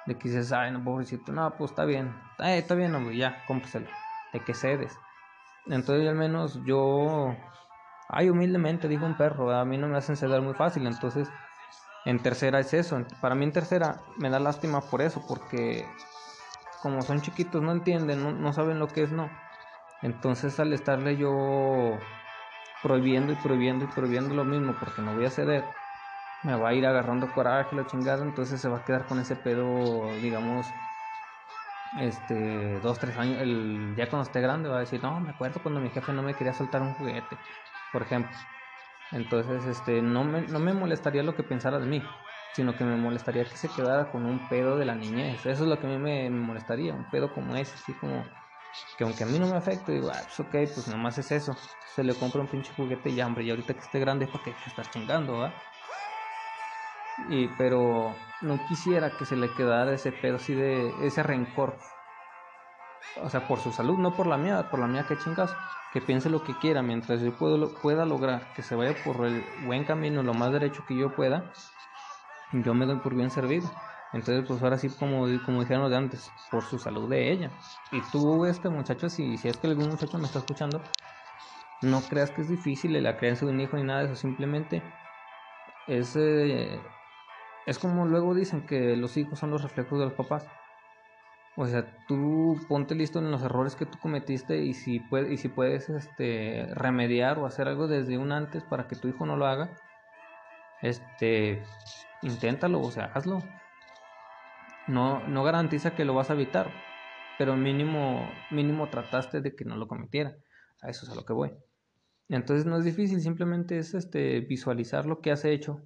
de 0.07 0.16
que 0.16 0.28
dices, 0.28 0.53
ay, 0.53 0.72
no, 0.72 0.84
pobrecito, 0.84 1.32
no, 1.32 1.51
pues 1.57 1.70
está 1.70 1.84
bien, 1.84 2.14
está 2.38 2.74
bien, 2.74 2.95
hombre, 2.95 3.16
ya, 3.16 3.45
cómpraselo, 3.47 3.88
de 4.32 4.41
que 4.41 4.55
cedes. 4.55 4.97
Entonces, 5.66 6.09
al 6.09 6.16
menos 6.16 6.62
yo 6.64 7.36
Ay, 8.12 8.28
humildemente, 8.28 8.88
dijo 8.88 9.06
un 9.06 9.16
perro, 9.16 9.52
a 9.52 9.64
mí 9.64 9.78
no 9.78 9.88
me 9.88 9.96
hacen 9.96 10.16
ceder 10.16 10.42
muy 10.42 10.54
fácil, 10.54 10.86
entonces 10.86 11.32
en 12.04 12.22
tercera 12.22 12.58
es 12.61 12.74
eso. 12.74 12.98
Para 13.20 13.34
mí 13.34 13.44
en 13.44 13.52
tercera 13.52 14.04
me 14.16 14.30
da 14.30 14.40
lástima 14.40 14.80
por 14.90 15.02
eso, 15.02 15.22
porque 15.28 15.94
como 16.82 17.02
son 17.02 17.20
chiquitos, 17.20 17.62
no 17.62 17.72
entienden, 17.72 18.22
no, 18.22 18.32
no 18.32 18.52
saben 18.52 18.78
lo 18.78 18.88
que 18.88 19.02
es 19.04 19.12
no. 19.12 19.30
Entonces 20.02 20.58
al 20.58 20.72
estarle 20.72 21.16
yo 21.16 22.00
prohibiendo 22.82 23.32
y 23.32 23.36
prohibiendo 23.36 23.84
y 23.84 23.88
prohibiendo 23.88 24.34
lo 24.34 24.44
mismo 24.44 24.74
porque 24.80 25.02
no 25.02 25.14
voy 25.14 25.26
a 25.26 25.30
ceder, 25.30 25.72
me 26.42 26.56
va 26.56 26.70
a 26.70 26.74
ir 26.74 26.86
agarrando 26.86 27.30
coraje 27.32 27.76
la 27.76 27.86
chingada, 27.86 28.24
entonces 28.24 28.61
se 28.61 28.68
va 28.68 28.78
a 28.78 28.84
quedar 28.84 29.06
con 29.06 29.20
ese 29.20 29.36
pedo, 29.36 30.16
digamos, 30.20 30.74
este, 31.98 32.80
dos, 32.80 32.98
tres 32.98 33.16
años, 33.16 33.40
el, 33.40 33.94
ya 33.96 34.08
cuando 34.08 34.26
esté 34.26 34.40
grande 34.40 34.68
va 34.68 34.76
a 34.76 34.80
decir, 34.80 35.02
no, 35.02 35.20
me 35.20 35.30
acuerdo 35.30 35.61
cuando 35.62 35.80
mi 35.80 35.90
jefe 35.90 36.12
no 36.12 36.22
me 36.22 36.34
quería 36.34 36.52
soltar 36.52 36.82
un 36.82 36.94
juguete, 36.94 37.38
por 37.91 38.03
ejemplo. 38.03 38.36
Entonces, 39.11 39.66
este, 39.66 40.03
no 40.03 40.24
me, 40.24 40.43
no 40.43 40.61
me 40.61 40.72
molestaría 40.72 41.22
lo 41.22 41.34
que 41.34 41.43
pensara 41.43 41.80
de 41.80 41.86
mí, 41.86 42.03
sino 42.53 42.76
que 42.76 42.84
me 42.84 42.97
molestaría 42.97 43.45
que 43.45 43.57
se 43.57 43.70
quedara 43.72 44.11
con 44.11 44.24
un 44.26 44.49
pedo 44.49 44.76
de 44.76 44.84
la 44.84 44.95
niñez. 44.95 45.47
Eso 45.47 45.64
es 45.64 45.68
lo 45.68 45.78
que 45.80 45.86
a 45.86 45.91
mí 45.91 45.99
me, 45.99 46.30
molestaría, 46.30 46.95
un 46.95 47.11
pedo 47.11 47.32
como 47.32 47.57
ese, 47.57 47.74
así 47.74 47.97
como 47.99 48.24
que 48.97 49.05
aunque 49.05 49.24
a 49.24 49.26
mí 49.26 49.38
no 49.38 49.49
me 49.49 49.57
afecte, 49.57 49.93
digo, 49.93 50.11
ah, 50.11 50.20
pues 50.24 50.38
ok, 50.41 50.55
pues 50.74 50.88
nomás 50.88 51.18
es 51.18 51.30
eso. 51.32 51.55
Se 51.86 52.05
le 52.05 52.14
compra 52.14 52.41
un 52.41 52.49
pinche 52.49 52.72
juguete 52.72 53.11
y 53.11 53.20
hambre, 53.20 53.45
y 53.45 53.51
ahorita 53.51 53.74
que 53.74 53.80
esté 53.80 53.99
grande, 53.99 54.26
¿para 54.28 54.45
qué 54.45 54.57
estar 54.66 54.88
chingando, 54.88 55.38
va? 55.38 55.64
Y, 57.16 57.49
pero 57.57 58.34
no 58.41 58.64
quisiera 58.64 59.16
que 59.16 59.26
se 59.26 59.36
le 59.36 59.55
quedara 59.55 59.93
ese 59.95 60.12
pedo 60.12 60.36
así 60.36 60.55
de 60.55 61.07
ese 61.07 61.22
rencor. 61.22 61.78
O 63.16 63.28
sea, 63.28 63.46
por 63.46 63.61
su 63.61 63.72
salud, 63.72 63.98
no 63.98 64.14
por 64.16 64.26
la 64.26 64.36
mía, 64.38 64.68
por 64.70 64.80
la 64.80 64.86
mía 64.86 65.07
que 65.07 65.16
chingas. 65.16 65.57
Que 65.92 66.01
piense 66.01 66.30
lo 66.30 66.42
que 66.44 66.57
quiera, 66.59 66.82
mientras 66.82 67.20
yo 67.20 67.36
puedo, 67.36 67.74
pueda 67.80 68.07
lograr 68.07 68.53
que 68.55 68.62
se 68.62 68.76
vaya 68.76 69.03
por 69.03 69.26
el 69.26 69.44
buen 69.59 69.84
camino, 69.84 70.22
lo 70.22 70.34
más 70.34 70.53
derecho 70.53 70.84
que 70.86 70.96
yo 70.96 71.14
pueda, 71.16 71.53
yo 72.53 72.74
me 72.74 72.86
doy 72.86 72.96
por 73.01 73.14
bien 73.14 73.30
servido. 73.30 73.68
Entonces, 74.12 74.44
pues 74.46 74.62
ahora 74.62 74.78
sí, 74.78 74.88
como, 74.90 75.26
como 75.44 75.61
dijeron 75.62 75.90
de 75.90 75.96
antes, 75.96 76.32
por 76.51 76.62
su 76.64 76.78
salud 76.78 77.09
de 77.09 77.32
ella. 77.32 77.51
Y 77.90 78.01
tú, 78.03 78.44
este 78.44 78.68
muchacho, 78.68 79.09
si, 79.09 79.36
si 79.36 79.48
es 79.48 79.57
que 79.57 79.66
algún 79.68 79.88
muchacho 79.88 80.18
me 80.18 80.26
está 80.26 80.40
escuchando, 80.40 80.82
no 81.82 82.01
creas 82.03 82.30
que 82.30 82.42
es 82.42 82.48
difícil 82.48 83.01
la 83.03 83.16
creencia 83.16 83.46
de 83.46 83.53
un 83.53 83.61
hijo 83.61 83.76
ni 83.76 83.84
nada 83.84 84.01
de 84.01 84.07
eso, 84.07 84.14
simplemente 84.16 84.82
es 85.86 86.14
eh, 86.16 86.82
es 87.66 87.78
como 87.78 88.07
luego 88.07 88.34
dicen 88.34 88.66
que 88.66 88.96
los 88.96 89.16
hijos 89.16 89.38
son 89.38 89.51
los 89.51 89.62
reflejos 89.62 89.98
de 89.98 90.07
los 90.07 90.14
papás. 90.14 90.48
O 91.55 91.66
sea, 91.66 91.94
tú 92.07 92.57
ponte 92.68 92.94
listo 92.94 93.18
en 93.18 93.30
los 93.30 93.42
errores 93.42 93.74
que 93.74 93.86
tú 93.86 93.98
cometiste 93.98 94.62
y 94.62 94.74
si, 94.74 95.01
puedes, 95.01 95.30
y 95.30 95.36
si 95.36 95.48
puedes 95.48 95.88
este, 95.90 96.66
remediar 96.74 97.38
o 97.38 97.46
hacer 97.46 97.68
algo 97.68 97.88
desde 97.88 98.18
un 98.18 98.32
antes 98.32 98.64
para 98.64 98.86
que 98.86 98.96
tu 98.96 99.09
hijo 99.09 99.26
no 99.26 99.36
lo 99.36 99.46
haga, 99.46 99.70
este, 100.80 101.64
inténtalo, 102.22 102.80
o 102.80 102.90
sea, 102.90 103.07
hazlo. 103.07 103.53
No, 104.86 105.26
no 105.28 105.44
garantiza 105.44 105.94
que 105.94 106.05
lo 106.05 106.14
vas 106.14 106.30
a 106.30 106.34
evitar, 106.34 106.72
pero 107.36 107.57
mínimo, 107.57 108.32
mínimo 108.51 108.88
trataste 108.88 109.40
de 109.40 109.55
que 109.55 109.64
no 109.64 109.76
lo 109.76 109.86
cometiera. 109.86 110.36
A 110.82 110.88
eso 110.88 111.05
es 111.05 111.12
a 111.12 111.14
lo 111.14 111.24
que 111.24 111.32
voy. 111.32 111.53
Entonces 112.28 112.64
no 112.64 112.78
es 112.78 112.84
difícil, 112.84 113.20
simplemente 113.20 113.78
es 113.78 113.94
este, 113.94 114.40
visualizar 114.40 115.05
lo 115.05 115.20
que 115.20 115.30
has 115.30 115.44
hecho 115.44 115.82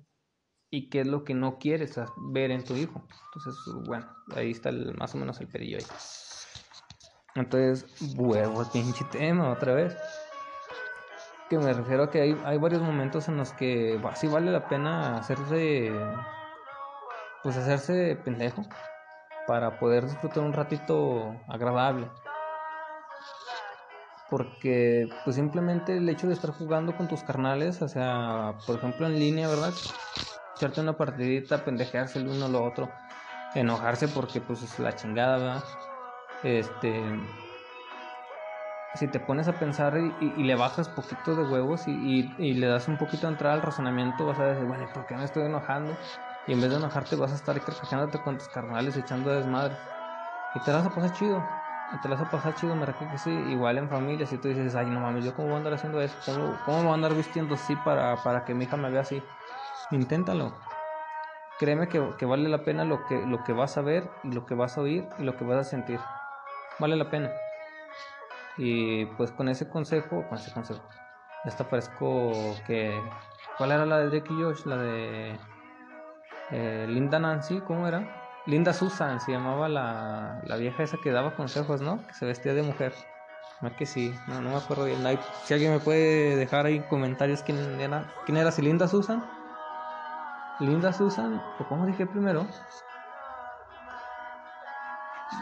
y 0.75 0.89
qué 0.89 1.03
es 1.03 1.07
lo 1.07 1.23
que 1.23 1.35
no 1.35 1.59
quieres 1.59 2.01
ver 2.17 2.51
en 2.51 2.65
tu 2.65 2.75
hijo. 2.75 3.01
Entonces, 3.27 3.73
bueno, 3.87 4.07
ahí 4.35 4.51
está 4.51 4.73
más 4.99 5.15
o 5.15 5.19
menos 5.19 5.41
el 5.41 5.47
perillo 5.47 5.79
ahí. 5.79 5.85
Entonces, 7.37 7.87
huevo, 8.17 8.65
pinche 8.73 9.05
tema 9.13 9.53
otra 9.53 9.75
vez. 9.75 9.97
Que 11.49 11.59
me 11.59 11.73
refiero 11.73 12.05
a 12.05 12.11
que 12.11 12.21
hay, 12.21 12.41
hay 12.45 12.59
varios 12.59 12.83
momentos 12.83 13.29
en 13.29 13.37
los 13.37 13.53
que 13.53 14.01
así 14.11 14.27
vale 14.27 14.51
la 14.51 14.67
pena 14.67 15.19
hacerse, 15.19 15.93
pues 17.45 17.57
hacerse 17.57 18.17
pendejo 18.25 18.63
para 19.47 19.79
poder 19.79 20.07
disfrutar 20.07 20.43
un 20.43 20.53
ratito 20.53 21.37
agradable. 21.47 22.11
Porque 24.29 25.09
pues 25.23 25.37
simplemente 25.37 25.99
el 25.99 26.09
hecho 26.09 26.27
de 26.27 26.33
estar 26.33 26.51
jugando 26.51 26.97
con 26.97 27.07
tus 27.07 27.23
carnales, 27.23 27.81
o 27.81 27.89
sea, 27.89 28.57
por 28.67 28.77
ejemplo 28.77 29.07
en 29.07 29.21
línea, 29.21 29.47
¿verdad? 29.47 29.73
Echarte 30.65 30.81
una 30.81 30.97
partidita, 30.97 31.65
pendejearse 31.65 32.19
el 32.19 32.29
uno 32.29 32.49
lo 32.49 32.65
otro, 32.65 32.91
enojarse 33.55 34.09
porque 34.09 34.41
pues 34.41 34.63
es 34.63 34.79
la 34.79 34.95
chingada, 34.95 35.37
¿verdad? 35.37 35.65
Este, 36.43 37.05
si 38.95 39.09
te 39.09 39.21
pones 39.21 39.47
a 39.49 39.53
pensar 39.53 39.99
y, 39.99 40.43
le 40.43 40.55
bajas 40.55 40.89
poquito 40.89 41.35
de 41.35 41.43
huevos 41.43 41.87
y, 41.87 42.33
y, 42.39 42.55
le 42.55 42.67
das 42.67 42.89
un 42.89 42.97
poquito 42.97 43.27
de 43.27 43.33
entrada 43.33 43.55
al 43.55 43.63
razonamiento, 43.63 44.25
vas 44.27 44.39
a 44.39 44.47
decir, 44.47 44.65
bueno, 44.65 44.87
¿por 44.95 45.07
qué 45.07 45.17
me 45.17 45.25
estoy 45.25 45.45
enojando? 45.45 45.97
Y 46.47 46.53
en 46.53 46.61
vez 46.61 46.71
de 46.71 46.77
enojarte 46.77 47.17
vas 47.17 47.33
a 47.33 47.37
estar 47.37 47.61
carcajándote 47.61 48.19
con 48.21 48.39
tus 48.39 48.49
carnales 48.49 48.97
echando 48.97 49.31
desmadre. 49.31 49.75
Y 50.55 50.61
te 50.61 50.73
vas 50.73 50.87
a 50.87 50.91
pasar 50.91 51.13
chido. 51.13 51.43
Y 51.93 52.01
te 52.01 52.09
vas 52.09 52.21
a 52.21 52.31
pasar 52.31 52.55
chido, 52.55 52.77
me 52.77 52.87
refiero 52.87 53.13
que 53.13 53.19
sí. 53.19 53.31
Igual 53.31 53.79
en 53.79 53.89
familia, 53.89 54.27
si 54.27 54.37
tú 54.39 54.49
dices, 54.49 54.75
ay, 54.75 54.87
no 54.87 55.01
mames, 55.01 55.25
¿yo 55.25 55.35
cómo 55.35 55.49
voy 55.49 55.55
a 55.55 55.59
andar 55.59 55.75
haciendo 55.75 56.01
eso? 56.01 56.17
¿Cómo, 56.25 56.57
cómo 56.65 56.83
voy 56.83 56.91
a 56.91 56.95
andar 56.95 57.15
vistiendo 57.15 57.55
así 57.55 57.75
para, 57.77 58.17
para 58.23 58.45
que 58.45 58.55
mi 58.55 58.65
hija 58.65 58.77
me 58.77 58.91
vea 58.91 59.01
así? 59.01 59.23
Inténtalo. 59.91 60.53
Créeme 61.59 61.89
que, 61.89 62.27
vale 62.27 62.49
la 62.49 62.65
pena 62.65 62.85
lo 62.85 63.05
que, 63.07 63.25
lo 63.27 63.45
que 63.45 63.53
vas 63.53 63.77
a 63.77 63.83
ver 63.83 64.11
y 64.25 64.33
lo 64.33 64.45
que 64.45 64.55
vas 64.55 64.77
a 64.77 64.81
oír 64.81 65.09
y 65.19 65.23
lo 65.23 65.37
que 65.37 65.45
vas 65.45 65.67
a 65.67 65.71
sentir. 65.71 66.01
Vale 66.79 66.97
la 66.97 67.11
pena. 67.11 67.31
Y 68.57 69.07
pues 69.07 69.31
con 69.31 69.49
ese 69.49 69.69
consejo, 69.69 70.27
con 70.29 70.39
ese 70.39 70.53
consejo, 70.53 70.83
esta 71.45 71.65
parezco 71.65 72.57
que... 72.67 73.01
¿Cuál 73.57 73.71
era 73.71 73.87
la 73.87 73.99
de 73.99 74.09
Drake 74.09 74.33
y 74.33 74.43
Josh? 74.43 74.65
La 74.65 74.77
de 74.77 75.39
eh, 76.51 76.87
Linda 76.89 77.21
Nancy, 77.21 77.61
¿cómo 77.61 77.87
era? 77.87 78.43
Linda 78.47 78.73
Susan, 78.73 79.21
se 79.21 79.33
llamaba 79.33 79.69
la, 79.69 80.41
la 80.45 80.57
vieja 80.57 80.83
esa 80.83 80.99
que 80.99 81.13
daba 81.13 81.35
consejos, 81.35 81.81
¿no? 81.81 82.05
Que 82.07 82.15
se 82.15 82.27
vestía 82.27 82.53
de 82.53 82.63
mujer. 82.63 82.93
No 83.61 83.75
que 83.77 83.87
sí, 83.87 84.15
no, 84.27 84.43
no 84.43 84.51
me 84.51 84.57
acuerdo 84.57 84.85
bien. 84.85 84.99
Si 85.45 85.55
alguien 85.55 85.73
me 85.73 85.79
puede 85.79 86.37
dejar 86.37 86.67
ahí 86.67 86.81
comentarios 86.81 87.43
quién 87.43 87.81
era, 87.81 88.13
quién 88.27 88.37
era 88.37 88.51
si 88.51 88.61
Linda 88.61 88.89
Susan. 88.89 89.25
Linda 90.65 90.93
Susan, 90.93 91.43
o 91.59 91.69
como 91.69 91.87
dije 91.87 92.07
primero. 92.07 92.47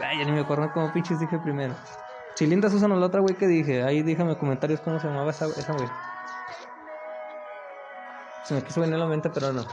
Ay, 0.03 0.19
ya 0.19 0.25
ni 0.25 0.31
me 0.31 0.41
acuerdo 0.41 0.71
cómo 0.73 0.91
pinches 0.91 1.19
dije 1.19 1.37
primero. 1.39 1.75
Si 2.35 2.47
Linda 2.47 2.69
Susan 2.69 2.91
o 2.91 2.95
la 2.95 3.05
otra 3.05 3.21
güey 3.21 3.35
que 3.35 3.47
dije, 3.47 3.83
ahí 3.83 4.01
déjame 4.01 4.37
comentarios 4.37 4.81
cómo 4.81 4.99
se 4.99 5.07
llamaba 5.07 5.31
esa, 5.31 5.45
esa 5.45 5.73
güey. 5.73 5.87
Se 8.43 8.55
me 8.55 8.61
quiso 8.63 8.81
venir 8.81 8.95
a 8.95 8.99
la 8.99 9.05
mente, 9.05 9.29
pero 9.29 9.53
no. 9.53 9.63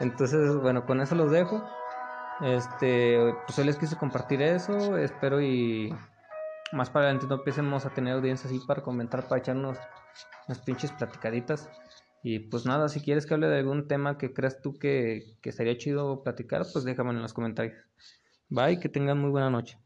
Entonces, 0.00 0.56
bueno, 0.56 0.86
con 0.86 1.00
eso 1.00 1.14
los 1.14 1.30
dejo. 1.30 1.62
Este, 2.40 3.34
pues 3.46 3.58
hoy 3.58 3.64
les 3.64 3.76
quise 3.76 3.96
compartir 3.96 4.42
eso. 4.42 4.96
Espero 4.96 5.40
y 5.40 5.94
más 6.72 6.90
para 6.90 7.06
adelante 7.06 7.26
no 7.28 7.36
empecemos 7.36 7.84
a 7.86 7.90
tener 7.90 8.14
audiencia 8.14 8.48
así 8.48 8.60
para 8.60 8.82
comentar, 8.82 9.22
para 9.28 9.40
echarnos 9.40 9.78
unas 10.46 10.58
pinches 10.60 10.92
platicaditas. 10.92 11.68
Y 12.24 12.40
pues 12.40 12.66
nada, 12.66 12.88
si 12.88 13.00
quieres 13.00 13.26
que 13.26 13.34
hable 13.34 13.46
de 13.48 13.58
algún 13.58 13.86
tema 13.86 14.18
que 14.18 14.32
creas 14.34 14.60
tú 14.60 14.78
que, 14.78 15.36
que 15.42 15.50
estaría 15.50 15.78
chido 15.78 16.24
platicar, 16.24 16.64
pues 16.72 16.84
déjame 16.84 17.10
en 17.10 17.22
los 17.22 17.34
comentarios. 17.34 17.76
Bye, 18.48 18.80
que 18.80 18.88
tengan 18.88 19.18
muy 19.20 19.30
buena 19.30 19.50
noche. 19.50 19.78